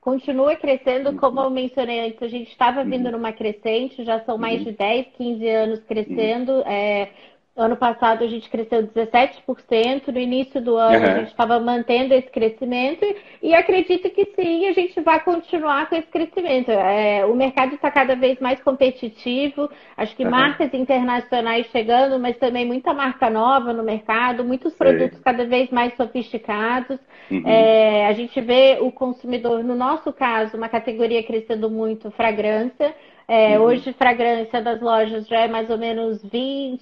Continua 0.00 0.56
crescendo, 0.56 1.12
como 1.16 1.40
eu 1.40 1.50
mencionei 1.50 2.00
antes, 2.00 2.22
a 2.22 2.28
gente 2.28 2.50
estava 2.50 2.82
vindo 2.84 3.06
uhum. 3.06 3.12
numa 3.12 3.32
crescente, 3.32 4.04
já 4.04 4.20
são 4.24 4.38
mais 4.38 4.60
uhum. 4.60 4.64
de 4.64 4.72
10, 4.72 5.06
15 5.16 5.48
anos 5.48 5.80
crescendo. 5.80 6.52
Uhum. 6.52 6.66
É, 6.66 7.10
Ano 7.58 7.76
passado 7.76 8.22
a 8.22 8.26
gente 8.28 8.48
cresceu 8.48 8.86
17%, 8.86 10.08
no 10.12 10.18
início 10.18 10.60
do 10.60 10.76
ano 10.76 11.04
uhum. 11.04 11.12
a 11.12 11.18
gente 11.18 11.30
estava 11.30 11.58
mantendo 11.58 12.14
esse 12.14 12.30
crescimento 12.30 13.04
e 13.42 13.52
acredito 13.52 14.08
que 14.10 14.26
sim, 14.36 14.68
a 14.68 14.72
gente 14.72 15.00
vai 15.00 15.18
continuar 15.18 15.88
com 15.88 15.96
esse 15.96 16.06
crescimento. 16.06 16.70
É, 16.70 17.26
o 17.26 17.34
mercado 17.34 17.74
está 17.74 17.90
cada 17.90 18.14
vez 18.14 18.38
mais 18.38 18.62
competitivo, 18.62 19.68
acho 19.96 20.14
que 20.14 20.22
uhum. 20.22 20.30
marcas 20.30 20.72
internacionais 20.72 21.66
chegando, 21.72 22.18
mas 22.20 22.36
também 22.38 22.64
muita 22.64 22.94
marca 22.94 23.28
nova 23.28 23.72
no 23.72 23.82
mercado, 23.82 24.44
muitos 24.44 24.72
produtos 24.74 25.18
cada 25.18 25.44
vez 25.44 25.68
mais 25.70 25.96
sofisticados. 25.96 27.00
Uhum. 27.28 27.42
É, 27.44 28.06
a 28.06 28.12
gente 28.12 28.40
vê 28.40 28.78
o 28.80 28.92
consumidor, 28.92 29.64
no 29.64 29.74
nosso 29.74 30.12
caso, 30.12 30.56
uma 30.56 30.68
categoria 30.68 31.24
crescendo 31.24 31.68
muito, 31.68 32.08
fragrância. 32.12 32.94
É, 33.30 33.58
uhum. 33.58 33.66
Hoje, 33.66 33.92
fragrância 33.92 34.62
das 34.62 34.80
lojas 34.80 35.28
já 35.28 35.40
é 35.40 35.48
mais 35.48 35.68
ou 35.68 35.76
menos 35.76 36.24
20%, 36.24 36.80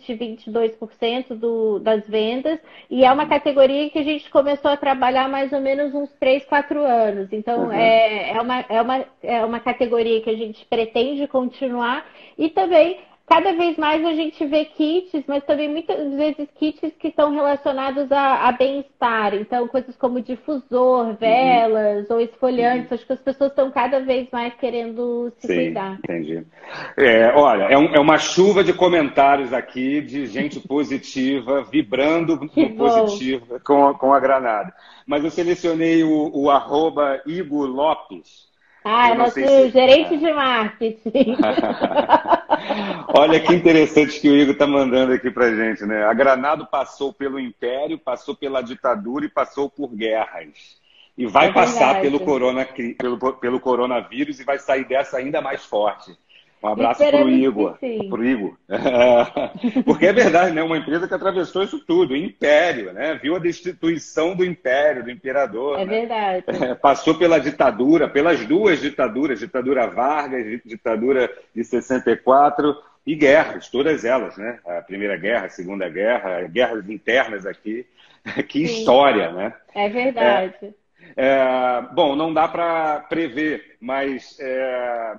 22% 0.49 1.35
do, 1.35 1.81
das 1.81 2.07
vendas, 2.07 2.61
e 2.89 3.05
é 3.05 3.13
uma 3.13 3.27
categoria 3.27 3.91
que 3.91 3.99
a 3.99 4.05
gente 4.05 4.31
começou 4.31 4.71
a 4.71 4.77
trabalhar 4.77 5.29
mais 5.29 5.53
ou 5.53 5.61
menos 5.61 5.93
uns 5.93 6.09
3, 6.21 6.45
4 6.45 6.81
anos. 6.81 7.33
Então, 7.33 7.65
uhum. 7.65 7.73
é, 7.73 8.31
é, 8.31 8.41
uma, 8.41 8.61
é, 8.69 8.81
uma, 8.81 9.05
é 9.25 9.45
uma 9.45 9.59
categoria 9.59 10.21
que 10.21 10.31
a 10.31 10.37
gente 10.37 10.65
pretende 10.67 11.27
continuar, 11.27 12.07
e 12.39 12.49
também 12.49 13.01
cada 13.27 13.53
vez 13.53 13.77
mais 13.77 14.05
a 14.05 14.15
gente 14.15 14.47
vê 14.47 14.65
kits, 14.65 15.25
mas 15.27 15.45
também 15.45 15.69
muitas 15.69 16.15
vezes 16.15 16.49
kits 16.55 16.93
que 16.99 17.09
estão 17.09 17.33
relacionados 17.33 18.11
a, 18.13 18.49
a 18.49 18.53
bem-estar. 18.53 19.35
Então, 19.35 19.67
coisas 19.67 19.97
como 19.97 20.21
difusor, 20.21 21.09
uhum. 21.09 21.17
velas 21.17 22.09
uhum. 22.09 22.17
ou 22.17 22.21
esfoliantes. 22.23 22.91
Uhum. 22.91 22.95
Acho 22.95 23.07
que 23.07 23.13
as 23.13 23.21
pessoas 23.21 23.51
estão 23.51 23.71
cada 23.73 24.01
vez 24.01 24.29
mais 24.31 24.55
querendo 24.55 25.33
se 25.39 25.49
Sim, 25.49 25.55
cuidar. 25.55 25.99
Entendi. 26.05 26.47
É, 26.97 27.33
olha, 27.35 27.65
é, 27.65 27.77
um, 27.77 27.95
é, 27.95 27.99
uma 27.99 28.17
chuva 28.17 28.63
de 28.63 28.73
comentários 28.73 29.53
aqui 29.53 30.01
de 30.01 30.27
gente 30.27 30.61
positiva, 30.61 31.65
vibrando 31.65 32.39
no 32.55 32.77
positivo 32.77 33.61
com, 33.65 33.93
com 33.95 34.15
a 34.15 34.21
granada. 34.21 34.73
Mas 35.05 35.25
eu 35.25 35.31
selecionei 35.31 36.05
o, 36.05 36.31
o 36.33 36.49
arroba 36.49 37.21
Igor 37.27 37.67
Lopes. 37.67 38.46
Ah, 38.89 39.11
é 39.11 39.15
nosso 39.15 39.33
se... 39.33 39.69
gerente 39.71 40.17
de 40.17 40.33
marketing. 40.33 41.37
Olha 43.19 43.41
que 43.41 43.53
interessante 43.53 44.21
que 44.21 44.29
o 44.29 44.37
Igor 44.37 44.53
está 44.53 44.65
mandando 44.65 45.13
aqui 45.13 45.29
para 45.29 45.53
gente, 45.53 45.85
né? 45.85 46.05
A 46.05 46.15
Granado 46.15 46.65
passou 46.67 47.13
pelo 47.13 47.41
Império, 47.41 47.99
passou 47.99 48.37
pela 48.37 48.63
ditadura 48.63 49.25
e 49.25 49.29
passou 49.29 49.69
por 49.69 49.89
guerras. 49.89 50.81
E 51.19 51.27
vai 51.27 51.49
é 51.49 51.53
passar 51.53 52.01
pelo, 52.01 52.21
corona, 52.21 52.65
pelo, 52.97 53.19
pelo 53.35 53.59
coronavírus 53.59 54.39
e 54.39 54.45
vai 54.45 54.61
sair 54.61 54.85
dessa 54.85 55.17
ainda 55.17 55.41
mais 55.41 55.65
forte. 55.65 56.17
Um 56.63 56.69
abraço 56.69 57.05
para 57.05 57.25
o 57.25 57.29
Igor. 57.29 57.79
Pro 58.09 58.25
Igor. 58.25 58.57
Porque 59.85 60.07
é 60.07 60.13
verdade, 60.13 60.53
né? 60.53 60.63
Uma 60.63 60.79
empresa 60.79 61.07
que 61.07 61.15
atravessou 61.15 61.63
isso 61.63 61.79
tudo, 61.85 62.15
o 62.15 62.17
império, 62.17 62.93
né? 62.93 63.19
Viu 63.23 63.37
a 63.37 63.39
destituição 63.39 64.35
do 64.35 64.45
império, 64.45 65.05
do 65.05 65.11
imperador. 65.11 65.79
É 65.79 65.85
né? 65.85 66.01
verdade. 66.01 66.45
É, 66.49 66.75
passou 66.75 67.15
pela 67.15 67.39
ditadura, 67.39 68.09
pelas 68.09 68.45
duas 68.47 68.81
ditaduras, 68.81 69.39
ditadura 69.39 69.87
Vargas, 69.87 70.61
ditadura 70.65 71.31
de 71.55 71.63
64 71.63 72.77
e 73.07 73.15
guerras, 73.15 73.69
todas 73.69 74.05
elas, 74.05 74.37
né? 74.37 74.59
A 74.67 74.83
Primeira 74.83 75.17
Guerra, 75.17 75.47
a 75.47 75.51
Segunda 75.51 75.89
Guerra, 75.89 76.43
guerras 76.49 76.89
internas 76.89 77.47
aqui. 77.47 77.87
Que 78.49 78.67
Sim. 78.67 78.79
história, 78.79 79.31
né? 79.31 79.55
É 79.73 79.89
verdade. 79.89 80.75
É, 81.17 81.29
é, 81.29 81.83
bom, 81.95 82.17
não 82.17 82.35
dá 82.35 82.49
para 82.49 82.99
prever, 83.09 83.77
mas 83.81 84.37
é, 84.41 85.15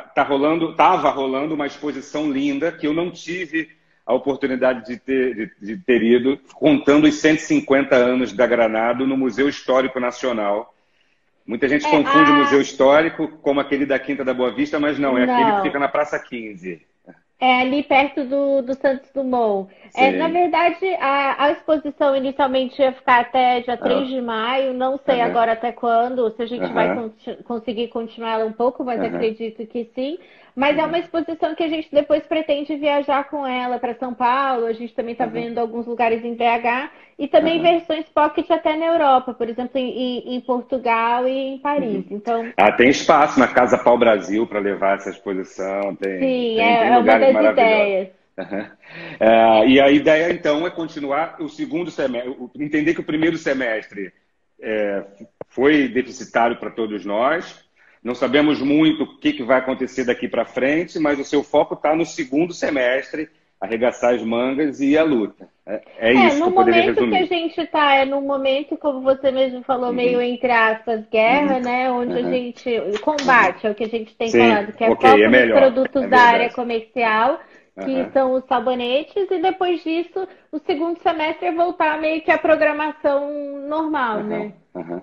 tá 0.00 0.22
rolando, 0.22 0.70
estava 0.70 1.10
rolando 1.10 1.54
uma 1.54 1.66
exposição 1.66 2.30
linda 2.30 2.72
que 2.72 2.86
eu 2.86 2.94
não 2.94 3.10
tive 3.10 3.70
a 4.04 4.14
oportunidade 4.14 4.86
de 4.86 4.96
ter, 4.98 5.34
de, 5.34 5.50
de, 5.60 5.76
ter 5.84 6.02
ido, 6.02 6.38
contando 6.54 7.06
os 7.06 7.14
150 7.16 7.94
anos 7.94 8.32
da 8.32 8.46
Granado 8.46 9.06
no 9.06 9.16
Museu 9.16 9.48
Histórico 9.48 10.00
Nacional. 10.00 10.74
Muita 11.46 11.68
gente 11.68 11.86
é, 11.86 11.90
confunde 11.90 12.30
a... 12.30 12.34
o 12.34 12.36
Museu 12.38 12.60
Histórico 12.60 13.28
como 13.42 13.60
aquele 13.60 13.86
da 13.86 13.98
Quinta 13.98 14.24
da 14.24 14.34
Boa 14.34 14.52
Vista, 14.52 14.78
mas 14.80 14.98
não, 14.98 15.16
é 15.16 15.26
não. 15.26 15.34
aquele 15.34 15.56
que 15.56 15.62
fica 15.62 15.78
na 15.78 15.88
Praça 15.88 16.18
15. 16.18 16.82
É 17.42 17.62
ali 17.62 17.82
perto 17.82 18.22
do, 18.24 18.62
do 18.62 18.72
Santos 18.74 19.10
Dumont. 19.12 19.68
É, 19.96 20.12
na 20.12 20.28
verdade, 20.28 20.86
a, 21.00 21.46
a, 21.46 21.50
exposição 21.50 22.14
inicialmente 22.14 22.80
ia 22.80 22.92
ficar 22.92 23.22
até 23.22 23.60
dia 23.62 23.76
3 23.76 23.98
ah. 23.98 24.04
de 24.04 24.20
maio, 24.22 24.72
não 24.72 24.96
sei 25.04 25.16
uhum. 25.16 25.24
agora 25.24 25.50
até 25.50 25.72
quando, 25.72 26.30
se 26.36 26.40
a 26.40 26.46
gente 26.46 26.66
uhum. 26.66 26.72
vai 26.72 26.94
con 26.94 27.10
conseguir 27.42 27.88
continuar 27.88 28.34
ela 28.34 28.44
um 28.44 28.52
pouco, 28.52 28.84
mas 28.84 29.00
uhum. 29.00 29.06
acredito 29.06 29.66
que 29.66 29.90
sim. 29.92 30.18
Mas 30.54 30.76
é 30.76 30.84
uma 30.84 30.98
exposição 30.98 31.54
que 31.54 31.62
a 31.62 31.68
gente 31.68 31.88
depois 31.90 32.22
pretende 32.24 32.76
viajar 32.76 33.24
com 33.24 33.46
ela 33.46 33.78
para 33.78 33.94
São 33.94 34.12
Paulo. 34.12 34.66
A 34.66 34.72
gente 34.72 34.94
também 34.94 35.12
está 35.12 35.24
vendo 35.24 35.58
alguns 35.58 35.86
lugares 35.86 36.22
em 36.24 36.34
BH 36.34 36.90
e 37.18 37.26
também 37.26 37.60
versões 37.62 38.06
pocket 38.08 38.50
até 38.50 38.76
na 38.76 38.86
Europa, 38.86 39.32
por 39.32 39.48
exemplo, 39.48 39.78
em, 39.78 40.34
em 40.36 40.40
Portugal 40.40 41.26
e 41.26 41.54
em 41.54 41.58
Paris. 41.58 42.04
Uhum. 42.04 42.06
Então, 42.10 42.52
ah, 42.56 42.72
tem 42.72 42.90
espaço 42.90 43.38
na 43.38 43.48
Casa 43.48 43.78
Pau 43.78 43.96
Brasil 43.96 44.46
para 44.46 44.60
levar 44.60 44.96
essa 44.96 45.10
exposição. 45.10 45.94
Tem, 45.96 46.18
sim, 46.18 46.56
tem, 46.56 46.60
é, 46.60 46.78
tem 46.78 46.88
é 46.88 46.98
uma 46.98 47.18
das 47.18 47.52
ideias. 47.52 48.08
Uhum. 48.38 48.66
É, 49.20 49.68
e 49.68 49.80
a 49.80 49.90
ideia, 49.90 50.32
então, 50.32 50.66
é 50.66 50.70
continuar 50.70 51.36
o 51.40 51.48
segundo 51.48 51.90
semestre, 51.90 52.34
entender 52.58 52.94
que 52.94 53.00
o 53.00 53.04
primeiro 53.04 53.36
semestre 53.36 54.12
é, 54.60 55.04
foi 55.48 55.88
deficitário 55.88 56.56
para 56.56 56.70
todos 56.70 57.04
nós, 57.04 57.64
não 58.02 58.14
sabemos 58.14 58.60
muito 58.60 59.04
o 59.04 59.18
que, 59.18 59.32
que 59.32 59.42
vai 59.42 59.58
acontecer 59.58 60.04
daqui 60.04 60.28
para 60.28 60.44
frente, 60.44 60.98
mas 60.98 61.18
o 61.20 61.24
seu 61.24 61.42
foco 61.42 61.74
está 61.74 61.94
no 61.94 62.04
segundo 62.04 62.52
semestre, 62.52 63.28
arregaçar 63.60 64.14
as 64.14 64.22
mangas 64.22 64.80
e 64.80 64.98
a 64.98 65.04
luta. 65.04 65.48
É, 65.64 65.80
é, 65.98 66.10
é 66.10 66.12
isso 66.26 66.38
no 66.38 66.46
que 66.46 66.48
eu 66.48 66.52
poderia 66.52 66.80
momento 66.82 66.98
resumir. 66.98 67.16
que 67.16 67.22
a 67.22 67.38
gente 67.38 67.60
está, 67.60 67.94
é 67.94 68.04
no 68.04 68.20
momento, 68.20 68.76
como 68.76 69.02
você 69.02 69.30
mesmo 69.30 69.62
falou, 69.62 69.90
uhum. 69.90 69.94
meio 69.94 70.20
entre 70.20 70.50
aspas, 70.50 71.04
guerra, 71.08 71.56
uhum. 71.56 71.62
né? 71.62 71.90
Onde 71.92 72.12
uhum. 72.14 72.26
a 72.26 72.30
gente. 72.30 72.98
Combate, 73.00 73.66
é 73.66 73.70
o 73.70 73.74
que 73.74 73.84
a 73.84 73.88
gente 73.88 74.16
tem 74.16 74.28
Sim. 74.28 74.48
falado, 74.48 74.72
que 74.72 74.82
é 74.82 74.90
okay, 74.90 75.10
foco 75.10 75.22
é 75.22 75.46
nos 75.46 75.58
produtos 75.58 76.02
é 76.02 76.08
da 76.08 76.20
área 76.20 76.50
comercial 76.50 77.40
que 77.74 77.90
uhum. 77.90 78.12
são 78.12 78.32
os 78.34 78.44
sabonetes, 78.44 79.30
e 79.30 79.40
depois 79.40 79.82
disso, 79.82 80.28
o 80.50 80.58
segundo 80.58 81.00
semestre 81.00 81.46
é 81.46 81.52
voltar 81.52 81.98
meio 81.98 82.20
que 82.20 82.30
a 82.30 82.36
programação 82.36 83.66
normal, 83.66 84.18
uhum. 84.18 84.24
né? 84.24 84.52
Uhum. 84.74 85.00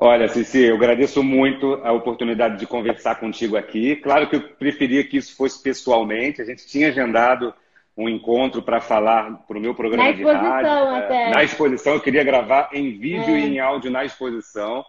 Olha, 0.00 0.28
Cici, 0.28 0.62
eu 0.62 0.76
agradeço 0.76 1.24
muito 1.24 1.80
a 1.82 1.90
oportunidade 1.90 2.56
de 2.56 2.68
conversar 2.68 3.16
contigo 3.16 3.56
aqui. 3.56 3.96
Claro 3.96 4.28
que 4.28 4.36
eu 4.36 4.40
preferia 4.40 5.02
que 5.02 5.16
isso 5.16 5.36
fosse 5.36 5.60
pessoalmente. 5.60 6.40
A 6.40 6.44
gente 6.44 6.64
tinha 6.68 6.90
agendado 6.90 7.52
um 7.96 8.08
encontro 8.08 8.62
para 8.62 8.80
falar 8.80 9.44
para 9.48 9.58
o 9.58 9.60
meu 9.60 9.74
programa 9.74 10.04
na 10.04 10.12
de 10.12 10.22
rádio. 10.22 10.70
Até. 10.70 11.30
Na 11.30 11.42
exposição, 11.42 11.94
eu 11.94 12.00
queria 12.00 12.22
gravar 12.22 12.68
em 12.72 12.96
vídeo 12.96 13.34
é. 13.34 13.40
e 13.40 13.44
em 13.48 13.58
áudio 13.58 13.90
na 13.90 14.04
exposição. 14.04 14.84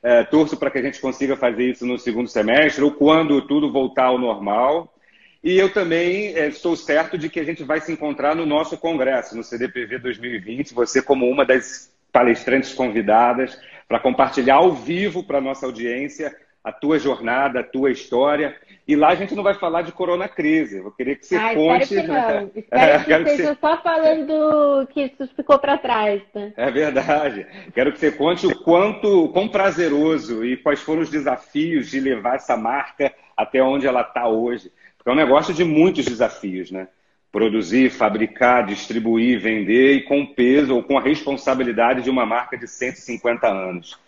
É, 0.00 0.22
torço 0.22 0.56
para 0.56 0.70
que 0.70 0.78
a 0.78 0.82
gente 0.82 1.00
consiga 1.00 1.36
fazer 1.36 1.64
isso 1.64 1.84
no 1.84 1.98
segundo 1.98 2.28
semestre 2.28 2.84
ou 2.84 2.92
quando 2.92 3.42
tudo 3.42 3.72
voltar 3.72 4.04
ao 4.04 4.18
normal. 4.18 4.94
E 5.42 5.58
eu 5.58 5.72
também 5.72 6.36
é, 6.36 6.46
estou 6.46 6.76
certo 6.76 7.18
de 7.18 7.28
que 7.28 7.40
a 7.40 7.44
gente 7.44 7.64
vai 7.64 7.80
se 7.80 7.90
encontrar 7.90 8.36
no 8.36 8.46
nosso 8.46 8.78
congresso, 8.78 9.36
no 9.36 9.42
CDPV 9.42 9.98
2020. 9.98 10.72
Você, 10.72 11.02
como 11.02 11.28
uma 11.28 11.44
das 11.44 11.92
palestrantes 12.12 12.72
convidadas, 12.72 13.58
para 13.92 14.00
compartilhar 14.00 14.54
ao 14.54 14.72
vivo 14.72 15.22
para 15.22 15.36
a 15.36 15.40
nossa 15.42 15.66
audiência 15.66 16.34
a 16.64 16.72
tua 16.72 16.98
jornada, 16.98 17.60
a 17.60 17.62
tua 17.62 17.90
história. 17.90 18.56
E 18.88 18.96
lá 18.96 19.08
a 19.08 19.14
gente 19.14 19.34
não 19.34 19.42
vai 19.42 19.52
falar 19.52 19.82
de 19.82 19.92
corona 19.92 20.26
crise. 20.26 20.78
Eu 20.78 20.90
queria 20.92 21.14
que 21.14 21.26
você 21.26 21.36
ah, 21.36 21.52
conte. 21.52 21.82
Espero 21.92 22.06
que 22.06 22.08
não. 22.08 22.50
Espero 22.56 23.04
que 23.04 23.30
esteja 23.30 23.54
você... 23.54 23.60
só 23.60 23.82
falando 23.82 24.86
que 24.86 25.02
isso 25.02 25.28
ficou 25.36 25.58
para 25.58 25.76
trás. 25.76 26.22
Né? 26.34 26.54
É 26.56 26.70
verdade. 26.70 27.46
Quero 27.74 27.92
que 27.92 27.98
você 27.98 28.10
conte 28.10 28.46
o 28.46 28.58
quanto, 28.62 29.26
o 29.26 29.28
quão 29.28 29.46
prazeroso 29.46 30.42
e 30.42 30.56
quais 30.56 30.80
foram 30.80 31.02
os 31.02 31.10
desafios 31.10 31.90
de 31.90 32.00
levar 32.00 32.36
essa 32.36 32.56
marca 32.56 33.12
até 33.36 33.62
onde 33.62 33.86
ela 33.86 34.00
está 34.00 34.26
hoje. 34.26 34.72
Porque 34.96 35.10
é 35.10 35.12
um 35.12 35.22
negócio 35.22 35.52
de 35.52 35.64
muitos 35.64 36.06
desafios, 36.06 36.70
né? 36.70 36.88
Produzir, 37.32 37.90
fabricar, 37.90 38.66
distribuir, 38.66 39.40
vender 39.40 39.94
e 39.94 40.02
com 40.02 40.20
o 40.20 40.34
peso 40.34 40.76
ou 40.76 40.82
com 40.82 40.98
a 40.98 41.00
responsabilidade 41.00 42.02
de 42.02 42.10
uma 42.10 42.26
marca 42.26 42.58
de 42.58 42.68
150 42.68 43.48
anos. 43.48 43.98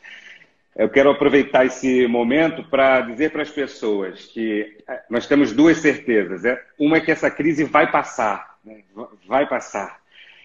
eu 0.77 0.91
quero 0.91 1.11
aproveitar 1.11 1.65
esse 1.65 2.07
momento 2.07 2.63
para 2.65 3.01
dizer 3.01 3.31
para 3.31 3.43
as 3.43 3.51
pessoas 3.51 4.27
que 4.27 4.77
é, 4.87 5.03
nós 5.09 5.27
temos 5.27 5.53
duas 5.53 5.79
certezas. 5.79 6.45
É? 6.45 6.63
Uma 6.79 6.99
é 6.99 7.01
que 7.01 7.11
essa 7.11 7.31
crise 7.31 7.65
vai 7.65 7.91
passar, 7.91 8.59
né? 8.63 8.83
vai 9.27 9.49
passar. 9.49 10.01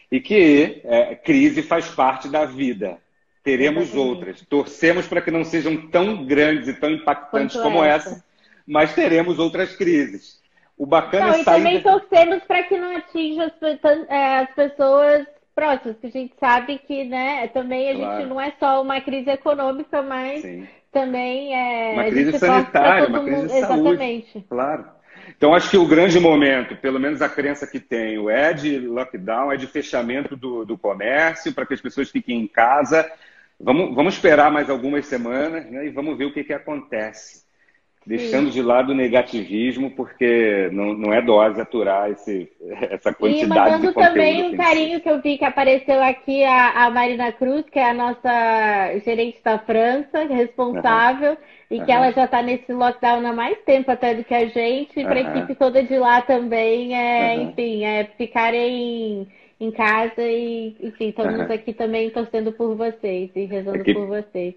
E 0.09 0.21
que 0.21 0.81
é, 0.85 1.15
crise 1.15 1.61
faz 1.61 1.89
parte 1.89 2.29
da 2.29 2.45
vida. 2.45 2.97
Teremos 3.43 3.93
outras. 3.93 4.41
Torcemos 4.41 5.05
para 5.07 5.21
que 5.21 5.31
não 5.31 5.43
sejam 5.43 5.75
tão 5.87 6.25
grandes 6.25 6.67
e 6.67 6.73
tão 6.73 6.91
impactantes 6.91 7.55
Quanto 7.57 7.63
como 7.63 7.83
essa. 7.83 8.09
essa, 8.09 8.25
mas 8.65 8.93
teremos 8.93 9.39
outras 9.39 9.75
crises. 9.75 10.38
O 10.79 10.85
bacana 10.85 11.27
não, 11.27 11.33
é 11.33 11.43
sair... 11.43 11.55
E 11.55 11.57
também 11.57 11.81
torcemos 11.81 12.43
para 12.45 12.63
que 12.63 12.77
não 12.77 12.95
atinja 12.95 13.53
as, 13.61 14.09
é, 14.09 14.37
as 14.39 14.51
pessoas 14.55 15.27
próximas, 15.53 15.97
que 15.99 16.07
a 16.07 16.09
gente 16.09 16.33
sabe 16.39 16.77
que, 16.79 17.03
né, 17.03 17.49
também 17.49 17.91
a 17.91 17.95
claro. 17.95 18.17
gente 18.17 18.29
não 18.29 18.39
é 18.39 18.53
só 18.57 18.81
uma 18.81 19.01
crise 19.01 19.29
econômica, 19.29 20.01
mas 20.01 20.41
Sim. 20.41 20.65
também 20.89 21.53
é. 21.53 21.93
Uma 21.95 22.05
crise 22.05 22.39
sanitária, 22.39 23.09
uma 23.09 23.25
crise 23.25 23.41
de 23.41 23.49
saúde. 23.49 23.57
Exatamente. 23.57 24.45
Claro. 24.47 24.85
Então, 25.35 25.53
acho 25.53 25.69
que 25.69 25.77
o 25.77 25.85
grande 25.85 26.17
momento, 26.17 26.77
pelo 26.77 26.97
menos 26.97 27.21
a 27.21 27.27
crença 27.27 27.67
que 27.67 27.79
tenho, 27.79 28.29
é 28.29 28.53
de 28.53 28.79
lockdown, 28.79 29.51
é 29.51 29.57
de 29.57 29.67
fechamento 29.67 30.37
do, 30.37 30.63
do 30.63 30.77
comércio, 30.77 31.53
para 31.53 31.65
que 31.65 31.73
as 31.73 31.81
pessoas 31.81 32.09
fiquem 32.09 32.39
em 32.39 32.47
casa. 32.47 33.05
Vamos, 33.59 33.93
vamos 33.93 34.13
esperar 34.13 34.49
mais 34.49 34.69
algumas 34.69 35.05
semanas 35.07 35.69
né, 35.69 35.87
e 35.87 35.89
vamos 35.89 36.17
ver 36.17 36.23
o 36.23 36.33
que, 36.33 36.41
que 36.41 36.53
acontece 36.53 37.48
deixando 38.09 38.49
de 38.49 38.59
lado 38.59 38.91
o 38.91 38.95
negativismo, 38.95 39.91
porque 39.91 40.67
não, 40.71 40.95
não 40.95 41.13
é 41.13 41.21
dose 41.21 41.61
aturar 41.61 42.09
esse, 42.09 42.51
essa 42.89 43.13
quantidade 43.13 43.45
e 43.45 43.47
mandando 43.47 43.87
de 43.87 43.93
conteúdo. 43.93 44.13
também 44.13 44.43
um 44.43 44.57
carinho 44.57 44.99
que 44.99 45.09
eu 45.09 45.21
vi 45.21 45.37
que 45.37 45.45
apareceu 45.45 46.01
aqui 46.01 46.43
a, 46.43 46.85
a, 46.85 46.89
Marina 46.89 47.31
Cruz, 47.31 47.65
que 47.71 47.77
é 47.77 47.91
a 47.91 47.93
nossa 47.93 48.99
gerente 49.05 49.39
da 49.43 49.59
França, 49.59 50.23
responsável, 50.23 51.33
uhum. 51.33 51.37
e 51.69 51.75
que 51.81 51.91
uhum. 51.91 51.97
ela 51.97 52.11
já 52.11 52.25
está 52.25 52.41
nesse 52.41 52.73
lockdown 52.73 53.27
há 53.27 53.31
mais 53.33 53.59
tempo 53.59 53.91
até 53.91 54.15
do 54.15 54.23
que 54.23 54.33
a 54.33 54.47
gente, 54.47 54.99
e 54.99 55.03
para 55.03 55.19
a 55.19 55.23
uhum. 55.23 55.37
equipe 55.37 55.53
toda 55.53 55.83
de 55.83 55.95
lá 55.95 56.23
também, 56.23 56.97
é, 56.97 57.35
enfim, 57.35 57.83
é 57.83 58.05
ficarem 58.17 59.27
em 59.59 59.71
casa 59.71 60.23
e, 60.23 60.75
enfim, 60.81 61.09
estamos 61.09 61.41
aqui 61.51 61.73
também 61.73 62.09
torcendo 62.09 62.51
por 62.53 62.75
vocês 62.75 63.29
e 63.35 63.45
rezando 63.45 63.83
por 63.83 64.07
vocês. 64.07 64.55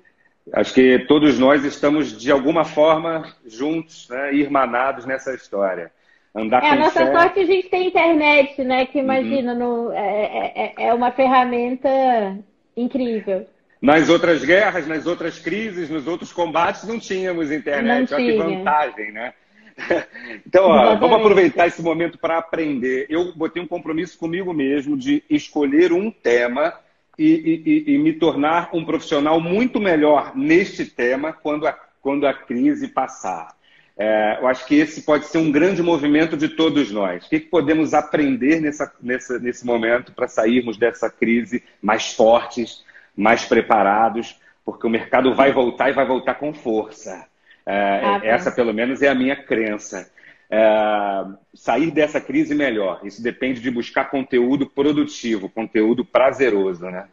Acho 0.53 0.74
que 0.74 0.99
todos 1.01 1.38
nós 1.38 1.64
estamos, 1.64 2.18
de 2.18 2.32
alguma 2.32 2.64
forma, 2.64 3.32
juntos, 3.47 4.09
né, 4.09 4.34
irmanados 4.34 5.07
nessa 5.07 5.34
história. 5.34 5.93
Andar 6.34 6.64
é, 6.64 6.70
a 6.70 6.76
nossa 6.76 7.07
fé... 7.07 7.12
sorte 7.12 7.40
a 7.40 7.45
gente 7.45 7.68
tem 7.68 7.88
internet, 7.88 8.64
né? 8.64 8.86
Que 8.86 8.99
imagina, 8.99 9.53
uhum. 9.53 9.59
no, 9.59 9.93
é, 9.93 10.53
é, 10.55 10.74
é 10.86 10.95
uma 10.95 11.11
ferramenta 11.12 11.88
incrível. 12.76 13.47
Nas 13.80 14.09
outras 14.09 14.45
guerras, 14.45 14.86
nas 14.86 15.07
outras 15.07 15.38
crises, 15.38 15.90
nos 15.90 16.07
outros 16.07 16.32
combates, 16.32 16.84
não 16.84 16.99
tínhamos 16.99 17.51
internet. 17.51 18.11
Não 18.11 18.16
Olha 18.16 18.32
que 18.32 18.38
vantagem, 18.38 19.12
né? 19.12 19.34
Então, 20.47 20.66
ó, 20.66 20.97
vamos 20.97 21.16
aproveitar 21.16 21.66
esse 21.66 21.82
momento 21.82 22.18
para 22.18 22.38
aprender. 22.38 23.07
Eu 23.09 23.32
botei 23.34 23.62
um 23.62 23.66
compromisso 23.66 24.18
comigo 24.18 24.53
mesmo 24.53 24.97
de 24.97 25.22
escolher 25.30 25.93
um 25.93 26.11
tema 26.11 26.74
e, 27.25 27.62
e, 27.64 27.95
e, 27.95 27.99
me 27.99 28.12
tornar 28.12 28.70
um 28.73 28.85
profissional 28.85 29.41
muito 29.41 29.81
melhor 29.81 30.33
neste 30.35 30.85
tema 30.85 31.33
quando 31.33 31.66
a, 31.66 31.73
quando 32.01 32.27
a 32.27 32.35
crise 32.35 32.89
passar. 32.89 33.55
É, 33.97 34.39
eu 34.41 34.49
acho 34.49 34.66
que 34.66 34.75
esse 34.75 35.03
pode 35.03 35.27
ser 35.27 35.39
um 35.39 35.53
grande 35.53 35.83
movimento 35.83 36.37
de 36.37 36.49
todos 36.49 36.91
nós. 36.91 37.27
O 37.27 37.29
que, 37.29 37.41
que 37.41 37.49
podemos 37.49 37.95
aprender 37.95 38.61
nessa, 38.61 38.93
nessa, 39.01 39.39
nesse 39.39 39.64
momento 39.64 40.12
para 40.12 40.27
sairmos 40.27 40.77
dessa 40.77 41.11
crise 41.11 41.62
mais 41.81 42.12
fortes, 42.14 42.85
mais 43.16 43.45
preparados, 43.45 44.41
porque 44.64 44.87
o 44.87 44.91
mercado 44.91 45.35
vai 45.35 45.53
voltar 45.53 45.91
e 45.91 45.93
vai 45.93 46.07
voltar 46.07 46.35
com 46.35 46.53
força. 46.53 47.27
É, 47.64 48.01
ah, 48.03 48.20
essa, 48.25 48.51
pelo 48.51 48.73
menos, 48.73 49.03
é 49.03 49.09
a 49.09 49.14
minha 49.14 49.37
crença 49.37 50.11
é, 50.53 51.25
sair 51.55 51.91
dessa 51.91 52.21
crise 52.21 52.55
melhor. 52.55 53.01
Isso 53.03 53.23
depende 53.23 53.59
de 53.59 53.71
buscar 53.71 54.11
conteúdo 54.11 54.67
produtivo, 54.67 55.49
conteúdo 55.49 56.05
prazeroso, 56.05 56.85
né? 56.85 57.09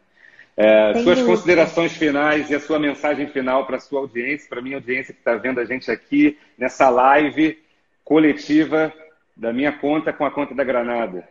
É, 0.54 0.92
suas 1.02 1.22
considerações 1.22 1.92
finais 1.92 2.50
e 2.50 2.54
a 2.54 2.60
sua 2.60 2.78
mensagem 2.78 3.26
final 3.28 3.64
para 3.64 3.76
a 3.76 3.80
sua 3.80 4.00
audiência, 4.00 4.46
para 4.46 4.58
a 4.58 4.62
minha 4.62 4.76
audiência 4.76 5.14
que 5.14 5.20
está 5.20 5.36
vendo 5.36 5.58
a 5.58 5.64
gente 5.64 5.90
aqui 5.90 6.36
nessa 6.58 6.90
live 6.90 7.58
coletiva 8.04 8.92
da 9.34 9.54
minha 9.54 9.72
conta 9.72 10.12
com 10.12 10.26
a 10.26 10.30
conta 10.30 10.54
da 10.54 10.62
Granada. 10.62 11.26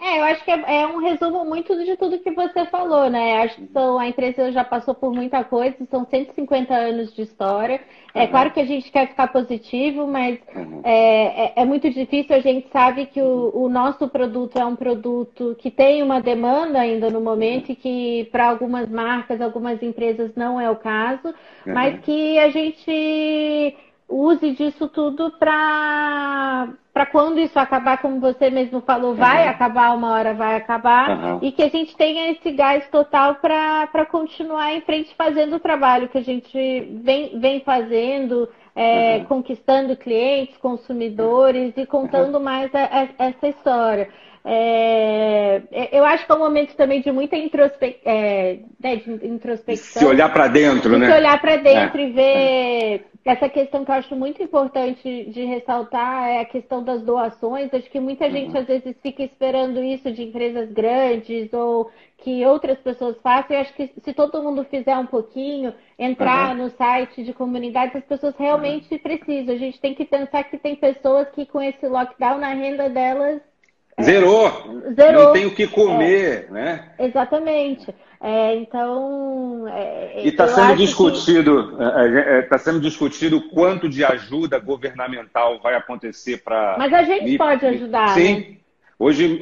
É, 0.00 0.18
eu 0.18 0.24
acho 0.24 0.42
que 0.42 0.50
é, 0.50 0.80
é, 0.80 0.86
um 0.86 0.96
resumo 0.96 1.44
muito 1.44 1.76
de 1.84 1.94
tudo 1.94 2.18
que 2.18 2.30
você 2.30 2.64
falou, 2.66 3.10
né? 3.10 3.42
Acho 3.42 3.56
que 3.56 3.66
são, 3.66 3.98
a 3.98 4.08
empresa 4.08 4.50
já 4.50 4.64
passou 4.64 4.94
por 4.94 5.12
muita 5.12 5.44
coisa, 5.44 5.76
são 5.90 6.06
150 6.06 6.74
anos 6.74 7.14
de 7.14 7.20
história. 7.20 7.78
É 8.14 8.22
uhum. 8.22 8.28
claro 8.28 8.50
que 8.50 8.60
a 8.60 8.64
gente 8.64 8.90
quer 8.90 9.08
ficar 9.08 9.28
positivo, 9.28 10.06
mas 10.06 10.38
uhum. 10.56 10.80
é, 10.82 11.44
é, 11.44 11.52
é, 11.56 11.64
muito 11.66 11.90
difícil. 11.90 12.34
A 12.34 12.40
gente 12.40 12.68
sabe 12.72 13.06
que 13.06 13.20
o, 13.20 13.50
o, 13.54 13.68
nosso 13.68 14.08
produto 14.08 14.58
é 14.58 14.64
um 14.64 14.74
produto 14.74 15.54
que 15.58 15.70
tem 15.70 16.02
uma 16.02 16.20
demanda 16.20 16.80
ainda 16.80 17.10
no 17.10 17.20
momento 17.20 17.70
e 17.70 17.76
que 17.76 18.26
para 18.32 18.48
algumas 18.48 18.88
marcas, 18.88 19.38
algumas 19.40 19.82
empresas 19.82 20.34
não 20.34 20.58
é 20.58 20.70
o 20.70 20.76
caso, 20.76 21.28
uhum. 21.28 21.74
mas 21.74 22.00
que 22.00 22.38
a 22.38 22.48
gente 22.48 23.76
use 24.10 24.50
disso 24.52 24.88
tudo 24.88 25.30
para 25.38 26.68
para 26.92 27.06
quando 27.06 27.38
isso 27.38 27.56
acabar, 27.58 28.02
como 28.02 28.18
você 28.20 28.50
mesmo 28.50 28.80
falou, 28.80 29.14
vai 29.14 29.44
uhum. 29.44 29.50
acabar, 29.50 29.96
uma 29.96 30.12
hora 30.12 30.34
vai 30.34 30.56
acabar, 30.56 31.08
uhum. 31.10 31.38
e 31.40 31.52
que 31.52 31.62
a 31.62 31.68
gente 31.68 31.96
tenha 31.96 32.32
esse 32.32 32.50
gás 32.50 32.86
total 32.90 33.36
para 33.36 34.04
continuar 34.06 34.74
em 34.74 34.80
frente 34.80 35.14
fazendo 35.16 35.56
o 35.56 35.60
trabalho 35.60 36.08
que 36.08 36.18
a 36.18 36.22
gente 36.22 36.52
vem, 37.02 37.38
vem 37.38 37.60
fazendo, 37.60 38.48
é, 38.74 39.18
uhum. 39.18 39.24
conquistando 39.26 39.96
clientes, 39.96 40.56
consumidores 40.56 41.72
e 41.76 41.86
contando 41.86 42.40
mais 42.40 42.74
a, 42.74 42.82
a, 42.84 43.26
essa 43.26 43.46
história. 43.46 44.08
É, 44.44 45.62
eu 45.92 46.04
acho 46.04 46.24
que 46.24 46.32
é 46.32 46.34
um 46.34 46.38
momento 46.38 46.74
também 46.74 47.02
de 47.02 47.12
muita 47.12 47.36
introspe... 47.36 47.98
é, 48.04 48.60
né, 48.82 48.96
de 48.96 49.26
introspecção. 49.26 50.00
Se 50.00 50.06
olhar 50.06 50.32
para 50.32 50.48
dentro, 50.48 50.98
né? 50.98 51.10
Se 51.10 51.16
olhar 51.16 51.40
para 51.40 51.56
dentro 51.56 52.00
é. 52.00 52.04
e 52.04 52.10
ver 52.10 53.09
essa 53.24 53.48
questão 53.48 53.84
que 53.84 53.90
eu 53.90 53.94
acho 53.96 54.16
muito 54.16 54.42
importante 54.42 55.26
de 55.26 55.44
ressaltar 55.44 56.28
é 56.28 56.40
a 56.40 56.44
questão 56.44 56.82
das 56.82 57.02
doações. 57.02 57.72
Acho 57.72 57.90
que 57.90 58.00
muita 58.00 58.24
uhum. 58.24 58.30
gente 58.30 58.56
às 58.56 58.66
vezes 58.66 58.96
fica 59.02 59.22
esperando 59.22 59.82
isso 59.82 60.10
de 60.10 60.22
empresas 60.22 60.72
grandes 60.72 61.52
ou 61.52 61.90
que 62.18 62.44
outras 62.46 62.78
pessoas 62.78 63.16
façam. 63.22 63.56
Eu 63.56 63.60
acho 63.60 63.74
que 63.74 63.92
se 64.02 64.14
todo 64.14 64.42
mundo 64.42 64.64
fizer 64.64 64.96
um 64.96 65.06
pouquinho, 65.06 65.74
entrar 65.98 66.56
uhum. 66.56 66.64
no 66.64 66.70
site 66.70 67.22
de 67.22 67.34
comunidades, 67.34 67.96
as 67.96 68.04
pessoas 68.04 68.34
realmente 68.38 68.94
uhum. 68.94 68.98
precisam. 69.00 69.54
A 69.54 69.58
gente 69.58 69.78
tem 69.80 69.94
que 69.94 70.06
pensar 70.06 70.44
que 70.44 70.56
tem 70.56 70.74
pessoas 70.74 71.28
que 71.30 71.44
com 71.44 71.60
esse 71.60 71.86
lockdown 71.86 72.38
na 72.38 72.54
renda 72.54 72.88
delas 72.88 73.42
Zerou. 74.02 74.50
Zerou. 74.94 75.24
Não 75.24 75.32
tem 75.32 75.46
o 75.46 75.54
que 75.54 75.66
comer, 75.66 76.46
é. 76.48 76.52
né? 76.52 76.92
Exatamente. 76.98 77.94
É, 78.22 78.54
então. 78.56 79.66
É, 79.68 80.22
e 80.24 80.28
está 80.28 80.46
sendo 80.46 80.76
discutido, 80.76 81.72
está 81.72 82.02
é, 82.02 82.40
é, 82.40 82.48
é, 82.50 82.58
sendo 82.58 82.80
discutido 82.80 83.38
o 83.38 83.48
quanto 83.48 83.88
de 83.88 84.04
ajuda 84.04 84.58
governamental 84.58 85.58
vai 85.60 85.74
acontecer 85.74 86.42
para. 86.42 86.76
Mas 86.78 86.92
a 86.92 87.02
gente 87.02 87.38
pode 87.38 87.64
ajudar. 87.64 88.08
Sim. 88.10 88.34
Né? 88.34 88.56
Hoje, 88.98 89.40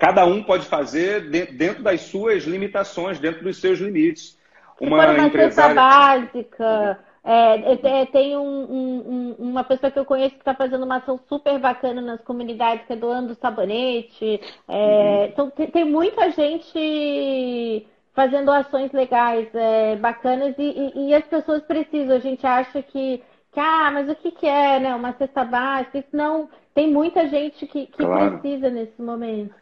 cada 0.00 0.24
um 0.24 0.42
pode 0.42 0.64
fazer 0.64 1.28
dentro 1.52 1.82
das 1.82 2.00
suas 2.00 2.44
limitações, 2.44 3.18
dentro 3.18 3.44
dos 3.44 3.58
seus 3.60 3.78
limites. 3.78 4.38
Uma, 4.80 5.10
uma 5.10 5.26
empresária... 5.26 5.74
básica, 5.74 6.98
é, 7.28 7.72
é, 7.72 8.02
é, 8.02 8.06
tem 8.06 8.36
um, 8.36 8.40
um, 8.40 9.34
uma 9.36 9.64
pessoa 9.64 9.90
que 9.90 9.98
eu 9.98 10.04
conheço 10.04 10.36
que 10.36 10.42
está 10.42 10.54
fazendo 10.54 10.84
uma 10.84 10.98
ação 10.98 11.18
super 11.28 11.58
bacana 11.58 12.00
nas 12.00 12.20
comunidades, 12.20 12.86
que 12.86 12.92
é 12.92 12.96
doando 12.96 13.34
sabonete. 13.34 14.40
É, 14.68 14.76
uhum. 14.76 15.24
Então, 15.24 15.50
tem, 15.50 15.66
tem, 15.66 15.84
muita 15.84 16.30
gente 16.30 17.84
fazendo 18.16 18.50
ações 18.50 18.90
legais, 18.92 19.46
é, 19.54 19.94
bacanas, 19.96 20.54
e, 20.58 20.62
e, 20.62 21.08
e, 21.08 21.14
as 21.14 21.24
pessoas 21.26 21.62
precisam. 21.62 22.16
A 22.16 22.18
gente 22.18 22.46
acha 22.46 22.82
que, 22.82 23.22
que 23.52 23.60
ah, 23.60 23.90
mas 23.92 24.08
o 24.08 24.14
que, 24.16 24.30
que 24.30 24.46
é, 24.46 24.80
né? 24.80 24.94
Uma 24.94 25.12
cesta 25.12 25.44
básica? 25.44 26.02
Não, 26.14 26.48
tem 26.74 26.90
muita 26.90 27.28
gente 27.28 27.66
que, 27.66 27.86
que 27.86 27.98
claro. 27.98 28.38
precisa 28.38 28.70
nesse 28.70 29.00
momento. 29.00 29.54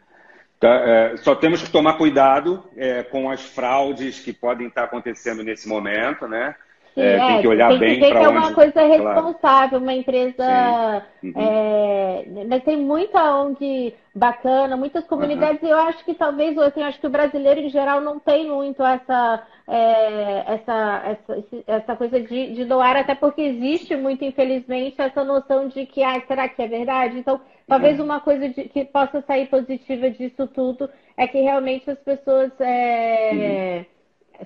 Tá, 0.57 0.69
é, 0.69 1.17
só 1.17 1.35
temos 1.35 1.61
que 1.61 1.69
tomar 1.69 1.97
cuidado 1.97 2.63
é, 2.77 3.03
com 3.03 3.29
as 3.29 3.43
fraudes 3.45 4.21
que 4.21 4.31
podem 4.31 4.67
estar 4.67 4.85
acontecendo 4.85 5.43
nesse 5.43 5.67
momento, 5.67 6.25
né? 6.25 6.55
É, 7.01 7.17
tem 7.17 7.41
que 7.41 7.47
olhar 7.47 7.69
tem 7.69 7.79
bem 7.79 7.99
para 7.99 8.07
onde... 8.07 8.19
que 8.19 8.25
é 8.25 8.29
uma 8.29 8.53
coisa 8.53 8.81
responsável, 8.81 9.69
claro. 9.69 9.83
uma 9.83 9.93
empresa... 9.93 11.03
Uhum. 11.23 11.33
É, 11.35 12.45
mas 12.47 12.63
tem 12.63 12.77
muita 12.77 13.35
ONG 13.37 13.93
bacana, 14.13 14.77
muitas 14.77 15.05
comunidades, 15.05 15.61
uhum. 15.61 15.67
e 15.67 15.71
eu 15.71 15.77
acho 15.79 16.05
que 16.05 16.13
talvez, 16.13 16.57
assim, 16.57 16.81
acho 16.83 16.99
que 16.99 17.07
o 17.07 17.09
brasileiro 17.09 17.61
em 17.61 17.69
geral 17.69 17.99
não 17.99 18.19
tem 18.19 18.49
muito 18.49 18.81
essa, 18.83 19.43
é, 19.67 20.53
essa, 20.53 21.03
essa, 21.05 21.43
essa 21.67 21.95
coisa 21.95 22.21
de, 22.21 22.53
de, 22.53 22.65
doar, 22.65 22.95
até 22.95 23.13
porque 23.15 23.41
existe 23.41 23.95
muito, 23.95 24.23
infelizmente, 24.23 25.01
essa 25.01 25.23
noção 25.23 25.67
de 25.67 25.85
que, 25.85 26.03
ah, 26.03 26.21
será 26.27 26.47
que 26.47 26.61
é 26.61 26.67
verdade? 26.67 27.17
Então, 27.17 27.41
talvez 27.67 27.99
uhum. 27.99 28.05
uma 28.05 28.19
coisa 28.21 28.47
de, 28.47 28.65
que 28.65 28.85
possa 28.85 29.21
sair 29.21 29.47
positiva 29.47 30.09
disso 30.09 30.47
tudo 30.47 30.89
é 31.17 31.27
que 31.27 31.41
realmente 31.41 31.89
as 31.89 31.99
pessoas... 31.99 32.51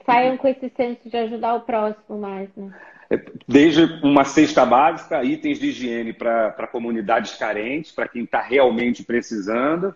Saiam 0.06 0.38
com 0.38 0.48
esse 0.48 0.70
senso 0.76 1.10
de 1.10 1.18
ajudar 1.18 1.56
o 1.56 1.62
próximo 1.62 2.18
mais, 2.18 2.50
né? 2.56 2.72
É, 3.12 3.20
desde 3.48 3.84
uma 4.04 4.24
cesta 4.24 4.66
básica, 4.66 5.24
itens 5.24 5.60
de 5.60 5.68
higiene 5.68 6.14
para 6.14 6.68
comunidades 6.72 7.36
carentes, 7.36 7.92
para 7.92 8.08
quem 8.08 8.24
está 8.24 8.40
realmente 8.42 9.04
precisando, 9.04 9.96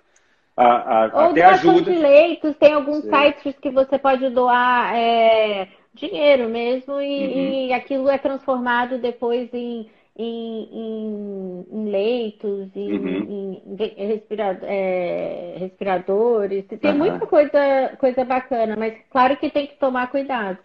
a, 0.58 0.66
a, 0.66 1.26
Ou 1.26 1.32
até 1.32 1.44
ajuda. 1.44 1.92
de 1.92 1.98
leitos, 1.98 2.56
tem 2.58 2.74
alguns 2.74 3.04
Sim. 3.04 3.10
sites 3.10 3.56
que 3.60 3.70
você 3.70 3.98
pode 3.98 4.30
doar 4.30 4.96
é, 4.96 5.68
dinheiro 5.94 6.50
mesmo 6.50 7.02
e, 7.02 7.26
uhum. 7.26 7.54
e, 7.68 7.74
aquilo 7.74 8.10
é 8.10 8.18
transformado 8.18 8.98
depois 8.98 9.50
em, 9.54 9.90
em, 10.16 10.70
em, 10.72 11.66
em 11.72 11.90
leitos, 11.90 12.70
em, 12.76 12.92
uhum. 12.94 13.62
em 13.80 14.08
respira, 14.08 14.60
é, 14.64 15.56
respiradores. 15.60 16.66
Tem 16.68 16.92
uhum. 16.92 16.98
muita 16.98 17.26
coisa, 17.26 17.96
coisa 18.00 18.24
bacana, 18.24 18.76
mas 18.78 18.94
claro 19.10 19.38
que 19.38 19.50
tem 19.50 19.68
que 19.68 19.76
tomar 19.76 20.12
cuidado. 20.12 20.58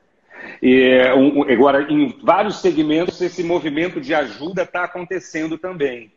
E 0.63 1.01
um, 1.17 1.43
agora, 1.51 1.91
em 1.91 2.17
vários 2.23 2.61
segmentos, 2.61 3.21
esse 3.21 3.43
movimento 3.43 4.01
de 4.01 4.15
ajuda 4.15 4.63
está 4.63 4.85
acontecendo 4.85 5.59
também. 5.59 6.13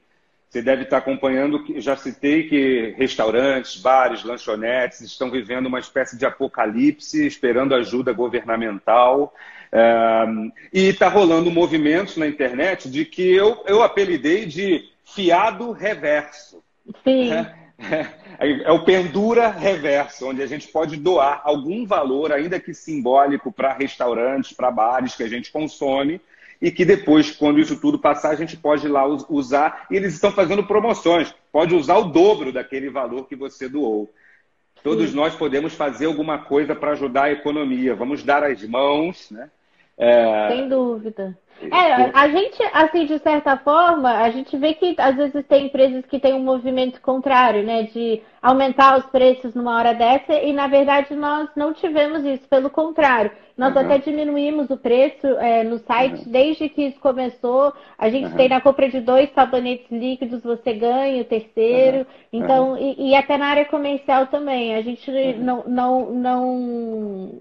Você 0.47 0.61
deve 0.61 0.83
estar 0.83 0.97
acompanhando, 0.97 1.63
já 1.77 1.95
citei 1.95 2.43
que 2.43 2.93
restaurantes, 2.97 3.81
bares, 3.81 4.25
lanchonetes 4.25 4.99
estão 4.99 5.31
vivendo 5.31 5.67
uma 5.67 5.79
espécie 5.79 6.17
de 6.17 6.25
apocalipse, 6.25 7.25
esperando 7.25 7.73
ajuda 7.73 8.11
governamental. 8.11 9.33
É, 9.71 10.25
e 10.73 10.87
está 10.87 11.07
rolando 11.07 11.49
movimentos 11.49 12.17
na 12.17 12.27
internet 12.27 12.89
de 12.89 13.05
que 13.05 13.23
eu, 13.33 13.63
eu 13.65 13.81
apelidei 13.81 14.45
de 14.45 14.89
fiado 15.05 15.71
reverso. 15.71 16.61
Sim. 17.03 17.31
É, 17.31 17.55
é, 18.39 18.63
é 18.63 18.71
o 18.71 18.83
pendura 18.83 19.49
reverso, 19.49 20.27
onde 20.27 20.41
a 20.41 20.47
gente 20.47 20.67
pode 20.67 20.97
doar 20.97 21.41
algum 21.43 21.85
valor, 21.85 22.31
ainda 22.31 22.59
que 22.59 22.73
simbólico, 22.73 23.51
para 23.51 23.73
restaurantes, 23.73 24.53
para 24.53 24.71
bares 24.71 25.15
que 25.15 25.23
a 25.23 25.29
gente 25.29 25.51
consome, 25.51 26.19
e 26.61 26.69
que 26.69 26.85
depois, 26.85 27.31
quando 27.31 27.59
isso 27.59 27.79
tudo 27.79 27.97
passar, 27.97 28.29
a 28.29 28.35
gente 28.35 28.55
pode 28.55 28.85
ir 28.85 28.89
lá 28.89 29.03
usar. 29.07 29.87
E 29.89 29.95
eles 29.95 30.13
estão 30.13 30.31
fazendo 30.31 30.63
promoções. 30.63 31.33
Pode 31.51 31.73
usar 31.73 31.97
o 31.97 32.03
dobro 32.03 32.51
daquele 32.51 32.87
valor 32.87 33.27
que 33.27 33.35
você 33.35 33.67
doou. 33.67 34.13
Todos 34.83 35.09
Sim. 35.09 35.15
nós 35.15 35.35
podemos 35.35 35.73
fazer 35.73 36.05
alguma 36.05 36.37
coisa 36.37 36.75
para 36.75 36.91
ajudar 36.91 37.23
a 37.23 37.31
economia. 37.31 37.95
Vamos 37.95 38.23
dar 38.23 38.43
as 38.43 38.63
mãos, 38.63 39.31
né? 39.31 39.49
É... 40.01 40.47
Sem 40.49 40.67
dúvida. 40.67 41.37
É, 41.69 42.09
a 42.17 42.27
gente, 42.27 42.57
assim, 42.73 43.05
de 43.05 43.19
certa 43.19 43.55
forma, 43.55 44.09
a 44.17 44.31
gente 44.31 44.57
vê 44.57 44.73
que 44.73 44.95
às 44.97 45.15
vezes 45.15 45.45
tem 45.45 45.67
empresas 45.67 46.03
que 46.07 46.19
têm 46.19 46.33
um 46.33 46.43
movimento 46.43 46.99
contrário, 47.01 47.61
né? 47.61 47.83
De 47.83 48.19
aumentar 48.41 48.97
os 48.97 49.05
preços 49.05 49.53
numa 49.53 49.77
hora 49.77 49.93
dessa, 49.93 50.33
e 50.33 50.51
na 50.51 50.65
verdade 50.65 51.13
nós 51.13 51.49
não 51.55 51.71
tivemos 51.71 52.25
isso, 52.25 52.47
pelo 52.49 52.71
contrário. 52.71 53.29
Nós 53.55 53.75
uhum. 53.75 53.81
até 53.81 53.99
diminuímos 53.99 54.71
o 54.71 54.77
preço 54.77 55.27
é, 55.37 55.63
no 55.63 55.77
site 55.77 56.25
uhum. 56.25 56.31
desde 56.31 56.67
que 56.67 56.81
isso 56.87 56.99
começou. 56.99 57.71
A 57.95 58.09
gente 58.09 58.31
uhum. 58.31 58.35
tem 58.35 58.49
na 58.49 58.59
compra 58.59 58.89
de 58.89 58.99
dois 58.99 59.31
sabonetes 59.35 59.85
líquidos, 59.91 60.41
você 60.41 60.73
ganha 60.73 61.21
o 61.21 61.25
terceiro. 61.25 62.07
Então, 62.33 62.75
e, 62.75 63.11
e, 63.11 63.15
até 63.15 63.37
na 63.37 63.45
área 63.45 63.65
comercial 63.65 64.25
também. 64.25 64.73
A 64.73 64.81
gente 64.81 65.11
não, 65.37 65.63
não, 65.67 66.09
não 66.09 67.31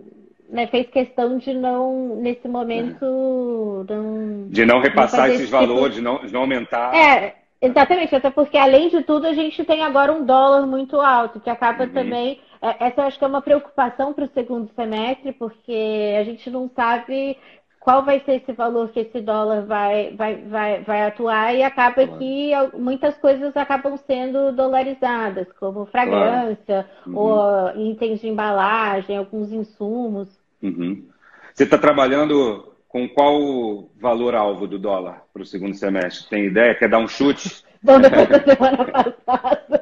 né, 0.50 0.66
fez 0.66 0.88
questão 0.88 1.38
de 1.38 1.54
não, 1.54 2.16
nesse 2.16 2.48
momento, 2.48 3.84
não, 3.88 4.48
de 4.48 4.64
não 4.66 4.80
repassar 4.80 5.28
não 5.28 5.34
esses 5.34 5.46
tipo... 5.46 5.58
valores, 5.58 5.94
de 5.94 6.02
não, 6.02 6.18
de 6.18 6.32
não 6.32 6.40
aumentar. 6.40 6.94
É, 6.94 7.36
exatamente, 7.60 8.14
até 8.14 8.30
porque 8.30 8.58
além 8.58 8.88
de 8.88 9.02
tudo 9.02 9.26
a 9.26 9.32
gente 9.32 9.64
tem 9.64 9.82
agora 9.82 10.12
um 10.12 10.24
dólar 10.24 10.66
muito 10.66 11.00
alto, 11.00 11.40
que 11.40 11.50
acaba 11.50 11.84
uhum. 11.84 11.92
também. 11.92 12.40
É, 12.60 12.86
essa 12.86 13.00
eu 13.00 13.04
acho 13.06 13.18
que 13.18 13.24
é 13.24 13.28
uma 13.28 13.42
preocupação 13.42 14.12
para 14.12 14.24
o 14.24 14.30
segundo 14.34 14.70
semestre, 14.74 15.32
porque 15.32 16.16
a 16.18 16.24
gente 16.24 16.50
não 16.50 16.68
sabe 16.74 17.36
qual 17.80 18.04
vai 18.04 18.20
ser 18.20 18.34
esse 18.34 18.52
valor 18.52 18.90
que 18.90 19.00
esse 19.00 19.20
dólar 19.22 19.62
vai, 19.62 20.14
vai, 20.14 20.36
vai, 20.42 20.82
vai 20.82 21.06
atuar 21.06 21.54
e 21.54 21.62
acaba 21.62 22.06
claro. 22.06 22.18
que 22.18 22.52
muitas 22.76 23.16
coisas 23.16 23.56
acabam 23.56 23.96
sendo 23.96 24.52
dolarizadas, 24.52 25.50
como 25.58 25.86
fragrância, 25.86 26.86
claro. 27.04 27.10
uhum. 27.10 27.16
ou 27.16 27.90
itens 27.90 28.20
de 28.20 28.28
embalagem, 28.28 29.16
alguns 29.16 29.50
insumos. 29.50 30.39
Uhum. 30.62 31.06
Você 31.54 31.64
está 31.64 31.78
trabalhando 31.78 32.74
com 32.88 33.08
qual 33.08 33.88
valor-alvo 34.00 34.66
do 34.66 34.78
dólar 34.78 35.22
para 35.32 35.42
o 35.42 35.46
segundo 35.46 35.74
semestre? 35.74 36.28
Tem 36.28 36.46
ideia? 36.46 36.74
Quer 36.74 36.88
dar 36.88 36.98
um 36.98 37.08
chute? 37.08 37.64
Bom, 37.82 38.00
depois 38.00 38.28
da 38.28 38.40
semana 38.40 38.84
passada. 38.84 39.79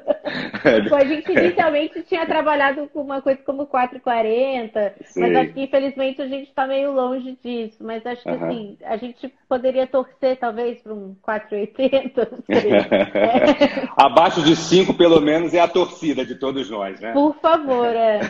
Tipo, 0.82 0.94
a 0.94 1.04
gente 1.04 1.32
inicialmente 1.32 2.02
tinha 2.02 2.26
trabalhado 2.26 2.88
com 2.88 3.00
uma 3.00 3.20
coisa 3.20 3.40
como 3.42 3.66
4,40, 3.66 4.92
mas 5.16 5.36
acho 5.36 5.52
que 5.52 5.62
infelizmente 5.62 6.22
a 6.22 6.26
gente 6.26 6.48
está 6.48 6.66
meio 6.66 6.92
longe 6.92 7.38
disso. 7.42 7.78
Mas 7.80 8.04
acho 8.06 8.22
que 8.22 8.28
uhum. 8.30 8.44
assim, 8.44 8.78
a 8.84 8.96
gente 8.96 9.32
poderia 9.48 9.86
torcer 9.86 10.36
talvez 10.36 10.80
para 10.82 10.92
um 10.92 11.16
4,80. 11.26 12.28
é. 12.48 13.88
Abaixo 13.96 14.42
de 14.42 14.56
5, 14.56 14.94
pelo 14.94 15.20
menos, 15.20 15.54
é 15.54 15.60
a 15.60 15.68
torcida 15.68 16.24
de 16.24 16.34
todos 16.34 16.70
nós, 16.70 17.00
né? 17.00 17.12
Por 17.12 17.34
favor, 17.40 17.86
é. 17.86 18.20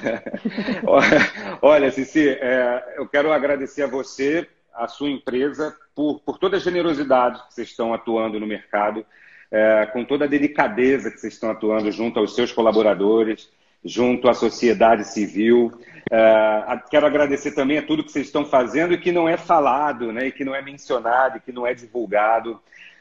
Olha, 1.63 1.91
Cici, 1.91 2.29
é, 2.29 2.97
eu 2.97 3.09
quero 3.09 3.33
agradecer 3.33 3.83
a 3.83 3.87
você, 3.87 4.49
a 4.75 4.87
sua 4.87 5.11
empresa, 5.11 5.75
por, 5.95 6.21
por 6.21 6.39
toda 6.39 6.57
a 6.57 6.61
generosidade 6.61 7.43
que 7.49 7.55
vocês 7.55 7.69
estão 7.69 7.93
atuando 7.93 8.39
no 8.39 8.47
mercado 8.47 9.05
é, 9.51 9.87
com 9.93 10.05
toda 10.05 10.25
a 10.25 10.29
delicadeza 10.29 11.11
que 11.11 11.19
vocês 11.19 11.35
estão 11.35 11.51
atuando 11.51 11.91
junto 11.91 12.19
aos 12.19 12.35
seus 12.35 12.53
colaboradores, 12.53 13.51
junto 13.85 14.29
à 14.29 14.35
sociedade 14.35 15.05
civil. 15.05 15.73
É, 16.11 16.81
quero 16.91 17.07
agradecer 17.07 17.53
também 17.53 17.79
a 17.79 17.83
tudo 17.83 18.05
que 18.05 18.13
vocês 18.13 18.27
estão 18.27 18.45
fazendo 18.45 18.95
e 18.95 18.99
que 18.99 19.13
não 19.13 19.29
é 19.29 19.37
falado, 19.37 20.13
né, 20.13 20.27
e 20.27 20.33
que 20.33 20.45
não 20.45 20.55
é 20.55 20.63
mencionado, 20.63 21.39
e 21.39 21.41
que 21.41 21.53
não 21.53 21.67
é 21.67 21.75
divulgado. 21.75 22.61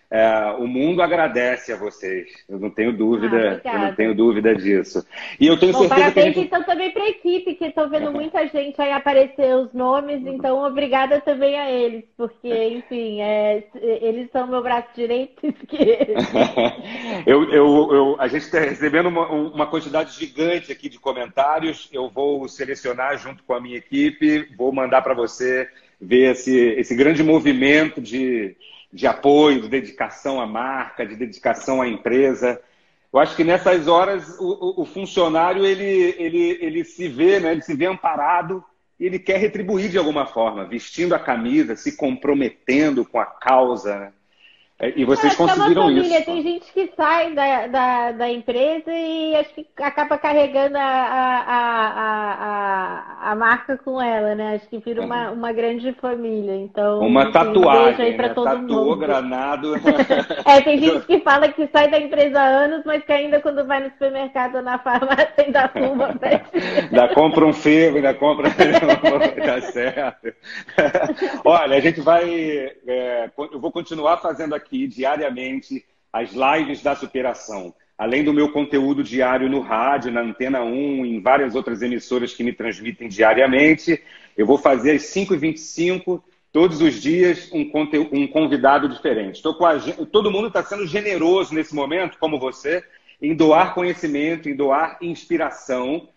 É, 0.09 0.55
o 0.57 0.65
mundo 0.65 1.01
agradece 1.01 1.73
a 1.73 1.75
vocês. 1.75 2.29
Eu 2.47 2.57
não 2.57 2.69
tenho 2.69 2.95
dúvida, 2.95 3.61
ah, 3.65 3.73
eu 3.73 3.79
não 3.79 3.95
tenho 3.95 4.15
dúvida 4.15 4.55
disso. 4.55 5.05
E 5.37 5.45
eu 5.45 5.59
tenho 5.59 5.73
Bom, 5.73 5.79
certeza 5.79 6.01
parabéns, 6.01 6.27
que 6.27 6.33
gente... 6.33 6.47
então 6.47 6.63
também 6.63 6.91
para 6.91 7.03
a 7.03 7.09
equipe, 7.09 7.55
que 7.55 7.65
estou 7.65 7.89
vendo 7.89 8.13
muita 8.13 8.47
gente 8.47 8.81
aí 8.81 8.93
aparecer 8.93 9.53
os 9.53 9.73
nomes, 9.73 10.25
então 10.25 10.65
obrigada 10.65 11.19
também 11.19 11.59
a 11.59 11.69
eles, 11.69 12.05
porque 12.15 12.47
enfim, 12.73 13.19
é, 13.19 13.63
eles 13.75 14.31
são 14.31 14.47
meu 14.47 14.63
braço 14.63 14.87
direito 14.95 15.45
e 15.45 15.49
esquerdo. 15.49 16.13
eu, 17.27 17.43
eu, 17.51 17.89
eu, 17.91 18.15
a 18.17 18.29
gente 18.29 18.43
está 18.43 18.59
recebendo 18.61 19.07
uma, 19.07 19.27
uma 19.27 19.67
quantidade 19.67 20.17
gigante 20.17 20.71
aqui 20.71 20.87
de 20.87 20.99
comentários. 20.99 21.89
Eu 21.91 22.09
vou 22.09 22.47
selecionar 22.47 23.17
junto 23.17 23.43
com 23.43 23.53
a 23.53 23.59
minha 23.59 23.77
equipe, 23.77 24.47
vou 24.57 24.71
mandar 24.71 25.01
para 25.01 25.13
você 25.13 25.67
ver 25.99 26.31
esse, 26.31 26.55
esse 26.55 26.95
grande 26.95 27.23
movimento 27.23 27.99
de 27.99 28.55
de 28.91 29.05
apoio, 29.05 29.61
de 29.61 29.67
dedicação 29.67 30.39
à 30.41 30.45
marca, 30.45 31.05
de 31.05 31.15
dedicação 31.15 31.81
à 31.81 31.87
empresa. 31.87 32.59
Eu 33.11 33.19
acho 33.19 33.35
que 33.35 33.43
nessas 33.43 33.87
horas 33.87 34.37
o, 34.39 34.81
o, 34.81 34.85
funcionário 34.85 35.65
ele, 35.65 36.15
ele, 36.17 36.57
ele 36.61 36.83
se 36.83 37.07
vê, 37.07 37.39
né? 37.39 37.51
ele 37.51 37.61
se 37.61 37.73
vê 37.73 37.85
amparado 37.85 38.63
e 38.99 39.05
ele 39.05 39.19
quer 39.19 39.37
retribuir 39.37 39.89
de 39.89 39.97
alguma 39.97 40.25
forma, 40.25 40.65
vestindo 40.65 41.13
a 41.13 41.19
camisa, 41.19 41.75
se 41.75 41.95
comprometendo 41.95 43.05
com 43.05 43.19
a 43.19 43.25
causa. 43.25 43.97
Né? 43.97 44.13
É, 44.79 44.93
e 44.95 45.05
vocês 45.05 45.33
é, 45.33 45.35
conseguiram 45.35 45.89
é 45.89 45.93
isso. 45.93 46.25
Tem 46.25 46.41
gente 46.43 46.71
que 46.71 46.91
sai 46.95 47.33
da, 47.33 47.65
da, 47.65 48.11
da, 48.11 48.29
empresa 48.29 48.91
e 48.91 49.35
acho 49.35 49.51
que 49.51 49.65
acaba 49.77 50.19
carregando 50.19 50.77
a, 50.77 50.83
a, 50.83 51.53
a, 53.25 53.31
a, 53.31 53.35
marca 53.35 53.75
com 53.77 53.99
ela, 53.99 54.35
né? 54.35 54.53
Acho 54.55 54.69
que 54.69 54.77
vira 54.77 55.01
uma, 55.01 55.31
uma 55.31 55.51
grande 55.51 55.91
família. 55.93 56.55
Então, 56.55 56.99
uma 56.99 57.23
assim, 57.23 57.31
tatuagem, 57.31 58.05
aí 58.05 58.13
pra 58.13 58.27
né? 58.27 58.33
todo 58.35 58.45
Tatuou, 58.45 58.85
mundo. 58.85 58.97
granado. 58.97 59.73
é, 60.45 60.61
tem 60.61 60.77
gente 60.77 61.07
que 61.07 61.21
fala 61.21 61.47
que 61.47 61.67
sai 61.73 61.89
da 61.89 61.99
empresa 61.99 62.39
há 62.39 62.45
anos, 62.45 62.83
mas 62.85 63.03
que 63.03 63.11
ainda 63.11 63.41
quando 63.41 63.65
vai 63.65 63.79
no 63.79 63.89
supermercado 63.89 64.57
ou 64.57 64.61
na 64.61 64.77
farmácia 64.77 65.33
ainda 65.39 65.69
fuma. 65.69 66.13
ainda 66.21 67.07
compra 67.15 67.45
um 67.45 67.53
ferro, 67.53 67.95
ainda 67.95 68.13
compra... 68.13 68.51
tá 69.43 69.61
certo. 69.71 70.35
Olha, 71.43 71.77
a 71.77 71.79
gente 71.79 71.99
vai... 71.99 72.29
É, 72.87 73.27
eu 73.51 73.59
vou 73.59 73.71
continuar 73.71 74.17
fazendo 74.17 74.53
aqui 74.53 74.66
aqui 74.67 74.85
diariamente 74.85 75.85
as 76.11 76.31
lives 76.33 76.83
da 76.83 76.95
superação. 76.95 77.73
Além 77.97 78.23
do 78.23 78.33
meu 78.33 78.51
conteúdo 78.51 79.03
diário 79.03 79.49
no 79.49 79.61
rádio, 79.61 80.11
na 80.11 80.21
Antena 80.21 80.61
1, 80.61 81.05
em 81.05 81.21
várias 81.21 81.55
outras 81.55 81.81
emissoras 81.81 82.33
que 82.33 82.43
me 82.43 82.53
transmitem 82.53 83.07
diariamente, 83.07 84.03
eu 84.37 84.45
vou 84.45 84.57
fazer 84.57 84.91
às 84.91 85.03
5h25, 85.03 86.21
todos 86.51 86.79
os 86.79 87.01
dias, 87.01 87.49
um, 87.51 87.71
um 88.11 88.27
convidado 88.27 88.87
diferente. 88.87 89.41
A... 89.47 90.05
Todo 90.05 90.29
mundo 90.29 90.49
está 90.49 90.61
sendo 90.61 90.85
generoso 90.85 91.55
nesse 91.55 91.73
momento, 91.73 92.17
como 92.19 92.39
você, 92.39 92.83
em 93.19 93.33
doar 93.33 93.73
conhecimento, 93.73 94.47
em 94.47 94.55
doar 94.55 94.97
inspiração. 95.01 96.07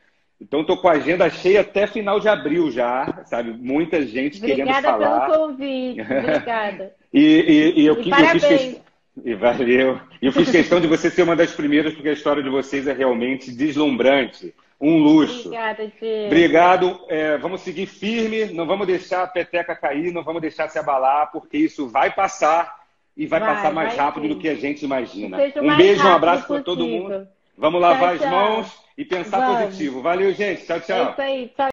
Então, 0.40 0.62
estou 0.62 0.76
com 0.78 0.88
a 0.88 0.92
agenda 0.92 1.28
cheia 1.28 1.60
até 1.60 1.86
final 1.86 2.18
de 2.18 2.28
abril 2.28 2.70
já, 2.70 3.22
sabe? 3.26 3.52
Muita 3.52 4.04
gente 4.06 4.38
Obrigada 4.38 4.64
querendo 4.64 4.82
falar. 4.82 4.96
Obrigada 4.96 5.32
pelo 5.32 5.48
convite. 5.48 6.00
Obrigada. 6.00 6.94
e, 7.12 7.20
e, 7.20 7.80
e, 7.80 7.86
eu, 7.86 8.00
e 8.00 8.10
eu. 8.10 8.16
Eu 8.16 8.30
fiz 8.30 8.44
que... 8.44 8.90
E 9.24 9.34
valeu. 9.34 10.00
Eu 10.22 10.32
fiz 10.32 10.50
questão 10.50 10.80
de 10.80 10.86
você 10.86 11.10
ser 11.10 11.22
uma 11.22 11.36
das 11.36 11.52
primeiras, 11.52 11.92
porque 11.92 12.08
a 12.08 12.12
história 12.12 12.42
de 12.42 12.48
vocês 12.48 12.86
é 12.86 12.92
realmente 12.92 13.50
deslumbrante. 13.50 14.54
Um 14.80 14.98
luxo. 14.98 15.48
Obrigada, 15.48 15.92
Diego. 16.00 16.26
Obrigado. 16.26 17.00
É, 17.08 17.36
vamos 17.36 17.60
seguir 17.60 17.86
firme, 17.86 18.46
não 18.46 18.66
vamos 18.66 18.86
deixar 18.86 19.24
a 19.24 19.26
peteca 19.26 19.76
cair, 19.76 20.12
não 20.12 20.22
vamos 20.22 20.40
deixar 20.40 20.68
se 20.68 20.78
abalar, 20.78 21.30
porque 21.30 21.58
isso 21.58 21.86
vai 21.86 22.10
passar 22.10 22.80
e 23.14 23.26
vai, 23.26 23.40
vai 23.40 23.54
passar 23.54 23.72
mais 23.74 23.94
vai 23.94 24.06
rápido 24.06 24.22
sim. 24.22 24.28
do 24.30 24.38
que 24.38 24.48
a 24.48 24.54
gente 24.54 24.84
imagina. 24.84 25.36
Um 25.36 25.76
beijo, 25.76 26.06
um 26.06 26.12
abraço 26.12 26.46
para 26.46 26.62
todo 26.62 26.86
mundo. 26.86 27.28
Vamos 27.58 27.80
lavar 27.80 28.16
tchau, 28.16 28.26
as 28.26 28.32
mãos 28.32 28.80
e 29.00 29.04
pensar 29.06 29.40
Vamos. 29.40 29.64
positivo. 29.64 30.02
Valeu, 30.02 30.30
gente. 30.34 30.66
Tchau, 30.66 30.78
tchau. 30.78 31.08
É 31.08 31.10
isso 31.12 31.22
aí. 31.22 31.52
Tchau. 31.56 31.66